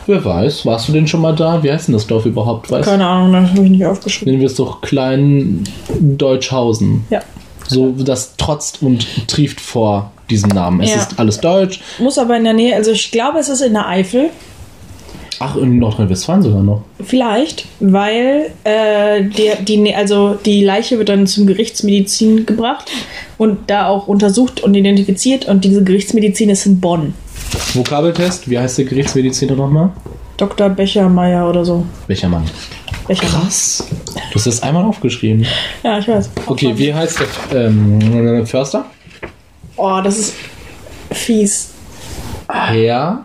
wer 0.07 0.23
weiß, 0.25 0.67
warst 0.67 0.89
du 0.89 0.93
denn 0.93 1.07
schon 1.09 1.23
mal 1.23 1.35
da? 1.35 1.63
Wie 1.63 1.73
heißt 1.73 1.89
denn 1.89 1.95
das 1.95 2.07
Dorf 2.07 2.27
überhaupt? 2.27 2.71
Weißt 2.71 2.89
Keine 2.89 3.07
Ahnung, 3.07 3.33
das 3.33 3.51
habe 3.51 3.65
ich 3.65 3.71
nicht 3.71 3.87
aufgeschrieben. 3.87 4.33
Nennen 4.33 4.41
wir 4.43 4.47
es 4.49 4.55
doch 4.57 4.81
Klein 4.83 5.65
Deutschhausen. 6.01 7.05
Ja. 7.11 7.23
So, 7.67 7.93
das 7.93 8.37
trotzt 8.37 8.83
und 8.83 9.07
trieft 9.27 9.61
vor 9.61 10.13
diesem 10.29 10.51
Namen. 10.51 10.83
Es 10.83 10.91
Ja. 10.91 10.97
ist 10.97 11.19
alles 11.19 11.41
deutsch. 11.41 11.81
Muss 11.99 12.19
aber 12.19 12.37
in 12.37 12.45
der 12.45 12.53
Nähe, 12.53 12.75
also 12.77 12.91
ich 12.91 13.11
glaube, 13.11 13.39
es 13.39 13.49
ist 13.49 13.63
in 13.63 13.73
der 13.73 13.89
Eifel. 13.89 14.29
Ach, 15.41 15.57
in 15.57 15.79
Nordrhein-Westfalen 15.79 16.43
sogar 16.43 16.63
noch. 16.63 16.83
Vielleicht, 17.03 17.67
weil 17.81 18.51
äh, 18.65 19.25
der, 19.25 19.57
die, 19.57 19.95
also 19.95 20.39
die 20.45 20.65
Leiche 20.65 20.99
wird 20.99 21.09
dann 21.09 21.27
zum 21.27 21.47
Gerichtsmedizin 21.47 22.47
gebracht 22.47 22.91
und 23.39 23.71
da 23.71 23.89
auch 23.89 24.07
untersucht 24.07 24.63
und 24.63 24.75
identifiziert 24.75 25.47
und 25.47 25.65
diese 25.65 25.83
Gerichtsmedizin 25.83 26.51
ist 26.51 26.67
in 26.67 26.81
Bonn. 26.81 27.15
Vokabeltest, 27.75 28.49
wie 28.49 28.59
heißt 28.59 28.79
der 28.79 28.85
Gerichtsmediziner 28.85 29.55
nochmal? 29.55 29.91
Dr. 30.37 30.69
Bechermeier 30.69 31.49
oder 31.49 31.65
so. 31.65 31.85
Welcher 32.07 32.29
Mann? 32.29 32.45
Bechermeier. 33.07 33.41
Krass. 33.41 33.87
Du 34.31 34.35
hast 34.35 34.47
das 34.47 34.63
einmal 34.63 34.85
aufgeschrieben. 34.85 35.47
Ja, 35.83 35.99
ich 35.99 36.09
weiß. 36.09 36.31
Okay, 36.47 36.73
wie 36.77 36.93
heißt 36.93 37.21
der 37.53 37.67
ähm, 37.67 38.47
Förster? 38.47 38.87
Oh, 39.77 40.01
das 40.03 40.19
ist 40.19 40.35
fies. 41.13 41.71
Herr 42.49 43.25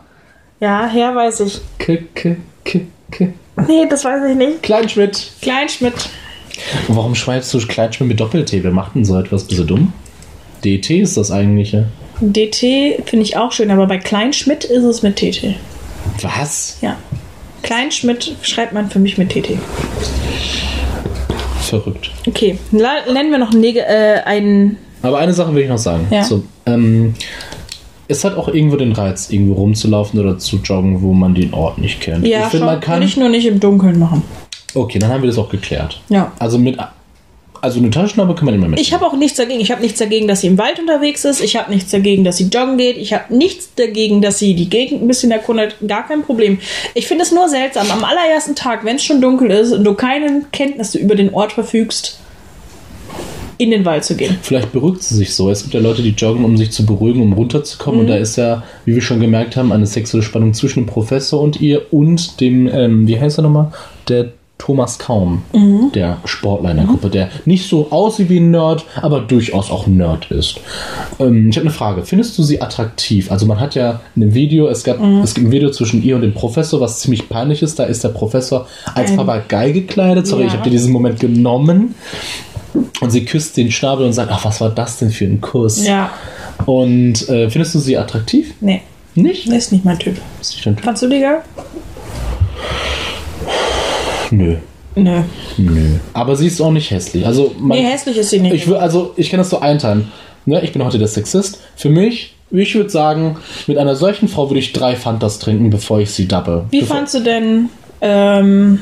Ja, 0.59 0.87
Herr 0.91 1.15
weiß 1.15 1.39
ich. 1.41 1.61
K 1.77 2.03
K 2.13 2.35
K 2.65 2.81
K 3.11 3.33
Nee, 3.67 3.85
das 3.89 4.05
weiß 4.05 4.29
ich 4.29 4.35
nicht. 4.35 4.63
Kleinschmidt. 4.63 5.31
Kleinschmidt. 5.41 5.93
Und 6.87 6.95
warum 6.95 7.15
schreibst 7.15 7.53
du 7.53 7.59
Kleinschmidt 7.59 8.09
mit 8.09 8.19
Doppel-T? 8.19 8.63
Wer 8.63 8.71
macht 8.71 8.95
denn 8.95 9.05
so 9.05 9.17
etwas? 9.19 9.43
Bist 9.45 9.59
du 9.59 9.63
dumm? 9.65 9.93
DT 10.63 10.89
ist 11.01 11.15
das 11.17 11.31
eigentliche. 11.31 11.87
DT 12.21 13.01
finde 13.05 13.23
ich 13.25 13.37
auch 13.37 13.51
schön, 13.53 13.71
aber 13.71 13.87
bei 13.87 13.97
Kleinschmidt 13.97 14.65
ist 14.65 14.83
es 14.83 15.01
mit 15.03 15.15
TT. 15.17 15.55
Was? 16.21 16.77
Ja. 16.81 16.97
Kleinschmidt 17.63 18.35
schreibt 18.41 18.73
man 18.73 18.89
für 18.89 18.99
mich 18.99 19.17
mit 19.17 19.29
TT. 19.29 19.57
Verrückt. 21.61 22.11
Okay, 22.27 22.57
nennen 22.71 23.31
wir 23.31 23.37
noch 23.37 23.51
einen, 23.51 23.61
Neg- 23.61 23.77
äh, 23.77 24.21
einen 24.25 24.77
Aber 25.01 25.19
eine 25.19 25.33
Sache 25.33 25.53
will 25.53 25.63
ich 25.63 25.69
noch 25.69 25.77
sagen. 25.77 26.07
Ja. 26.09 26.23
So, 26.23 26.43
ähm, 26.65 27.13
es 28.09 28.23
hat 28.23 28.35
auch 28.35 28.47
irgendwo 28.47 28.75
den 28.75 28.91
Reiz, 28.91 29.29
irgendwo 29.29 29.53
rumzulaufen 29.53 30.19
oder 30.19 30.39
zu 30.39 30.57
joggen, 30.57 31.03
wo 31.03 31.13
man 31.13 31.35
den 31.35 31.53
Ort 31.53 31.77
nicht 31.77 32.01
kennt. 32.01 32.25
Ja, 32.27 32.41
ich 32.41 32.47
finde, 32.47 32.65
man 32.65 32.81
kann. 32.81 33.01
ich 33.03 33.15
nur 33.15 33.29
nicht 33.29 33.45
im 33.45 33.59
Dunkeln 33.59 33.99
machen. 33.99 34.23
Okay, 34.73 34.97
dann 34.97 35.11
haben 35.11 35.21
wir 35.21 35.27
das 35.27 35.37
auch 35.37 35.49
geklärt. 35.49 36.01
Ja. 36.09 36.31
Also 36.39 36.57
mit. 36.57 36.77
Also 37.61 37.79
eine 37.79 37.89
Taschenlampe 37.89 38.35
kann 38.35 38.45
man 38.45 38.55
immer 38.55 38.69
mit. 38.69 38.79
Ich 38.79 38.93
habe 38.93 39.05
auch 39.05 39.15
nichts 39.17 39.37
dagegen. 39.37 39.59
Ich 39.59 39.69
habe 39.69 39.81
nichts 39.81 39.99
dagegen, 39.99 40.27
dass 40.29 40.41
sie 40.41 40.47
im 40.47 40.57
Wald 40.57 40.79
unterwegs 40.79 41.25
ist. 41.25 41.41
Ich 41.41 41.57
habe 41.57 41.69
nichts 41.69 41.91
dagegen, 41.91 42.23
dass 42.23 42.37
sie 42.37 42.45
joggen 42.45 42.77
geht. 42.77 42.97
Ich 42.97 43.13
habe 43.13 43.35
nichts 43.35 43.75
dagegen, 43.75 44.21
dass 44.21 44.39
sie 44.39 44.55
die 44.55 44.69
Gegend 44.69 45.03
ein 45.03 45.07
bisschen 45.07 45.29
erkundet. 45.29 45.75
Gar 45.85 46.07
kein 46.07 46.23
Problem. 46.23 46.59
Ich 46.95 47.05
finde 47.05 47.25
es 47.25 47.33
nur 47.33 47.49
seltsam, 47.49 47.91
am 47.91 48.03
allerersten 48.05 48.55
Tag, 48.55 48.85
wenn 48.85 48.95
es 48.95 49.03
schon 49.03 49.21
dunkel 49.21 49.51
ist 49.51 49.73
und 49.73 49.83
du 49.83 49.93
keine 49.93 50.45
Kenntnisse 50.53 50.97
über 50.99 51.15
den 51.15 51.33
Ort 51.33 51.51
verfügst, 51.51 52.18
in 53.59 53.69
den 53.71 53.83
Wald 53.85 54.03
zu 54.05 54.15
gehen. 54.15 54.37
Vielleicht 54.41 54.71
beruhigt 54.71 55.03
sie 55.03 55.15
sich 55.15 55.35
so. 55.35 55.51
Es 55.51 55.61
gibt 55.63 55.73
ja 55.75 55.81
Leute, 55.81 56.01
die 56.01 56.11
joggen, 56.17 56.45
um 56.45 56.57
sich 56.57 56.71
zu 56.71 56.85
beruhigen, 56.85 57.21
um 57.21 57.33
runterzukommen. 57.33 57.99
Und 57.99 58.05
Mhm. 58.07 58.09
da 58.09 58.15
ist 58.15 58.37
ja, 58.37 58.63
wie 58.85 58.95
wir 58.95 59.01
schon 59.01 59.19
gemerkt 59.19 59.57
haben, 59.57 59.71
eine 59.73 59.85
sexuelle 59.85 60.23
Spannung 60.23 60.53
zwischen 60.53 60.83
dem 60.83 60.87
Professor 60.87 61.41
und 61.41 61.59
ihr 61.61 61.93
und 61.93 62.39
dem, 62.39 62.67
ähm, 62.67 63.05
wie 63.05 63.19
heißt 63.19 63.37
er 63.37 63.43
nochmal? 63.43 63.71
Der 64.07 64.29
Thomas 64.57 64.99
Kaum, 64.99 65.43
Mhm. 65.53 65.91
der 65.95 66.17
Sportler 66.25 66.71
in 66.71 66.77
der 66.77 66.85
Gruppe, 66.85 67.09
der 67.09 67.29
nicht 67.45 67.69
so 67.69 67.91
aussieht 67.91 68.27
wie 68.29 68.39
ein 68.41 68.51
Nerd, 68.51 68.83
aber 69.01 69.21
durchaus 69.21 69.71
auch 69.71 69.87
Nerd 69.87 70.29
ist. 70.31 70.59
Ähm, 71.17 71.47
ich 71.49 71.55
habe 71.55 71.67
eine 71.67 71.73
Frage. 71.73 72.03
Findest 72.03 72.37
du 72.37 72.43
sie 72.43 72.61
attraktiv? 72.61 73.31
Also 73.31 73.45
man 73.45 73.61
hat 73.61 73.75
ja 73.75 74.01
in 74.17 74.21
dem 74.21 74.33
Video, 74.33 74.67
es 74.67 74.83
gab, 74.83 74.99
Mhm. 74.99 75.21
es 75.21 75.33
gibt 75.33 75.47
ein 75.47 75.51
Video 75.53 75.69
zwischen 75.71 76.03
ihr 76.03 76.15
und 76.17 76.23
dem 76.23 76.33
Professor, 76.33 76.81
was 76.81 76.99
ziemlich 76.99 77.29
peinlich 77.29 77.61
ist. 77.61 77.79
Da 77.79 77.85
ist 77.85 78.03
der 78.03 78.09
Professor 78.09 78.67
als 78.95 79.11
Ein- 79.11 79.17
Papagei 79.17 79.71
gekleidet. 79.71 80.27
Sorry, 80.27 80.41
Ja. 80.41 80.47
ich 80.47 80.53
habe 80.55 80.63
dir 80.63 80.71
diesen 80.71 80.91
Moment 80.91 81.21
genommen. 81.21 81.95
Und 83.01 83.11
sie 83.11 83.25
küsst 83.25 83.55
den 83.57 83.71
Schnabel 83.71 84.05
und 84.05 84.13
sagt, 84.13 84.31
ach, 84.31 84.43
was 84.45 84.59
war 84.61 84.69
das 84.69 84.97
denn 84.97 85.09
für 85.09 85.25
ein 85.25 85.39
Kuss? 85.41 85.85
Ja. 85.85 86.11
Und 86.65 87.27
äh, 87.29 87.49
findest 87.49 87.75
du 87.75 87.79
sie 87.79 87.97
attraktiv? 87.97 88.53
Nee, 88.59 88.81
Nicht? 89.15 89.47
ist 89.47 89.71
nicht 89.71 89.85
mein 89.85 89.97
Typ. 89.97 90.17
Ist 90.41 90.53
nicht 90.53 90.65
dein 90.65 90.75
Typ? 90.75 90.85
Fandst 90.85 91.03
du 91.03 91.07
die 91.07 91.19
geil? 91.21 91.41
Nö. 94.31 94.55
Nö. 94.95 95.21
Nö. 95.57 95.95
Aber 96.13 96.35
sie 96.35 96.47
ist 96.47 96.59
auch 96.61 96.71
nicht 96.71 96.91
hässlich. 96.91 97.25
Also, 97.25 97.55
man, 97.57 97.77
Nee, 97.77 97.85
hässlich 97.85 98.17
ist 98.17 98.29
sie 98.31 98.39
nicht. 98.39 98.53
ich 98.53 98.67
will, 98.67 98.75
also 98.75 99.13
ich 99.15 99.29
kann 99.29 99.37
das 99.37 99.49
so 99.49 99.59
einteilen. 99.59 100.11
Ne? 100.45 100.61
Ich 100.63 100.73
bin 100.73 100.83
heute 100.83 100.97
der 100.99 101.07
Sexist. 101.07 101.59
Für 101.75 101.89
mich, 101.89 102.35
ich 102.51 102.75
würde 102.75 102.89
sagen, 102.89 103.37
mit 103.67 103.77
einer 103.77 103.95
solchen 103.95 104.27
Frau 104.27 104.49
würde 104.49 104.59
ich 104.59 104.73
drei 104.73 104.95
Fantas 104.95 105.39
trinken, 105.39 105.69
bevor 105.69 105.99
ich 105.99 106.11
sie 106.11 106.27
dubbe. 106.27 106.65
Wie 106.71 106.81
bevor, 106.81 106.97
fandst 106.97 107.13
du 107.15 107.19
denn 107.21 107.69
ähm, 108.01 108.79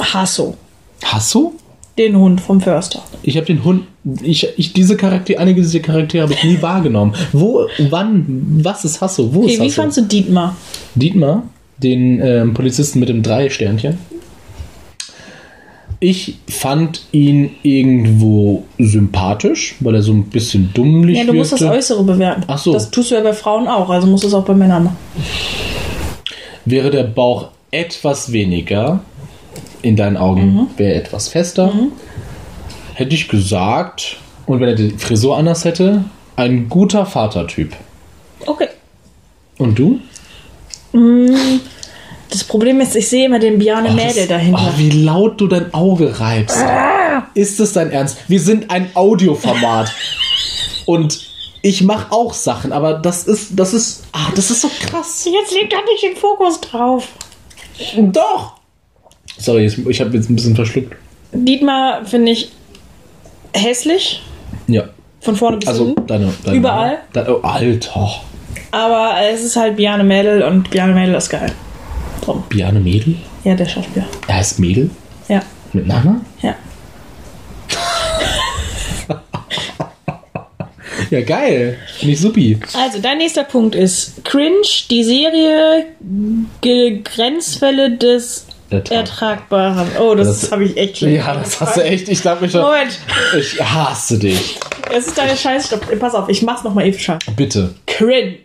Hasso, 0.00 0.56
Hast 1.04 1.34
du? 1.34 1.54
Den 1.98 2.16
Hund 2.16 2.40
vom 2.40 2.60
Förster? 2.60 3.02
Ich 3.22 3.36
habe 3.36 3.46
den 3.46 3.64
Hund. 3.64 3.84
Ich, 4.22 4.46
ich 4.56 4.72
diese 4.72 4.96
Charaktere, 4.96 5.38
einige 5.40 5.62
dieser 5.62 5.78
Charaktere 5.80 6.24
habe 6.24 6.34
ich 6.34 6.44
nie 6.44 6.60
wahrgenommen. 6.60 7.14
Wo, 7.32 7.66
wann, 7.88 8.60
was 8.62 8.84
ist 8.84 9.00
Hasso? 9.00 9.32
Wo 9.32 9.42
Okay, 9.44 9.52
ist 9.54 9.60
wie 9.60 9.64
Hasso? 9.66 9.82
fandst 9.82 9.96
du 9.98 10.02
Dietmar? 10.02 10.56
Dietmar, 10.94 11.44
den 11.78 12.20
ähm, 12.20 12.54
Polizisten 12.54 13.00
mit 13.00 13.08
dem 13.08 13.22
Drei-Sternchen. 13.22 13.98
Ich 16.00 16.36
fand 16.50 17.02
ihn 17.12 17.50
irgendwo 17.62 18.64
sympathisch, 18.78 19.76
weil 19.80 19.94
er 19.94 20.02
so 20.02 20.12
ein 20.12 20.24
bisschen 20.24 20.70
dummlich 20.74 21.16
Ja, 21.16 21.24
du 21.24 21.32
musst 21.32 21.52
das. 21.52 21.62
Äußere 21.62 22.02
bewerten. 22.02 22.42
Ach 22.46 22.58
so. 22.58 22.74
Das 22.74 22.90
tust 22.90 23.10
du 23.10 23.14
ja 23.14 23.22
bei 23.22 23.32
Frauen 23.32 23.66
auch, 23.68 23.88
also 23.88 24.06
musst 24.06 24.24
du 24.24 24.28
es 24.28 24.34
auch 24.34 24.44
bei 24.44 24.52
Männern 24.54 24.84
machen. 24.84 24.96
Wäre 26.66 26.90
der 26.90 27.04
Bauch 27.04 27.48
etwas 27.70 28.32
weniger, 28.32 29.00
in 29.84 29.96
deinen 29.96 30.16
Augen 30.16 30.54
Mhm. 30.54 30.66
wäre 30.76 30.94
etwas 30.94 31.28
fester, 31.28 31.72
hätte 32.94 33.14
ich 33.14 33.28
gesagt, 33.28 34.16
und 34.46 34.60
wenn 34.60 34.68
er 34.68 34.74
die 34.74 34.90
Frisur 34.90 35.36
anders 35.36 35.64
hätte, 35.64 36.04
ein 36.36 36.68
guter 36.68 37.06
Vatertyp. 37.06 37.74
Okay. 38.46 38.68
Und 39.58 39.78
du? 39.78 40.00
Das 42.30 42.44
Problem 42.44 42.80
ist, 42.80 42.96
ich 42.96 43.08
sehe 43.08 43.26
immer 43.26 43.38
den 43.38 43.58
Bjarne 43.58 43.90
Oh, 43.90 43.94
Mädel 43.94 44.26
dahinter. 44.26 44.72
Oh, 44.74 44.78
wie 44.78 44.90
laut 44.90 45.40
du 45.40 45.46
dein 45.48 45.72
Auge 45.74 46.18
reibst. 46.18 46.56
Ist 47.34 47.60
es 47.60 47.72
dein 47.72 47.90
Ernst? 47.90 48.18
Wir 48.28 48.40
sind 48.40 48.70
ein 48.70 48.90
Audioformat. 48.94 49.92
Und 50.86 51.28
ich 51.62 51.82
mache 51.82 52.10
auch 52.12 52.34
Sachen, 52.34 52.72
aber 52.72 52.94
das 52.94 53.24
ist, 53.24 53.50
das 53.58 53.72
ist, 53.74 54.04
ah, 54.12 54.28
das 54.34 54.50
ist 54.50 54.60
so 54.60 54.70
krass. 54.86 55.24
Jetzt 55.30 55.52
liegt 55.54 55.72
da 55.72 55.78
nicht 55.90 56.02
den 56.02 56.16
Fokus 56.16 56.60
drauf. 56.60 57.08
Doch. 57.96 58.54
Sorry, 59.38 59.66
ich, 59.66 60.00
habe 60.00 60.16
jetzt 60.16 60.30
ein 60.30 60.36
bisschen 60.36 60.54
verschluckt. 60.54 60.94
Dietmar 61.32 62.04
finde 62.04 62.32
ich 62.32 62.52
hässlich. 63.54 64.22
Ja. 64.66 64.84
Von 65.20 65.36
vorne 65.36 65.56
bis 65.58 65.68
Also 65.68 65.86
hinten. 65.86 66.06
deine, 66.06 66.32
deine 66.44 66.56
Überall? 66.56 66.98
Dein, 67.12 67.28
oh, 67.28 67.40
Alter. 67.42 68.10
Aber 68.70 69.14
es 69.32 69.42
ist 69.42 69.56
halt 69.56 69.76
Bjarne 69.76 70.04
Mädel 70.04 70.42
und 70.42 70.70
Bjarne 70.70 70.94
Mädel 70.94 71.14
ist 71.14 71.30
geil. 71.30 71.52
Drum. 72.20 72.42
Biane 72.48 72.80
Mädel? 72.80 73.16
Ja, 73.44 73.54
der 73.54 73.66
Schauspieler. 73.66 74.06
Er 74.26 74.36
heißt 74.36 74.58
Mädel? 74.58 74.90
Ja. 75.28 75.42
Mit 75.72 75.86
Nachnamen? 75.86 76.22
Ja. 76.42 76.54
Ja, 81.10 81.20
geil. 81.20 81.78
Finde 81.98 82.14
ich 82.14 82.20
supi. 82.20 82.58
Also, 82.72 82.98
dein 83.00 83.18
nächster 83.18 83.44
Punkt 83.44 83.74
ist 83.76 84.24
Cringe, 84.24 84.66
die 84.90 85.04
Serie 85.04 85.86
Grenzfälle 87.04 87.96
des 87.96 88.46
Ertrag. 88.74 88.96
Ertragbaren. 88.98 89.88
Oh, 90.00 90.14
das, 90.14 90.40
Das- 90.40 90.52
habe 90.52 90.64
ich 90.64 90.76
echt 90.76 90.98
schlecht 90.98 91.16
Ja, 91.24 91.34
das 91.34 91.60
hast 91.60 91.76
du 91.76 91.80
echt. 91.84 92.08
Ich 92.08 92.20
glaube 92.22 92.42
mich 92.42 92.52
schon. 92.52 92.62
Moment, 92.62 92.98
Ich 93.38 93.60
hasse 93.60 94.18
dich. 94.18 94.58
es 94.96 95.06
ist 95.06 95.16
deine 95.18 95.36
Scheiße. 95.36 95.78
Pass 95.98 96.14
auf, 96.14 96.28
ich 96.28 96.42
mach's 96.42 96.64
nochmal 96.64 96.86
eben 96.86 96.98
scharf. 96.98 97.20
Bitte. 97.36 97.74
Cringe, 97.86 98.36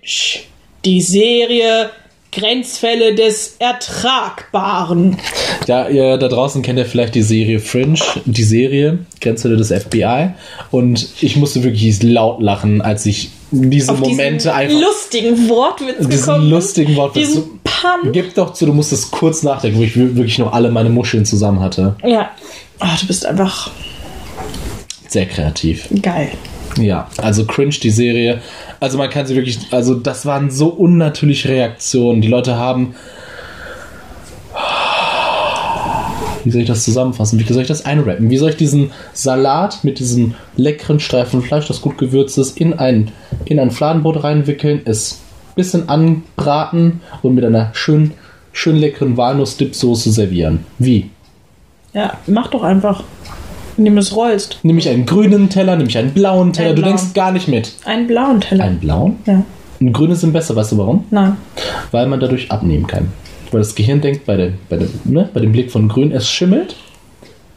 die 0.85 1.01
Serie 1.01 1.89
Grenzfälle 2.31 3.15
des 3.15 3.55
Ertragbaren. 3.57 5.17
Ja, 5.67 5.87
ihr 5.89 6.17
da 6.17 6.27
draußen 6.27 6.61
kennt 6.61 6.77
ja 6.79 6.85
vielleicht 6.85 7.15
die 7.15 7.23
Serie 7.23 7.59
Fringe, 7.59 7.99
die 8.25 8.43
Serie 8.43 8.99
Grenzfälle 9.21 9.57
des 9.57 9.71
FBI. 9.71 10.29
Und 10.71 11.07
ich 11.21 11.35
musste 11.37 11.63
wirklich 11.63 12.01
laut 12.03 12.41
lachen, 12.41 12.81
als 12.81 13.05
ich 13.07 13.29
diese 13.51 13.93
Auf 13.93 13.99
Momente 13.99 14.53
einfach. 14.53 14.79
lustigen 14.79 15.49
Wortwitz 15.49 15.95
Diesen 16.07 16.09
gekommen 16.11 16.49
lustigen 16.51 16.95
Wortwitz. 16.95 17.27
Diesen 17.29 17.58
Pun. 17.81 18.11
Gib 18.11 18.33
doch 18.35 18.53
zu, 18.53 18.65
du 18.65 18.73
musstest 18.73 19.11
kurz 19.11 19.43
nachdenken, 19.43 19.79
wo 19.79 19.83
ich 19.83 19.95
wir- 19.95 20.15
wirklich 20.15 20.37
noch 20.39 20.51
alle 20.53 20.69
meine 20.71 20.89
Muscheln 20.89 21.25
zusammen 21.25 21.59
hatte. 21.59 21.95
Ja. 22.03 22.31
Ach, 22.79 22.99
du 22.99 23.07
bist 23.07 23.25
einfach 23.25 23.71
Sehr 25.07 25.25
kreativ. 25.25 25.87
geil. 26.01 26.29
Ja, 26.77 27.07
also 27.17 27.45
Cringe, 27.45 27.75
die 27.81 27.89
Serie. 27.89 28.41
Also 28.79 28.97
man 28.97 29.09
kann 29.09 29.25
sie 29.25 29.35
wirklich, 29.35 29.59
also 29.71 29.95
das 29.95 30.25
waren 30.25 30.49
so 30.51 30.67
unnatürliche 30.69 31.49
Reaktionen. 31.49 32.21
Die 32.21 32.27
Leute 32.27 32.55
haben. 32.57 32.95
Wie 36.45 36.51
soll 36.51 36.61
ich 36.61 36.67
das 36.67 36.83
zusammenfassen? 36.85 37.37
Wie 37.39 37.51
soll 37.53 37.61
ich 37.63 37.67
das 37.67 37.85
einrappen? 37.85 38.29
Wie 38.29 38.37
soll 38.37 38.51
ich 38.51 38.55
diesen 38.55 38.91
Salat 39.13 39.83
mit 39.83 39.99
diesem 39.99 40.35
leckeren 40.55 40.99
Streifen 41.01 41.41
Fleisch, 41.41 41.67
das 41.67 41.81
gut 41.81 41.97
gewürzt 41.97 42.37
ist, 42.37 42.57
in 42.57 42.73
ein, 42.79 43.11
in 43.45 43.59
ein 43.59 43.71
Fladenbrot 43.71 44.23
reinwickeln, 44.23 44.81
es 44.85 45.19
bisschen 45.59 45.89
anbraten 45.89 47.01
und 47.21 47.35
mit 47.35 47.43
einer 47.43 47.69
schön, 47.73 48.11
schön 48.53 48.77
leckeren 48.77 49.17
Walnuss-Dip-Soße 49.17 50.11
servieren? 50.11 50.65
Wie? 50.77 51.09
Ja, 51.93 52.17
mach 52.27 52.47
doch 52.47 52.63
einfach. 52.63 53.03
Du 53.77 53.97
es 53.97 54.15
rollst. 54.15 54.59
Nehme 54.63 54.79
ich 54.79 54.89
einen 54.89 55.05
grünen 55.05 55.49
Teller, 55.49 55.75
nehme 55.75 55.89
ich 55.89 55.97
einen 55.97 56.11
blauen 56.11 56.51
Teller? 56.51 56.69
Einen 56.69 56.75
du 56.75 56.81
blauen. 56.81 56.97
denkst 56.97 57.13
gar 57.13 57.31
nicht 57.31 57.47
mit. 57.47 57.73
Einen 57.85 58.07
blauen 58.07 58.41
Teller. 58.41 58.63
Einen 58.65 58.79
blauen? 58.79 59.17
Ja. 59.25 59.43
Und 59.79 59.93
grüne 59.93 60.15
sind 60.15 60.33
besser, 60.33 60.55
weißt 60.55 60.73
du 60.73 60.77
warum? 60.77 61.05
Nein. 61.11 61.37
Weil 61.91 62.07
man 62.07 62.19
dadurch 62.19 62.51
abnehmen 62.51 62.87
kann. 62.87 63.11
Weil 63.51 63.61
das 63.61 63.75
Gehirn 63.75 64.01
denkt 64.01 64.25
bei, 64.25 64.35
der, 64.35 64.51
bei, 64.69 64.77
der, 64.77 64.87
ne, 65.05 65.29
bei 65.33 65.39
dem 65.39 65.51
Blick 65.51 65.71
von 65.71 65.87
grün, 65.87 66.11
es 66.11 66.29
schimmelt. 66.29 66.75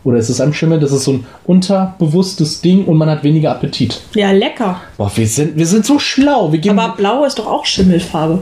Oder 0.05 0.18
es 0.18 0.28
ist 0.30 0.40
am 0.40 0.53
Schimmel, 0.53 0.80
das 0.80 0.90
ist 0.92 1.05
so 1.05 1.12
ein 1.12 1.26
unterbewusstes 1.44 2.61
Ding 2.61 2.84
und 2.86 2.96
man 2.96 3.09
hat 3.09 3.22
weniger 3.22 3.53
Appetit. 3.53 4.00
Ja, 4.14 4.32
lecker. 4.32 4.80
Boah, 4.98 5.11
wir 5.14 5.26
sind, 5.26 5.57
wir 5.57 5.66
sind 5.66 5.86
so 5.86 5.98
schlau. 5.98 6.50
Wir 6.50 6.59
geben, 6.59 6.78
Aber 6.78 6.96
blau 6.96 7.24
ist 7.24 7.38
doch 7.38 7.46
auch 7.46 7.64
Schimmelfarbe. 7.64 8.40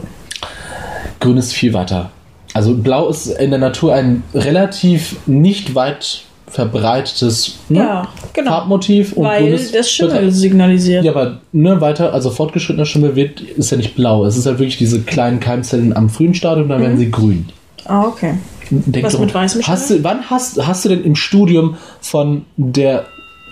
grün 1.19 1.37
ist 1.37 1.53
viel 1.53 1.73
weiter. 1.73 2.09
Also 2.53 2.73
blau 2.75 3.07
ist 3.09 3.27
in 3.27 3.51
der 3.51 3.59
Natur 3.59 3.93
ein 3.93 4.23
relativ 4.33 5.15
nicht 5.27 5.75
weit 5.75 6.23
verbreitetes 6.47 7.55
ne, 7.69 7.79
Ja, 7.79 8.07
genau. 8.33 8.51
Farbmotiv. 8.51 9.13
Und 9.13 9.23
grün 9.23 9.31
Weil 9.45 9.53
ist- 9.53 9.73
das 9.73 9.89
Schimmel 9.89 10.31
signalisiert. 10.31 11.03
Ja, 11.05 11.11
aber 11.11 11.39
ne, 11.53 11.79
weiter, 11.79 12.13
also 12.13 12.29
fortgeschrittener 12.29 12.85
Schimmel 12.85 13.15
wird, 13.15 13.39
ist 13.39 13.71
ja 13.71 13.77
nicht 13.77 13.95
blau. 13.95 14.25
Es 14.25 14.35
ist 14.35 14.45
halt 14.47 14.59
wirklich 14.59 14.77
diese 14.77 15.01
kleinen 15.01 15.39
Keimzellen 15.39 15.95
am 15.95 16.09
frühen 16.09 16.33
Stadium, 16.33 16.67
dann 16.67 16.81
werden 16.81 16.97
sie 16.97 17.09
grün. 17.11 17.45
Ah, 17.85 18.03
okay. 18.03 18.33
Denk 18.71 19.05
Was 19.05 19.19
mit 19.19 19.33
weißem 19.33 19.61
hast 19.67 19.89
du, 19.89 20.03
Wann 20.03 20.29
hast, 20.29 20.65
hast 20.65 20.85
du 20.85 20.89
denn 20.89 21.03
im 21.03 21.15
Studium 21.15 21.75
von 21.99 22.45
der 22.55 23.05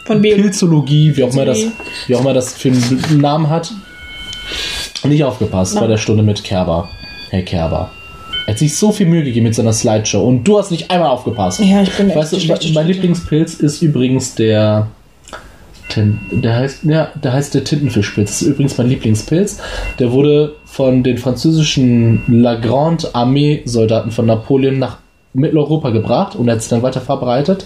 Von 0.06 0.22
Bio. 0.22 0.36
Pilzologie, 0.36 1.16
wie 1.16 1.24
auch, 1.24 1.34
immer 1.34 1.46
das, 1.46 1.60
wie 2.08 2.16
auch 2.16 2.22
immer 2.22 2.34
das 2.34 2.54
für 2.54 2.70
einen 2.70 3.20
Namen 3.20 3.50
hat, 3.50 3.72
nicht 5.04 5.24
aufgepasst 5.24 5.76
Nein. 5.76 5.84
bei 5.84 5.88
der 5.88 5.98
Stunde 5.98 6.24
mit 6.24 6.44
Kerber? 6.44 6.90
Herr 7.30 7.44
Kerber. 7.44 7.92
Er 8.46 8.54
hat 8.54 8.60
sich 8.60 8.76
so 8.76 8.92
viel 8.92 9.06
Mühe 9.06 9.24
gegeben 9.24 9.44
mit 9.44 9.56
seiner 9.56 9.74
Slideshow 9.74 10.28
und 10.28 10.44
du 10.44 10.58
hast 10.58 10.72
nicht 10.72 10.90
einmal 10.90 11.10
aufgepasst. 11.10 11.60
Ja, 11.60 11.84
ich 11.84 11.92
bin 11.92 12.08
echt 12.08 12.18
Weißt 12.18 12.34
du, 12.34 12.38
mein 12.38 12.58
Studentin. 12.58 12.88
Lieblingspilz 12.88 13.54
ist 13.56 13.82
übrigens 13.82 14.36
der. 14.36 14.88
Tin, 15.90 16.20
der 16.32 16.56
heißt, 16.56 16.84
ja, 16.84 17.12
der 17.22 17.34
heißt 17.34 17.54
der 17.54 17.64
Tintenfischpilz. 17.64 18.30
Das 18.30 18.42
ist 18.42 18.48
übrigens 18.48 18.78
mein 18.78 18.90
Lieblingspilz. 18.90 19.60
Der 20.00 20.12
wurde 20.12 20.56
von 20.66 21.04
den 21.04 21.18
französischen 21.18 22.24
La 22.28 22.56
Grande 22.56 23.14
Armee 23.14 23.62
Soldaten 23.66 24.12
von 24.12 24.26
Napoleon 24.26 24.80
nach 24.80 24.98
Mitteleuropa 25.34 25.92
gebracht 25.92 26.36
und 26.36 26.48
er 26.48 26.54
hat 26.54 26.62
es 26.62 26.70
dann 26.70 26.82
weiter 26.82 27.02
verbreitet, 27.02 27.66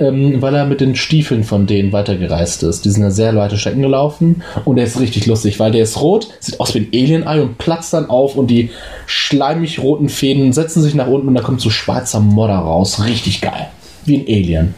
ähm, 0.00 0.42
weil 0.42 0.54
er 0.54 0.66
mit 0.66 0.80
den 0.80 0.96
Stiefeln 0.96 1.44
von 1.44 1.66
denen 1.66 1.92
weitergereist 1.92 2.64
ist. 2.64 2.84
Die 2.84 2.90
sind 2.90 3.02
ja 3.02 3.10
sehr 3.10 3.34
weite 3.36 3.56
Strecken 3.56 3.82
gelaufen 3.82 4.42
und 4.64 4.76
der 4.76 4.86
ist 4.86 4.98
richtig 4.98 5.26
lustig, 5.26 5.60
weil 5.60 5.70
der 5.70 5.82
ist 5.82 6.00
rot, 6.00 6.28
sieht 6.40 6.58
aus 6.58 6.74
wie 6.74 6.80
ein 6.80 6.88
Alien-Ei 6.92 7.42
und 7.42 7.58
platzt 7.58 7.92
dann 7.92 8.10
auf 8.10 8.34
und 8.36 8.48
die 8.48 8.70
schleimig 9.06 9.78
roten 9.78 10.08
Fäden 10.08 10.52
setzen 10.52 10.82
sich 10.82 10.94
nach 10.94 11.06
unten 11.06 11.28
und 11.28 11.34
da 11.34 11.42
kommt 11.42 11.60
so 11.60 11.70
schwarzer 11.70 12.18
Modder 12.18 12.56
raus. 12.56 13.04
Richtig 13.04 13.40
geil. 13.40 13.68
Wie 14.04 14.18
ein 14.18 14.24
Alien. 14.26 14.74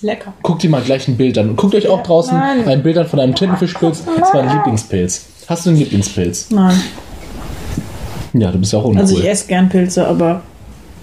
Lecker. 0.00 0.34
Guckt 0.42 0.62
ihr 0.62 0.70
mal 0.70 0.82
gleich 0.82 1.08
ein 1.08 1.16
Bild 1.16 1.38
an. 1.38 1.50
Und 1.50 1.56
guckt 1.56 1.74
euch 1.74 1.88
auch 1.88 2.02
draußen 2.02 2.36
Nein. 2.36 2.68
ein 2.68 2.82
Bild 2.82 2.98
an 2.98 3.06
von 3.06 3.18
einem 3.18 3.34
Tintenfischpilz. 3.34 4.04
Das 4.04 4.28
ist 4.28 4.34
mein 4.34 4.54
Lieblingspilz. 4.54 5.26
Hast 5.48 5.66
du 5.66 5.70
einen 5.70 5.78
Lieblingspilz? 5.78 6.50
Nein. 6.50 6.80
Ja, 8.34 8.50
du 8.50 8.58
bist 8.58 8.72
ja 8.72 8.80
auch 8.80 8.84
uncool. 8.84 9.00
Also 9.00 9.18
ich 9.18 9.28
esse 9.28 9.46
gern 9.46 9.68
Pilze, 9.68 10.06
aber 10.06 10.42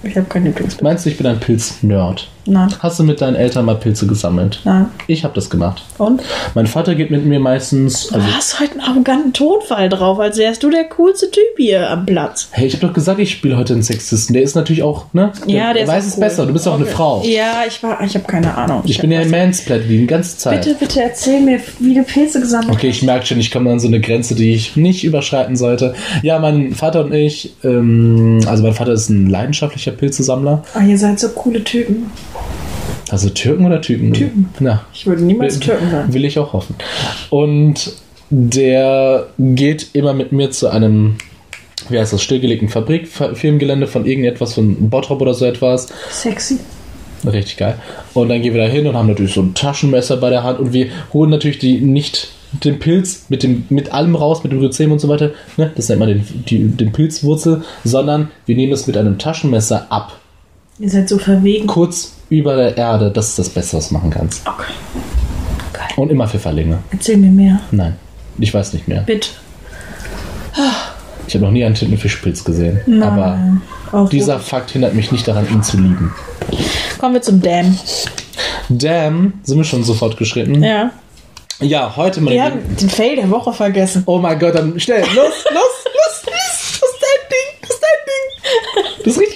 ich 0.04 0.18
habe 0.18 0.28
keinen 0.28 0.46
Lieblingspilz. 0.46 0.84
Meinst 0.84 1.06
du, 1.06 1.10
ich 1.10 1.18
bin 1.18 1.28
ein 1.28 1.40
Pilz-Nerd? 1.40 2.30
Nein. 2.46 2.74
Hast 2.80 3.00
du 3.00 3.04
mit 3.04 3.22
deinen 3.22 3.36
Eltern 3.36 3.66
mal 3.66 3.76
Pilze 3.76 4.08
gesammelt? 4.08 4.62
Nein. 4.64 4.88
Ich 5.08 5.24
habe 5.24 5.34
das 5.36 5.50
gemacht. 5.50 5.84
Und? 5.98 6.22
Mein 6.56 6.68
Vater 6.68 6.96
geht 6.96 7.12
mit 7.12 7.26
mir 7.26 7.40
meistens. 7.40 8.12
Also, 8.12 8.26
Du 8.28 8.34
hast 8.34 8.60
heute 8.60 8.72
einen 8.74 8.82
arroganten 8.82 9.34
Tonfall 9.34 9.90
drauf, 9.90 10.20
als 10.20 10.38
wärst 10.38 10.64
du 10.64 10.70
der 10.70 10.86
coolste 10.86 11.30
Typ 11.30 11.44
hier 11.58 11.90
am 11.90 12.06
Platz. 12.06 12.48
hey, 12.52 12.68
ich 12.68 12.74
habe 12.76 12.88
doch 12.88 12.94
gesagt, 12.94 13.20
ich 13.20 13.32
spiele 13.32 13.58
heute 13.58 13.74
einen 13.74 13.84
Sexisten. 13.84 14.34
Der 14.34 14.42
ist 14.44 14.56
natürlich 14.56 14.84
auch, 14.84 15.06
ne? 15.14 15.32
Ja, 15.46 15.74
der 15.74 15.84
ist 15.84 15.90
weiß 15.90 16.06
es 16.08 16.14
cool. 16.16 16.20
besser. 16.24 16.46
Du 16.46 16.54
bist 16.54 16.68
auch 16.68 16.76
eine 16.76 16.84
Okay. 16.84 16.94
Frau. 16.94 17.24
Ja, 17.26 17.64
ich 17.68 17.82
war, 17.84 18.02
ich 18.04 18.16
habe 18.16 18.26
keine 18.26 18.56
Ahnung. 18.56 18.82
Ich 18.86 19.00
bin 19.00 19.12
ja 19.12 19.20
ein 19.22 19.30
Mansplatter 19.30 19.84
die 19.84 20.08
ganze 20.08 20.38
Zeit. 20.38 20.64
Bitte, 20.64 20.76
bitte 20.80 21.02
erzähl 21.02 21.42
mir, 21.42 21.60
wie 21.80 21.94
du 21.94 22.04
Pilze 22.04 22.40
gesammelt 22.40 22.72
Okay, 22.72 22.90
ich 22.90 23.04
merke 23.04 23.26
schon, 23.26 23.40
ich 23.40 23.52
komme 23.52 23.72
an 23.72 23.80
so 23.80 23.88
eine 23.88 24.00
Grenze, 24.02 24.34
die 24.36 24.54
ich 24.54 24.76
nicht 24.76 25.04
überschreiten 25.04 25.56
sollte. 25.56 25.94
Ja, 26.24 26.40
mein 26.40 26.74
Vater 26.74 27.06
und 27.06 27.14
ich, 27.14 27.54
ähm, 27.64 28.40
also 28.48 28.64
mein 28.64 28.74
Vater 28.74 28.94
ist 28.94 29.10
ein 29.10 29.28
leidenschaftlicher 29.30 29.92
Pilzesammler. 29.92 30.64
hast. 30.74 30.82
Oh, 30.84 30.88
ihr 30.90 30.98
seid 30.98 31.20
so 31.20 31.30
coole 31.30 31.64
Typen. 31.64 32.10
Also 33.12 33.30
Türken 33.30 33.66
oder 33.66 33.82
Typen? 33.82 34.14
Typen. 34.14 34.48
Ja, 34.62 34.86
Ich 34.94 35.06
würde 35.06 35.22
niemals 35.24 35.60
Türken 35.60 35.92
sein. 35.92 36.14
will 36.14 36.24
ich 36.26 36.40
auch 36.40 36.54
hoffen. 36.54 36.76
Und 37.30 37.94
der 38.30 39.28
geht 39.38 39.90
immer 39.94 40.14
mit 40.14 40.32
mir 40.32 40.52
zu 40.52 40.70
einem, 40.70 41.18
wie 41.90 42.00
heißt 42.00 42.14
das, 42.14 42.24
stillgelegten 42.24 42.70
Fabrikfirmengelände 42.70 43.88
von 43.88 44.06
irgendetwas, 44.06 44.54
von 44.54 44.90
Bottrop 44.90 45.22
oder 45.22 45.34
so 45.34 45.46
etwas. 45.46 45.90
Sexy. 46.10 46.60
Richtig 47.26 47.58
geil. 47.58 47.76
Und 48.14 48.30
dann 48.30 48.42
gehen 48.42 48.54
wir 48.54 48.64
da 48.66 48.70
hin 48.72 48.88
und 48.88 48.96
haben 48.96 49.08
natürlich 49.10 49.34
so 49.34 49.42
ein 49.42 49.54
Taschenmesser 49.54 50.18
bei 50.18 50.30
der 50.30 50.44
Hand 50.44 50.60
und 50.60 50.72
wir 50.74 50.88
holen 51.14 51.30
natürlich 51.30 51.60
die 51.60 51.80
nicht 51.82 52.30
den 52.64 52.80
Pilz 52.80 53.26
mit 53.30 53.44
dem 53.44 53.66
mit 53.70 53.94
allem 53.94 54.16
raus, 54.16 54.44
mit 54.44 54.52
dem 54.54 54.60
Rhizem 54.60 54.92
und 54.92 55.00
so 55.00 55.08
weiter. 55.10 55.32
Ne? 55.58 55.72
Das 55.76 55.88
nennt 55.90 56.00
man 56.00 56.10
den, 56.10 56.26
die, 56.48 56.68
den 56.70 56.92
Pilzwurzel, 56.94 57.64
sondern 57.84 58.30
wir 58.46 58.56
nehmen 58.56 58.74
es 58.74 58.88
mit 58.88 58.98
einem 58.98 59.20
Taschenmesser 59.20 59.88
ab. 59.90 60.18
Ihr 60.80 60.90
seid 60.90 61.10
so 61.10 61.18
verwegen. 61.18 61.68
Kurz 61.68 62.14
über 62.32 62.56
der 62.56 62.76
Erde. 62.78 63.12
Das 63.12 63.30
ist 63.30 63.38
das 63.40 63.50
Beste, 63.50 63.78
was 63.78 63.90
du 63.90 63.94
machen 63.94 64.10
kannst. 64.10 64.48
Okay. 64.48 64.72
Geil. 65.74 65.88
Und 65.98 66.10
immer 66.10 66.28
Pfifferlinge. 66.28 66.80
Erzähl 66.92 67.18
mir 67.18 67.30
mehr. 67.30 67.60
Nein, 67.72 67.98
ich 68.40 68.52
weiß 68.54 68.74
nicht 68.74 68.88
mehr. 68.88 69.02
Bitte. 69.02 69.30
Ich 71.28 71.36
habe 71.36 71.46
noch 71.46 71.52
nie 71.52 71.64
einen 71.64 71.76
Tintenfischpilz 71.76 72.44
gesehen. 72.44 72.82
Nein. 72.88 73.04
Aber 73.04 73.38
Auch 74.06 74.10
dieser 74.10 74.40
Fakt 74.40 74.72
hindert 74.72 74.96
mich 74.96 75.12
nicht 75.12 75.28
daran, 75.28 75.48
ihn 75.50 75.62
zu 75.64 75.78
lieben. 75.78 76.14
gut. 76.50 76.60
Kommen 77.00 77.14
wir 77.16 77.22
zum 77.22 77.42
Dam. 77.42 77.78
Damn, 78.70 79.34
sind 79.44 79.58
wir 79.58 79.64
schon 79.64 79.84
sofort 79.84 80.18
geschritten? 80.18 80.64
Ja. 80.64 80.92
Ja, 81.60 81.96
heute 81.96 82.22
mal. 82.22 82.34
Wir 82.34 82.44
haben 82.46 82.60
den 82.76 82.90
Fail 82.90 83.16
der 83.18 83.30
Woche 83.30 83.54
vergessen. 83.54 84.04
Oh 84.08 84.18
mein 84.18 84.40
Gott, 84.40 84.56
dann 84.56 84.80
schnell. 84.80 85.02
Los, 85.02 85.16
los, 85.16 85.46
los, 85.54 86.26
los. 86.26 86.26
Das 86.26 86.90
ist 86.90 87.02
dein 87.02 87.30
Ding. 87.30 87.60
Das 87.62 87.70
ist 87.72 87.82
dein 87.82 88.00
Ding. 88.08 89.04
Das 89.06 89.14
ist 89.14 89.20
richtig 89.20 89.31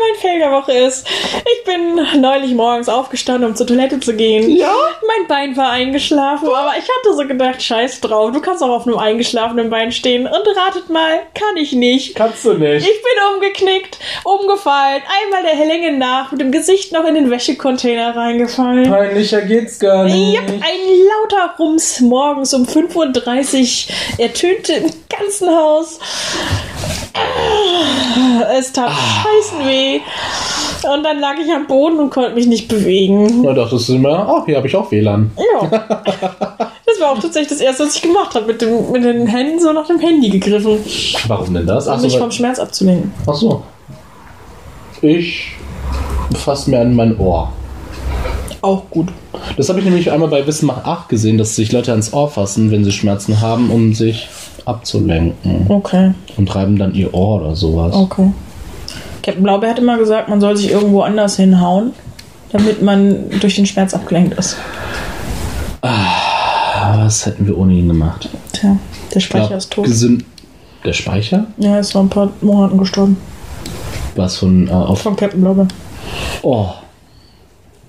mein 0.00 0.20
Fail 0.20 0.38
der 0.38 0.52
Woche 0.52 0.72
ist, 0.72 1.06
ich 1.08 1.64
bin 1.64 2.20
neulich 2.20 2.54
morgens 2.54 2.88
aufgestanden, 2.88 3.50
um 3.50 3.56
zur 3.56 3.66
Toilette 3.66 4.00
zu 4.00 4.14
gehen. 4.14 4.50
Ja? 4.50 4.74
Mein 5.06 5.26
Bein 5.26 5.56
war 5.56 5.70
eingeschlafen, 5.70 6.48
aber 6.48 6.72
ich 6.78 6.84
hatte 6.84 7.14
so 7.16 7.26
gedacht, 7.26 7.62
scheiß 7.62 8.00
drauf, 8.00 8.32
du 8.32 8.40
kannst 8.40 8.62
auch 8.62 8.70
auf 8.70 8.86
einem 8.86 8.98
eingeschlafenen 8.98 9.70
Bein 9.70 9.92
stehen. 9.92 10.26
Und 10.26 10.56
ratet 10.56 10.90
mal, 10.90 11.20
kann 11.34 11.56
ich 11.56 11.72
nicht. 11.72 12.14
Kannst 12.14 12.44
du 12.44 12.54
nicht. 12.54 12.86
Ich 12.86 13.02
bin 13.02 13.34
umgeknickt, 13.34 13.98
umgefallen, 14.24 15.02
einmal 15.22 15.42
der 15.42 15.66
Länge 15.66 15.92
nach, 15.92 16.32
mit 16.32 16.40
dem 16.40 16.52
Gesicht 16.52 16.92
noch 16.92 17.04
in 17.04 17.14
den 17.14 17.30
Wäschecontainer 17.30 18.16
reingefallen. 18.16 18.88
Peinlicher 18.90 19.42
geht's 19.42 19.78
gar 19.78 20.04
nicht. 20.04 20.34
Yep, 20.34 20.48
ein 20.48 20.98
lauter 21.08 21.54
Rums 21.58 22.00
morgens 22.00 22.54
um 22.54 22.64
5.30 22.64 23.88
Uhr 23.88 24.24
ertönte 24.24 24.72
im 24.74 24.92
ganzen 25.08 25.48
Haus. 25.48 25.98
Es 28.58 28.72
tat 28.72 28.90
scheißen 28.90 29.66
weh. 29.66 30.00
Und 30.94 31.02
dann 31.02 31.20
lag 31.20 31.34
ich 31.44 31.52
am 31.52 31.66
Boden 31.66 31.98
und 31.98 32.10
konnte 32.10 32.34
mich 32.34 32.46
nicht 32.46 32.68
bewegen. 32.68 33.42
Da 33.42 33.52
dachtest 33.52 33.88
du 33.88 33.96
immer, 33.96 34.28
ach, 34.28 34.46
hier 34.46 34.56
habe 34.56 34.66
ich 34.66 34.76
auch 34.76 34.90
WLAN. 34.90 35.30
Ja. 35.36 35.68
Das 36.86 37.00
war 37.00 37.12
auch 37.12 37.18
tatsächlich 37.20 37.48
das 37.48 37.60
erste, 37.60 37.84
was 37.84 37.96
ich 37.96 38.02
gemacht 38.02 38.34
habe. 38.34 38.46
Mit, 38.46 38.62
dem, 38.62 38.90
mit 38.90 39.04
den 39.04 39.26
Händen 39.26 39.60
so 39.60 39.72
nach 39.72 39.86
dem 39.86 39.98
Handy 39.98 40.30
gegriffen, 40.30 40.78
Warum 41.26 41.54
denn 41.54 41.66
das? 41.66 41.86
Um 41.86 42.00
mich 42.00 42.16
vom 42.16 42.30
Schmerz 42.30 42.58
abzulenken. 42.58 43.12
ach 43.26 43.34
so. 43.34 43.62
Ich 45.02 45.52
fasse 46.34 46.70
mir 46.70 46.80
an 46.80 46.94
mein 46.94 47.18
Ohr. 47.18 47.52
Auch 48.60 48.90
gut. 48.90 49.08
Das 49.56 49.68
habe 49.68 49.78
ich 49.78 49.84
nämlich 49.84 50.10
einmal 50.10 50.28
bei 50.28 50.46
Wissen 50.46 50.66
macht 50.66 50.84
8 50.84 51.08
gesehen, 51.08 51.38
dass 51.38 51.54
sich 51.54 51.70
Leute 51.72 51.92
ans 51.92 52.12
Ohr 52.12 52.28
fassen, 52.28 52.70
wenn 52.70 52.84
sie 52.84 52.92
Schmerzen 52.92 53.40
haben, 53.40 53.70
um 53.70 53.94
sich 53.94 54.28
abzulenken. 54.64 55.66
Okay, 55.68 56.12
Und 56.36 56.54
reiben 56.54 56.76
dann 56.78 56.94
ihr 56.94 57.14
Ohr 57.14 57.40
oder 57.40 57.54
sowas. 57.56 57.94
okay. 57.94 58.32
Captain 59.22 59.42
Blaubeer 59.42 59.70
hat 59.70 59.78
immer 59.78 59.98
gesagt, 59.98 60.28
man 60.28 60.40
soll 60.40 60.56
sich 60.56 60.70
irgendwo 60.70 61.02
anders 61.02 61.36
hinhauen, 61.36 61.92
damit 62.50 62.82
man 62.82 63.30
durch 63.40 63.56
den 63.56 63.66
Schmerz 63.66 63.92
abgelenkt 63.94 64.38
ist. 64.38 64.56
Ah, 65.82 66.96
was 67.04 67.26
hätten 67.26 67.46
wir 67.46 67.56
ohne 67.58 67.74
ihn 67.74 67.88
gemacht? 67.88 68.28
Tja, 68.52 68.76
der 69.10 69.16
Ich 69.18 69.24
Speicher 69.24 69.48
glaub, 69.48 69.58
ist 69.58 69.72
tot. 69.72 69.86
Der 70.84 70.92
Speicher? 70.92 71.46
Ja, 71.58 71.74
er 71.74 71.80
ist 71.80 71.92
vor 71.92 72.02
ein 72.02 72.08
paar 72.08 72.30
Monaten 72.40 72.78
gestorben. 72.78 73.16
Was 74.16 74.36
von 74.38 74.68
äh, 74.68 74.70
auf. 74.72 75.00
Von 75.02 75.16
Captain 75.16 75.40
Blaubeer. 75.40 75.68
Oh. 76.42 76.68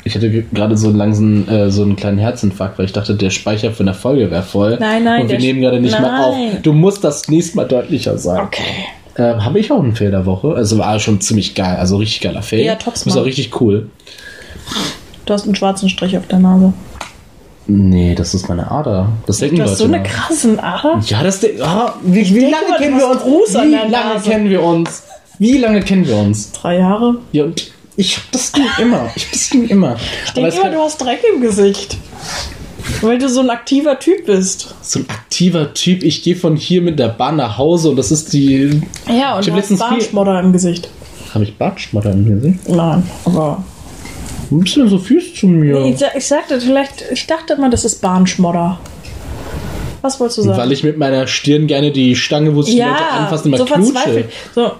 Ich 0.09 0.15
hatte 0.15 0.29
ge- 0.29 0.43
gerade 0.53 0.75
so 0.75 0.87
einen 0.87 0.97
langsamen, 0.97 1.47
äh, 1.47 1.69
so 1.71 1.83
einen 1.83 1.95
kleinen 1.95 2.17
Herzinfarkt, 2.17 2.77
weil 2.77 2.85
ich 2.85 2.93
dachte, 2.93 3.15
der 3.15 3.29
Speicher 3.29 3.71
für 3.71 3.83
eine 3.83 3.93
Folge 3.93 4.29
wäre 4.31 4.43
voll. 4.43 4.77
Nein, 4.79 5.03
nein, 5.03 5.21
Und 5.21 5.29
wir 5.29 5.37
der 5.37 5.45
nehmen 5.45 5.61
gerade 5.61 5.79
nicht 5.79 5.99
mal 5.99 6.23
auf. 6.25 6.35
Nein. 6.35 6.59
Du 6.63 6.73
musst 6.73 7.03
das 7.03 7.27
nächste 7.29 7.55
Mal 7.57 7.65
deutlicher 7.65 8.17
sagen. 8.17 8.47
Okay. 8.47 8.63
Äh, 9.15 9.39
Habe 9.39 9.59
ich 9.59 9.71
auch 9.71 9.81
einen 9.83 9.95
Fail 9.95 10.11
der 10.11 10.25
Woche. 10.25 10.53
Also 10.55 10.77
war 10.77 10.99
schon 10.99 11.21
ziemlich 11.21 11.53
geil. 11.55 11.77
Also 11.77 11.97
richtig 11.97 12.21
geiler 12.21 12.41
Fail. 12.41 12.65
Ja, 12.65 12.75
tops, 12.75 13.05
Ist 13.05 13.15
auch 13.17 13.25
richtig 13.25 13.59
cool. 13.61 13.89
Du 15.25 15.33
hast 15.33 15.45
einen 15.45 15.55
schwarzen 15.55 15.89
Strich 15.89 16.17
auf 16.17 16.27
der 16.27 16.39
Nase. 16.39 16.73
Nee, 17.67 18.15
das 18.15 18.33
ist 18.33 18.49
meine 18.49 18.71
Ader. 18.71 19.09
Das 19.27 19.37
denken 19.37 19.57
Du 19.57 19.61
hast 19.63 19.71
Leute 19.71 19.77
so 19.79 19.85
eine 19.85 19.97
immer. 19.97 20.05
krassen 20.05 20.59
Ader. 20.59 20.99
Ja, 21.05 21.21
das 21.21 21.45
ah, 21.61 21.93
wie, 22.03 22.21
wie 22.27 22.39
denke 22.39 22.49
lange 22.51 22.77
kennen 22.79 22.97
wir 22.97 23.09
uns? 23.11 23.53
Wie 23.53 23.69
der 23.71 23.89
lange 23.89 23.91
Nase. 24.15 24.29
kennen 24.29 24.49
wir 24.49 24.63
uns? 24.63 25.03
Wie 25.37 25.57
lange 25.57 25.81
kennen 25.81 26.07
wir 26.07 26.17
uns? 26.17 26.51
Drei 26.51 26.77
Jahre. 26.79 27.17
Ja, 27.31 27.43
und 27.43 27.71
ich 27.99 28.17
hab 28.17 28.31
das 28.31 28.51
Ding 28.53 28.65
immer. 28.79 29.11
Ich 29.15 29.25
hab 29.25 29.31
das 29.33 29.49
Ding 29.49 29.67
immer. 29.67 29.97
Ich 30.25 30.31
denke 30.31 30.55
immer, 30.55 30.69
du 30.69 30.79
hast 30.79 30.97
Dreck 30.99 31.21
im 31.33 31.41
Gesicht. 31.41 31.97
Weil 33.01 33.17
du 33.17 33.29
so 33.29 33.41
ein 33.41 33.49
aktiver 33.49 33.99
Typ 33.99 34.25
bist. 34.25 34.73
so 34.81 34.99
ein 34.99 35.09
aktiver 35.09 35.73
Typ. 35.73 36.03
Ich 36.03 36.23
gehe 36.23 36.35
von 36.35 36.55
hier 36.55 36.81
mit 36.81 36.97
der 36.97 37.09
Bahn 37.09 37.35
nach 37.35 37.57
Hause 37.57 37.89
und 37.89 37.97
das 37.97 38.11
ist 38.11 38.33
die. 38.33 38.81
Ja, 39.07 39.35
und 39.35 39.41
Ich 39.47 39.53
du 39.53 39.59
hast 39.59 39.77
Bartschmodder 39.77 40.39
im 40.39 40.53
Gesicht. 40.53 40.89
Habe 41.33 41.43
ich 41.43 41.55
Bartschmatter 41.57 42.11
im 42.11 42.25
Gesicht? 42.25 42.67
Nein, 42.69 43.03
aber... 43.25 43.63
Warum 44.49 44.63
bist 44.63 44.75
du 44.77 44.79
denn 44.79 44.89
so 44.89 44.97
fies 44.97 45.35
zu 45.35 45.47
mir? 45.47 45.85
Ich, 45.85 45.97
sag- 45.99 46.15
ich 46.15 46.25
sagte 46.25 46.59
vielleicht... 46.59 47.03
Ich 47.11 47.27
dachte 47.27 47.53
immer, 47.53 47.69
das 47.69 47.85
ist 47.85 48.01
Bahnschmodder. 48.01 48.79
Was 50.01 50.19
wolltest 50.19 50.39
du 50.39 50.41
sagen? 50.43 50.57
Weil 50.57 50.71
ich 50.71 50.83
mit 50.83 50.97
meiner 50.97 51.27
Stirn 51.27 51.67
gerne 51.67 51.91
die 51.91 52.15
Stange, 52.15 52.55
wo 52.55 52.61
sich 52.61 52.75
die 52.75 52.79
Leute 52.81 52.91
ja, 52.93 53.17
anfassen, 53.19 53.49
immer 53.49 53.57
so 53.57 53.65
knutsche. 53.65 53.91
verzweifelt. 53.91 54.31
So, 54.55 54.71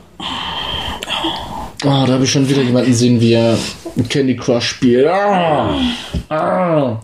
Oh, 1.86 2.04
da 2.06 2.14
habe 2.14 2.24
ich 2.26 2.32
schon 2.32 2.48
wieder 2.50 2.62
jemanden 2.62 2.94
sehen, 2.94 3.22
wie 3.22 3.34
er 3.34 3.58
Candy 4.10 4.36
Crush 4.36 4.68
spielt. 4.68 5.08
Ah, 5.08 5.74
ah. 6.30 6.98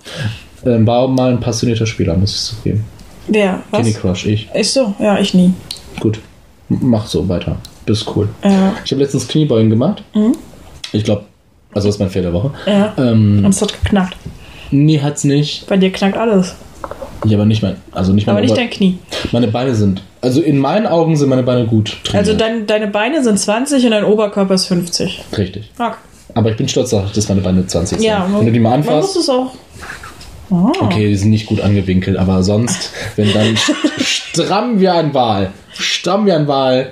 Ähm, 0.65 0.85
war 0.85 1.07
mal 1.07 1.31
ein 1.31 1.39
passionierter 1.39 1.85
Spieler, 1.85 2.15
muss 2.17 2.33
ich 2.35 2.41
zugeben. 2.57 2.83
wer? 3.27 3.61
Was? 3.71 3.79
Candy 3.81 3.93
Crush, 3.93 4.25
ich. 4.25 4.49
Ist 4.53 4.73
so? 4.73 4.93
Ja, 4.99 5.17
ich 5.19 5.33
nie. 5.33 5.53
Gut. 5.99 6.19
Mach 6.67 7.05
so 7.07 7.27
weiter. 7.29 7.57
Bist 7.85 8.05
cool. 8.15 8.27
Ja. 8.43 8.73
Ich 8.83 8.91
habe 8.91 9.01
letztens 9.01 9.27
Kniebeugen 9.27 9.69
gemacht. 9.69 10.03
Ich 10.91 11.03
glaube, 11.03 11.23
also 11.73 11.87
das 11.87 11.95
ist 11.95 11.99
mein 11.99 12.09
Fehler 12.09 12.31
der 12.31 12.33
Woche. 12.33 12.51
Ja. 12.65 12.93
Ähm, 12.97 13.43
Und 13.45 13.51
es 13.51 13.61
hat 13.61 13.71
geknackt. 13.83 14.15
nee, 14.71 14.99
hat's 14.99 15.23
nicht. 15.23 15.67
Bei 15.67 15.77
dir 15.77 15.91
knackt 15.91 16.17
alles. 16.17 16.55
Ja, 17.25 17.37
aber 17.37 17.45
nicht 17.45 17.61
mein, 17.63 17.75
also 17.91 18.13
nicht 18.13 18.27
Aber 18.27 18.35
mein, 18.35 18.43
nicht 18.45 18.57
dein 18.57 18.69
Knie. 18.69 18.99
meine 19.31 19.47
Beine 19.47 19.73
sind, 19.73 20.01
also 20.21 20.41
in 20.41 20.59
meinen 20.59 20.85
Augen 20.85 21.15
sind 21.15 21.29
meine 21.29 21.43
Beine 21.43 21.65
gut 21.65 21.97
trainiert. 22.03 22.27
Also 22.27 22.37
dein, 22.37 22.67
deine 22.67 22.87
Beine 22.87 23.23
sind 23.23 23.39
20 23.39 23.83
und 23.85 23.91
dein 23.91 24.03
Oberkörper 24.03 24.53
ist 24.53 24.65
50. 24.65 25.23
Richtig. 25.37 25.71
Okay. 25.79 25.95
Aber 26.33 26.51
ich 26.51 26.57
bin 26.57 26.67
stolz 26.67 26.89
darauf, 26.89 27.11
dass 27.13 27.29
meine 27.29 27.41
Beine 27.41 27.65
20 27.65 27.97
sind. 27.99 28.05
Ja, 28.07 28.27
Wenn 28.31 28.45
du 28.45 28.51
die 28.51 28.59
mal 28.59 28.71
Man 28.71 28.79
muss 28.81 28.89
anfasst, 28.89 29.15
es 29.17 29.29
auch. 29.29 29.53
Ah. 30.51 30.71
okay, 30.79 31.07
die 31.07 31.15
sind 31.15 31.31
nicht 31.31 31.47
gut 31.47 31.59
angewinkelt, 31.61 32.17
aber 32.17 32.43
sonst, 32.43 32.91
wenn 33.15 33.33
dann 33.33 33.57
stramm 33.97 34.79
wie 34.79 34.89
ein 34.89 35.13
Wal, 35.13 35.51
stramm 35.73 36.27
wie 36.27 36.33
ein 36.33 36.47
Wal, 36.47 36.91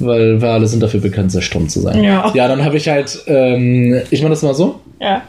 weil 0.00 0.42
Wale 0.42 0.66
sind 0.66 0.82
dafür 0.82 1.00
bekannt, 1.00 1.32
sehr 1.32 1.40
stumm 1.40 1.68
zu 1.68 1.80
sein. 1.80 2.02
Ja. 2.02 2.30
Ja, 2.34 2.46
dann 2.48 2.62
habe 2.64 2.76
ich 2.76 2.88
halt, 2.88 3.22
ähm, 3.26 4.02
ich 4.10 4.20
mache 4.20 4.30
das 4.30 4.42
mal 4.42 4.54
so, 4.54 4.80
Ja. 5.04 5.22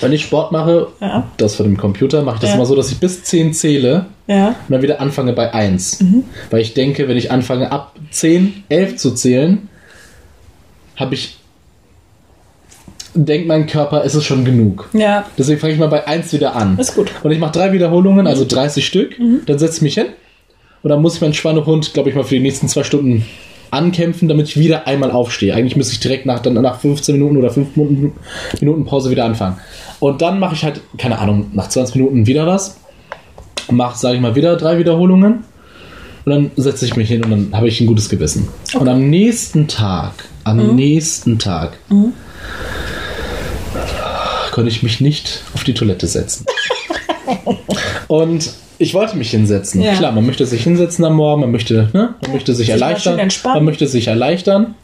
wenn 0.00 0.12
ich 0.12 0.22
Sport 0.22 0.52
mache, 0.52 0.88
Ja. 1.00 1.28
das 1.38 1.54
vor 1.56 1.64
dem 1.64 1.76
Computer, 1.76 2.22
mache 2.22 2.36
ich 2.36 2.40
das 2.42 2.50
Ja. 2.50 2.56
immer 2.56 2.66
so, 2.66 2.76
dass 2.76 2.90
ich 2.92 2.98
bis 2.98 3.24
10 3.24 3.54
zähle 3.54 4.06
Ja. 4.26 4.48
und 4.48 4.56
dann 4.68 4.82
wieder 4.82 5.00
anfange 5.00 5.32
bei 5.32 5.52
1. 5.54 6.00
Mhm. 6.00 6.24
Weil 6.50 6.60
ich 6.60 6.74
denke, 6.74 7.08
wenn 7.08 7.16
ich 7.16 7.30
anfange 7.30 7.72
ab 7.72 7.94
10, 8.10 8.64
11 8.68 8.96
zu 8.96 9.12
zählen, 9.12 9.68
habe 10.96 11.14
ich, 11.14 11.38
denkt 13.14 13.46
mein 13.46 13.66
Körper, 13.66 14.04
es 14.04 14.14
ist 14.14 14.24
schon 14.24 14.44
genug. 14.44 14.88
Ja. 14.92 15.24
Deswegen 15.38 15.60
fange 15.60 15.72
ich 15.74 15.78
mal 15.78 15.88
bei 15.88 16.06
1 16.06 16.32
wieder 16.32 16.54
an. 16.56 16.78
Ist 16.78 16.94
gut. 16.94 17.10
Und 17.22 17.30
ich 17.32 17.38
mache 17.38 17.52
drei 17.52 17.72
Wiederholungen, 17.72 18.26
also 18.26 18.44
30 18.46 18.86
Stück. 18.86 19.16
Dann 19.46 19.58
setze 19.58 19.76
ich 19.76 19.82
mich 19.82 19.94
hin. 19.94 20.06
Und 20.82 20.90
dann 20.90 21.00
muss 21.00 21.14
ich 21.16 21.20
meinen 21.20 21.34
Schweinehund, 21.34 21.94
glaube 21.94 22.08
ich, 22.10 22.14
mal 22.16 22.24
für 22.24 22.34
die 22.34 22.40
nächsten 22.40 22.68
zwei 22.68 22.82
Stunden 22.82 23.24
ankämpfen, 23.72 24.28
damit 24.28 24.48
ich 24.48 24.58
wieder 24.58 24.86
einmal 24.86 25.10
aufstehe. 25.10 25.54
Eigentlich 25.54 25.76
müsste 25.76 25.94
ich 25.94 26.00
direkt 26.00 26.26
nach, 26.26 26.40
dann 26.40 26.54
nach 26.54 26.78
15 26.78 27.14
Minuten 27.16 27.38
oder 27.38 27.50
5 27.50 27.74
Minuten, 27.76 28.12
Minuten 28.60 28.84
Pause 28.84 29.10
wieder 29.10 29.24
anfangen. 29.24 29.56
Und 29.98 30.20
dann 30.20 30.38
mache 30.38 30.54
ich 30.54 30.62
halt, 30.62 30.82
keine 30.98 31.18
Ahnung, 31.18 31.46
nach 31.54 31.68
20 31.68 31.96
Minuten 31.96 32.26
wieder 32.26 32.46
was. 32.46 32.76
Mache, 33.70 33.98
sage 33.98 34.16
ich 34.16 34.20
mal, 34.20 34.34
wieder 34.34 34.56
drei 34.56 34.78
Wiederholungen. 34.78 35.44
Und 36.24 36.30
dann 36.30 36.50
setze 36.56 36.84
ich 36.84 36.96
mich 36.96 37.08
hin 37.08 37.24
und 37.24 37.30
dann 37.30 37.48
habe 37.52 37.66
ich 37.66 37.80
ein 37.80 37.86
gutes 37.86 38.08
Gewissen. 38.10 38.48
Und 38.74 38.88
am 38.88 39.08
nächsten 39.08 39.66
Tag, 39.68 40.12
am 40.44 40.76
nächsten 40.76 41.38
Tag, 41.38 41.78
konnte 44.52 44.70
ich 44.70 44.82
mich 44.82 45.00
nicht 45.00 45.42
auf 45.54 45.64
die 45.64 45.72
Toilette 45.72 46.06
setzen. 46.06 46.44
und 48.06 48.52
ich 48.82 48.94
wollte 48.94 49.16
mich 49.16 49.30
hinsetzen. 49.30 49.80
Ja. 49.80 49.94
Klar, 49.94 50.12
man 50.12 50.26
möchte 50.26 50.44
sich 50.44 50.64
hinsetzen 50.64 51.04
am 51.04 51.14
Morgen, 51.14 51.40
man 51.40 51.52
möchte, 51.52 51.88
ne, 51.92 52.14
man 52.20 52.32
möchte 52.32 52.54
sich, 52.54 52.66
Sich 52.66 52.74
erleichtern. 52.74 53.30
Man 53.44 53.64
möchte 53.64 53.86
sich 53.86 54.08
erleichtern. 54.08 54.74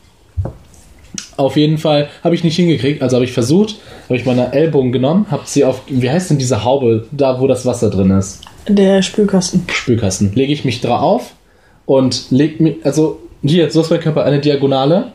Auf 1.37 1.57
jeden 1.57 1.79
Fall 1.79 2.09
habe 2.25 2.35
ich 2.35 2.43
nicht 2.43 2.57
hingekriegt, 2.57 3.03
also 3.03 3.17
habe 3.17 3.25
ich 3.25 3.33
versucht, 3.33 3.77
habe 4.05 4.17
ich 4.17 4.25
meine 4.25 4.53
Ellbogen 4.53 4.93
genommen, 4.93 5.27
habe 5.31 5.43
sie 5.45 5.65
auf, 5.65 5.83
wie 5.89 6.11
heißt 6.11 6.31
denn 6.31 6.39
diese 6.39 6.65
Haube, 6.65 7.07
da 7.13 7.41
wo 7.41 7.47
das 7.47 7.65
Wasser 7.67 7.91
drin 7.91 8.11
ist? 8.11 8.41
Der 8.69 9.03
Spülkasten. 9.03 9.63
Spülkasten. 9.73 10.33
Lege 10.35 10.53
ich 10.53 10.65
mich 10.65 10.81
drauf 10.81 11.33
und 11.87 12.31
leg 12.31 12.61
mich, 12.61 12.77
also 12.85 13.21
hier, 13.43 13.71
so 13.71 13.81
ist 13.83 13.91
mein 13.91 14.01
Körper 14.01 14.25
eine 14.25 14.41
Diagonale. 14.41 15.13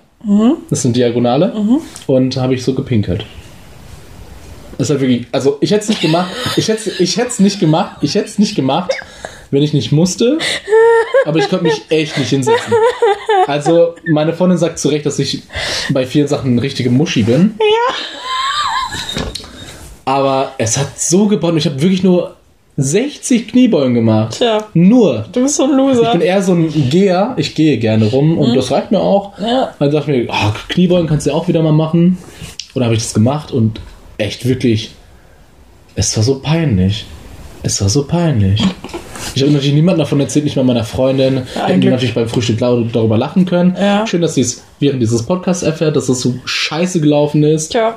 Das 0.69 0.79
ist 0.79 0.86
eine 0.86 0.93
Diagonale. 0.93 1.53
Und 2.07 2.38
habe 2.38 2.53
ich 2.53 2.63
so 2.63 2.73
gepinkelt. 2.73 3.25
Das 4.78 4.88
ist 4.88 4.91
halt 4.91 5.01
wirklich, 5.01 5.28
also 5.32 5.57
ich 5.61 5.71
hätte 5.71 5.84
es 5.84 5.89
nicht 5.89 6.01
gemacht. 6.01 6.32
Ich 6.57 6.67
hätte 6.67 6.89
ich 6.99 7.17
es 7.17 7.39
nicht 7.39 7.59
gemacht. 7.59 7.97
Ich 8.01 8.15
hätte 8.15 8.26
es 8.26 8.39
nicht 8.39 8.55
gemacht, 8.55 8.91
wenn 9.51 9.61
ich 9.63 9.74
nicht 9.74 9.91
musste. 9.91 10.38
Aber 11.26 11.39
ich 11.39 11.49
konnte 11.49 11.65
mich 11.65 11.82
echt 11.89 12.17
nicht 12.17 12.30
hinsetzen. 12.30 12.74
Also 13.47 13.95
meine 14.11 14.34
Freundin 14.34 14.57
sagt 14.57 14.80
zu 14.80 14.89
Recht, 14.89 15.05
dass 15.05 15.19
ich 15.19 15.43
bei 15.89 16.05
vielen 16.05 16.28
Sachen 16.28 16.51
eine 16.51 16.61
richtige 16.61 16.89
Muschi 16.89 17.24
bin. 17.24 17.55
Ja. 17.59 17.95
Aber 20.05 20.51
es 20.57 20.78
hat 20.78 20.99
so 20.99 21.28
gebaut 21.28 21.55
ich 21.55 21.65
habe 21.65 21.82
wirklich 21.82 22.03
nur 22.03 22.36
60 22.78 23.49
Kniebeugen 23.49 23.93
gemacht. 23.93 24.38
Tja. 24.38 24.65
Nur. 24.74 25.26
Du 25.32 25.41
bist 25.43 25.55
so 25.55 25.63
ein 25.63 25.69
Ich 25.71 25.78
Loser. 25.78 26.11
bin 26.11 26.21
eher 26.21 26.41
so 26.41 26.53
ein 26.53 26.89
Geher. 26.89 27.34
Ich 27.38 27.53
gehe 27.53 27.78
gerne 27.78 28.05
rum 28.05 28.38
und 28.38 28.55
das 28.55 28.71
reicht 28.71 28.91
mir 28.91 28.99
auch. 28.99 29.38
Ja. 29.39 29.74
Dann 29.78 29.91
dachte 29.91 30.11
ich 30.11 30.26
mir, 30.28 30.34
ah, 30.34 30.53
Kniebeugen 30.69 31.07
kannst 31.07 31.26
du 31.26 31.30
ja 31.30 31.36
auch 31.36 31.47
wieder 31.47 31.61
mal 31.61 31.71
machen. 31.71 32.17
Und 32.74 32.80
dann 32.80 32.86
habe 32.86 32.95
ich 32.95 33.03
das 33.03 33.13
gemacht 33.13 33.51
und 33.51 33.80
echt 34.24 34.47
wirklich, 34.47 34.91
es 35.95 36.15
war 36.17 36.24
so 36.24 36.39
peinlich. 36.39 37.05
Es 37.61 37.82
war 37.82 37.89
so 37.89 38.03
peinlich. 38.05 38.61
Ich 39.36 39.41
habe 39.41 39.51
natürlich 39.53 39.74
niemandem 39.74 39.99
davon 39.99 40.19
erzählt, 40.19 40.43
nicht 40.45 40.57
mal 40.57 40.63
meiner 40.65 40.84
Freundin. 40.84 41.43
Hätten 41.55 41.80
die 41.82 41.88
natürlich 41.89 42.13
beim 42.13 42.28
Frühstück 42.28 42.57
darüber 42.59 43.17
lachen 43.17 43.45
können. 43.45 43.76
Ja. 43.80 44.05
Schön, 44.05 44.21
dass 44.21 44.36
sie 44.36 44.41
es 44.41 44.63
während 44.80 45.01
dieses 45.01 45.24
Podcasts 45.24 45.63
erfährt, 45.63 45.95
dass 45.95 46.09
es 46.09 46.19
so 46.19 46.36
scheiße 46.43 46.99
gelaufen 46.99 47.41
ist. 47.43 47.69
Tja, 47.69 47.95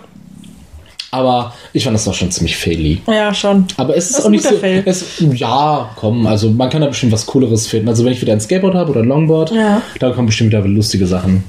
Aber 1.10 1.52
ich 1.72 1.82
fand 1.84 1.94
das 1.96 2.04
doch 2.04 2.14
schon 2.14 2.30
ziemlich 2.30 2.56
faily. 2.56 3.00
ja, 3.08 3.34
schon. 3.34 3.66
Aber 3.76 3.96
es 3.96 4.10
ist 4.10 4.18
ist 4.20 4.24
auch 4.24 4.30
nicht 4.30 4.44
so. 4.44 4.54
Es, 4.62 5.04
ja, 5.34 5.90
komm, 5.96 6.26
also 6.28 6.48
man 6.50 6.70
kann 6.70 6.80
da 6.82 6.86
bestimmt 6.88 7.10
was 7.12 7.26
Cooleres 7.26 7.66
finden. 7.66 7.88
Also 7.88 8.04
wenn 8.04 8.12
ich 8.12 8.20
wieder 8.22 8.32
ein 8.32 8.40
Skateboard 8.40 8.74
habe 8.74 8.92
oder 8.92 9.00
ein 9.02 9.08
Longboard, 9.08 9.50
Ja. 9.52 9.82
da 9.98 10.10
kommen 10.10 10.26
bestimmt 10.26 10.50
wieder 10.52 10.60
lustige 10.64 11.06
Sachen. 11.08 11.42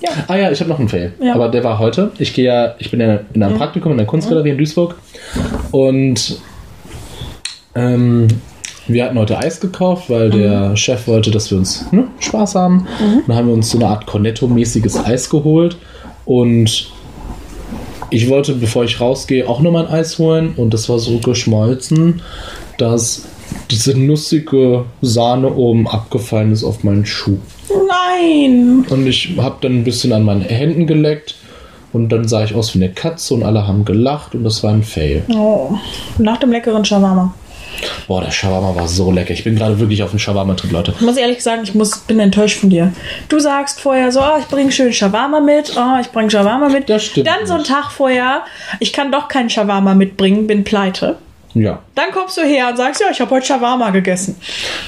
Ja. 0.00 0.10
Ah 0.28 0.36
ja, 0.36 0.50
ich 0.50 0.60
habe 0.60 0.70
noch 0.70 0.78
einen 0.78 0.88
Fail. 0.88 1.12
Ja. 1.20 1.34
Aber 1.34 1.48
der 1.48 1.64
war 1.64 1.78
heute. 1.78 2.12
Ich 2.18 2.32
gehe 2.34 2.44
ja, 2.44 2.74
ich 2.78 2.90
bin 2.90 3.00
ja 3.00 3.20
in 3.32 3.42
einem 3.42 3.56
Praktikum 3.56 3.92
in 3.92 3.98
der 3.98 4.06
Kunstgalerie 4.06 4.50
in 4.50 4.58
Duisburg 4.58 4.96
und 5.72 6.40
ähm, 7.74 8.28
wir 8.86 9.04
hatten 9.04 9.18
heute 9.18 9.38
Eis 9.38 9.60
gekauft, 9.60 10.08
weil 10.08 10.30
der 10.30 10.74
Chef 10.76 11.06
wollte, 11.06 11.30
dass 11.30 11.50
wir 11.50 11.58
uns 11.58 11.92
ne, 11.92 12.04
Spaß 12.20 12.54
haben. 12.54 12.86
Dann 13.26 13.36
haben 13.36 13.46
wir 13.48 13.54
uns 13.54 13.70
so 13.70 13.78
eine 13.78 13.88
Art 13.88 14.06
Cornetto-mäßiges 14.06 15.04
Eis 15.04 15.28
geholt 15.28 15.76
und 16.24 16.90
ich 18.10 18.28
wollte, 18.30 18.54
bevor 18.54 18.84
ich 18.84 19.00
rausgehe, 19.00 19.46
auch 19.46 19.60
noch 19.60 19.70
mal 19.70 19.86
ein 19.86 19.92
Eis 19.92 20.18
holen 20.18 20.54
und 20.56 20.72
das 20.72 20.88
war 20.88 20.98
so 20.98 21.18
geschmolzen, 21.18 22.22
dass 22.78 23.24
diese 23.70 23.98
nussige 23.98 24.84
Sahne 25.02 25.52
oben 25.54 25.88
abgefallen 25.88 26.52
ist 26.52 26.64
auf 26.64 26.84
meinen 26.84 27.06
Schuh. 27.06 27.38
Nein! 27.68 28.86
Und 28.88 29.06
ich 29.06 29.36
habe 29.38 29.56
dann 29.60 29.78
ein 29.78 29.84
bisschen 29.84 30.12
an 30.12 30.24
meinen 30.24 30.42
Händen 30.42 30.86
geleckt 30.86 31.34
und 31.92 32.10
dann 32.10 32.26
sah 32.26 32.44
ich 32.44 32.54
aus 32.54 32.74
wie 32.74 32.82
eine 32.82 32.92
Katze 32.92 33.34
und 33.34 33.42
alle 33.42 33.66
haben 33.66 33.84
gelacht 33.84 34.34
und 34.34 34.44
das 34.44 34.62
war 34.62 34.72
ein 34.72 34.82
Fail. 34.82 35.22
Oh. 35.34 35.72
Nach 36.18 36.38
dem 36.38 36.52
leckeren 36.52 36.84
Shawarma. 36.84 37.34
Boah, 38.06 38.22
der 38.22 38.30
Shawarma 38.30 38.74
war 38.74 38.88
so 38.88 39.12
lecker. 39.12 39.32
Ich 39.32 39.44
bin 39.44 39.54
gerade 39.54 39.78
wirklich 39.78 40.02
auf 40.02 40.10
dem 40.10 40.18
Shawarma-Trip, 40.18 40.72
Leute. 40.72 40.94
Ich 40.98 41.04
muss 41.04 41.16
ehrlich 41.16 41.42
sagen, 41.42 41.62
ich 41.62 41.74
muss, 41.74 41.98
bin 41.98 42.18
enttäuscht 42.18 42.58
von 42.58 42.70
dir. 42.70 42.92
Du 43.28 43.38
sagst 43.38 43.80
vorher 43.80 44.10
so, 44.10 44.20
oh, 44.20 44.38
ich 44.40 44.46
bringe 44.46 44.72
schön 44.72 44.92
Shawarma 44.92 45.40
mit, 45.40 45.74
oh, 45.76 46.00
ich 46.00 46.08
bringe 46.08 46.30
Shawarma 46.30 46.68
mit. 46.68 46.88
Das 46.88 47.04
stimmt 47.04 47.26
Dann 47.26 47.46
so 47.46 47.52
einen 47.52 47.62
nicht. 47.62 47.72
Tag 47.72 47.92
vorher, 47.92 48.42
ich 48.80 48.92
kann 48.92 49.12
doch 49.12 49.28
keinen 49.28 49.50
Shawarma 49.50 49.94
mitbringen, 49.94 50.46
bin 50.46 50.64
pleite. 50.64 51.16
Ja. 51.60 51.80
Dann 51.94 52.10
kommst 52.12 52.36
du 52.36 52.42
her 52.42 52.68
und 52.70 52.76
sagst, 52.76 53.00
ja, 53.00 53.06
ich 53.10 53.20
habe 53.20 53.30
heute 53.30 53.46
Shawarma 53.46 53.90
gegessen. 53.90 54.36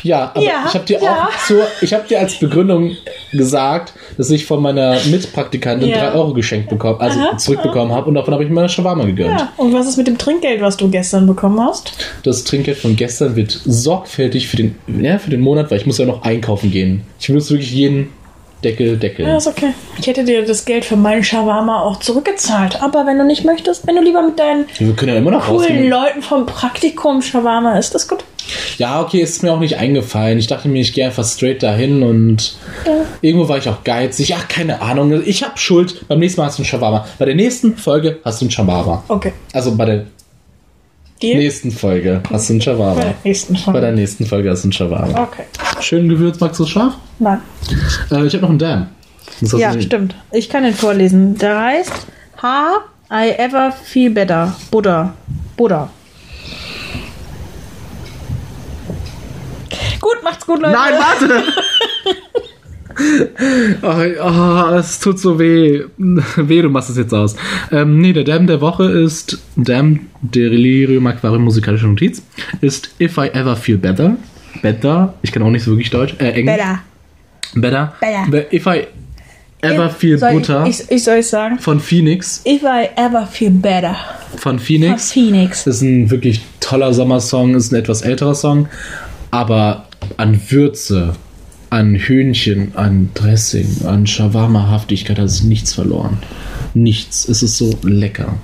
Ja, 0.02 0.30
aber 0.34 0.42
Ja, 0.42 0.64
ich 0.66 0.74
habe 0.74 0.84
dir 0.84 1.00
ja. 1.02 1.24
auch 1.28 1.46
zur, 1.46 1.66
ich 1.80 1.92
habe 1.92 2.06
dir 2.08 2.18
als 2.20 2.38
Begründung 2.38 2.96
gesagt, 3.32 3.92
dass 4.16 4.30
ich 4.30 4.46
von 4.46 4.62
meiner 4.62 4.96
Mitpraktikantin 5.06 5.88
Ja. 5.88 6.10
3 6.10 6.12
Euro 6.18 6.32
geschenkt 6.34 6.68
bekommen, 6.68 7.00
also 7.00 7.18
Aha, 7.20 7.36
zurückbekommen 7.38 7.92
habe 7.92 8.08
und 8.08 8.14
davon 8.14 8.34
habe 8.34 8.44
ich 8.44 8.50
mir 8.50 8.60
eine 8.60 8.68
Shawarma 8.68 9.04
gegönnt. 9.04 9.38
Ja, 9.38 9.52
und 9.56 9.72
was 9.72 9.86
ist 9.86 9.96
mit 9.96 10.06
dem 10.06 10.18
Trinkgeld, 10.18 10.60
was 10.60 10.76
du 10.76 10.88
gestern 10.90 11.26
bekommen 11.26 11.60
hast? 11.60 11.92
Das 12.22 12.44
Trinkgeld 12.44 12.78
von 12.78 12.96
gestern 12.96 13.36
wird 13.36 13.50
sorgfältig 13.64 14.48
für 14.48 14.56
den, 14.56 14.76
ja, 15.00 15.18
für 15.18 15.30
den 15.30 15.40
Monat, 15.40 15.70
weil 15.70 15.78
ich 15.78 15.86
muss 15.86 15.98
ja 15.98 16.06
noch 16.06 16.22
einkaufen 16.22 16.70
gehen. 16.70 17.02
Ich 17.18 17.28
muss 17.28 17.50
wirklich 17.50 17.72
jeden 17.72 18.08
Deckel 18.64 18.96
deckeln. 18.98 19.28
Ja, 19.28 19.36
ist 19.38 19.46
okay. 19.46 19.72
Ich 19.98 20.06
hätte 20.06 20.24
dir 20.24 20.44
das 20.44 20.64
Geld 20.64 20.84
für 20.84 20.96
meinen 20.96 21.24
Shawarma 21.24 21.82
auch 21.82 21.98
zurückgezahlt. 22.00 22.82
Aber 22.82 23.06
wenn 23.06 23.18
du 23.18 23.24
nicht 23.24 23.44
möchtest, 23.44 23.86
wenn 23.86 23.96
du 23.96 24.02
lieber 24.02 24.22
mit 24.22 24.38
deinen 24.38 24.66
Wir 24.78 24.92
können 24.94 25.12
ja 25.12 25.18
immer 25.18 25.30
noch 25.30 25.46
coolen 25.46 25.60
rausgehen. 25.60 25.88
Leuten 25.90 26.22
vom 26.22 26.46
Praktikum 26.46 27.22
Shawarma 27.22 27.78
isst, 27.78 27.94
ist 27.94 28.08
gut. 28.08 28.24
Ja, 28.78 29.00
okay, 29.00 29.20
ist 29.20 29.42
mir 29.42 29.52
auch 29.52 29.60
nicht 29.60 29.76
eingefallen. 29.78 30.38
Ich 30.38 30.46
dachte 30.48 30.68
mir, 30.68 30.80
ich 30.80 30.92
gehe 30.92 31.06
einfach 31.06 31.24
straight 31.24 31.62
dahin 31.62 32.02
und 32.02 32.56
irgendwo 33.20 33.48
war 33.48 33.58
ich 33.58 33.68
auch 33.68 33.84
geizig. 33.84 34.34
Ach, 34.36 34.48
keine 34.48 34.82
Ahnung. 34.82 35.22
Ich 35.24 35.42
habe 35.44 35.56
Schuld. 35.56 36.06
Beim 36.08 36.18
nächsten 36.18 36.40
Mal 36.40 36.48
hast 36.48 36.58
du 36.58 36.62
einen 36.62 36.66
Shawarma. 36.68 37.06
Bei 37.18 37.26
der 37.26 37.34
nächsten 37.36 37.76
Folge 37.76 38.18
hast 38.24 38.40
du 38.40 38.44
einen 38.46 38.50
Shawarma. 38.50 39.04
Okay. 39.08 39.32
Also 39.52 39.76
bei 39.76 39.84
der 39.84 40.06
Deal? 41.22 41.36
nächsten 41.38 41.70
Folge 41.70 42.22
hast 42.32 42.48
du 42.48 42.54
einen 42.54 42.60
Bei 42.60 42.64
Shawarma. 42.64 43.00
der 43.02 43.14
nächsten 43.24 43.52
Bei 43.54 43.58
Folge. 43.60 43.80
der 43.82 43.92
nächsten 43.92 44.26
Folge 44.26 44.50
hast 44.50 44.62
du 44.64 44.66
einen 44.66 44.72
Shawarma. 44.72 45.22
Okay. 45.22 45.42
Schön 45.82 46.08
gewürzt, 46.08 46.40
magst 46.40 46.58
du 46.60 46.64
es 46.64 46.70
scharf? 46.70 46.94
Nein. 47.18 47.40
Äh, 48.10 48.26
ich 48.26 48.32
habe 48.34 48.42
noch 48.42 48.50
einen 48.50 48.58
hast 49.52 49.60
Ja, 49.60 49.72
du- 49.72 49.82
stimmt. 49.82 50.14
Ich 50.32 50.48
kann 50.48 50.62
den 50.64 50.74
vorlesen. 50.74 51.36
Der 51.38 51.58
heißt 51.60 51.92
How 52.42 52.82
I 53.12 53.30
Ever 53.38 53.72
Feel 53.72 54.10
Better. 54.10 54.54
Buddha. 54.70 55.14
Buddha. 55.56 55.90
Gut, 60.00 60.22
macht's 60.24 60.46
gut, 60.46 60.60
Leute. 60.60 60.72
Nein, 60.74 60.94
warte! 60.98 61.42
Oh, 63.82 63.94
oh, 64.22 64.74
es 64.76 64.98
tut 65.00 65.18
so 65.18 65.38
weh. 65.38 65.84
Weh, 65.96 66.60
du 66.60 66.68
machst 66.68 66.90
es 66.90 66.98
jetzt 66.98 67.14
aus. 67.14 67.34
Ähm, 67.72 67.98
nee, 67.98 68.12
der 68.12 68.24
Damn 68.24 68.46
der 68.46 68.60
Woche 68.60 68.90
ist 68.90 69.38
Damn 69.56 70.00
Delirium 70.20 71.06
Aquarium 71.06 71.44
musikalische 71.44 71.86
Notiz. 71.86 72.22
Ist 72.60 72.90
If 73.00 73.16
I 73.16 73.28
Ever 73.28 73.56
Feel 73.56 73.78
Better. 73.78 74.16
Better. 74.62 75.14
Ich 75.22 75.32
kann 75.32 75.42
auch 75.42 75.50
nicht 75.50 75.64
so 75.64 75.72
wirklich 75.72 75.90
Deutsch. 75.90 76.14
Äh, 76.18 76.30
Englisch. 76.30 76.56
Better. 76.56 77.92
Better. 78.00 78.26
Better. 78.30 78.52
If 78.52 78.66
I 78.66 78.86
Ever 79.62 79.90
Feel 79.90 80.18
soll 80.18 80.32
Butter. 80.32 80.66
Ich, 80.66 80.80
ich, 80.80 80.90
ich 80.90 81.04
soll 81.04 81.18
es 81.18 81.30
sagen. 81.30 81.58
von 81.58 81.80
Phoenix. 81.80 82.42
If 82.46 82.62
I 82.62 82.88
ever 82.96 83.26
feel 83.26 83.50
better. 83.50 83.94
Von 84.30 84.38
Von 84.38 84.58
Phoenix. 84.58 85.12
Phoenix. 85.12 85.66
Ist 85.66 85.82
ein 85.82 86.10
wirklich 86.10 86.40
toller 86.60 86.94
Sommersong, 86.94 87.54
ist 87.54 87.72
ein 87.72 87.76
etwas 87.76 88.02
älterer 88.02 88.34
Song, 88.34 88.68
aber 89.30 89.86
an 90.16 90.40
Würze, 90.48 91.14
an 91.68 91.94
Hühnchen, 91.94 92.72
an 92.74 93.10
Dressing, 93.14 93.84
an 93.86 94.06
Shawarma-Haftigkeit 94.06 95.18
hat 95.18 95.26
es 95.26 95.42
nichts 95.42 95.74
verloren. 95.74 96.18
Nichts. 96.72 97.28
Es 97.28 97.42
ist 97.42 97.58
so 97.58 97.78
lecker. 97.82 98.38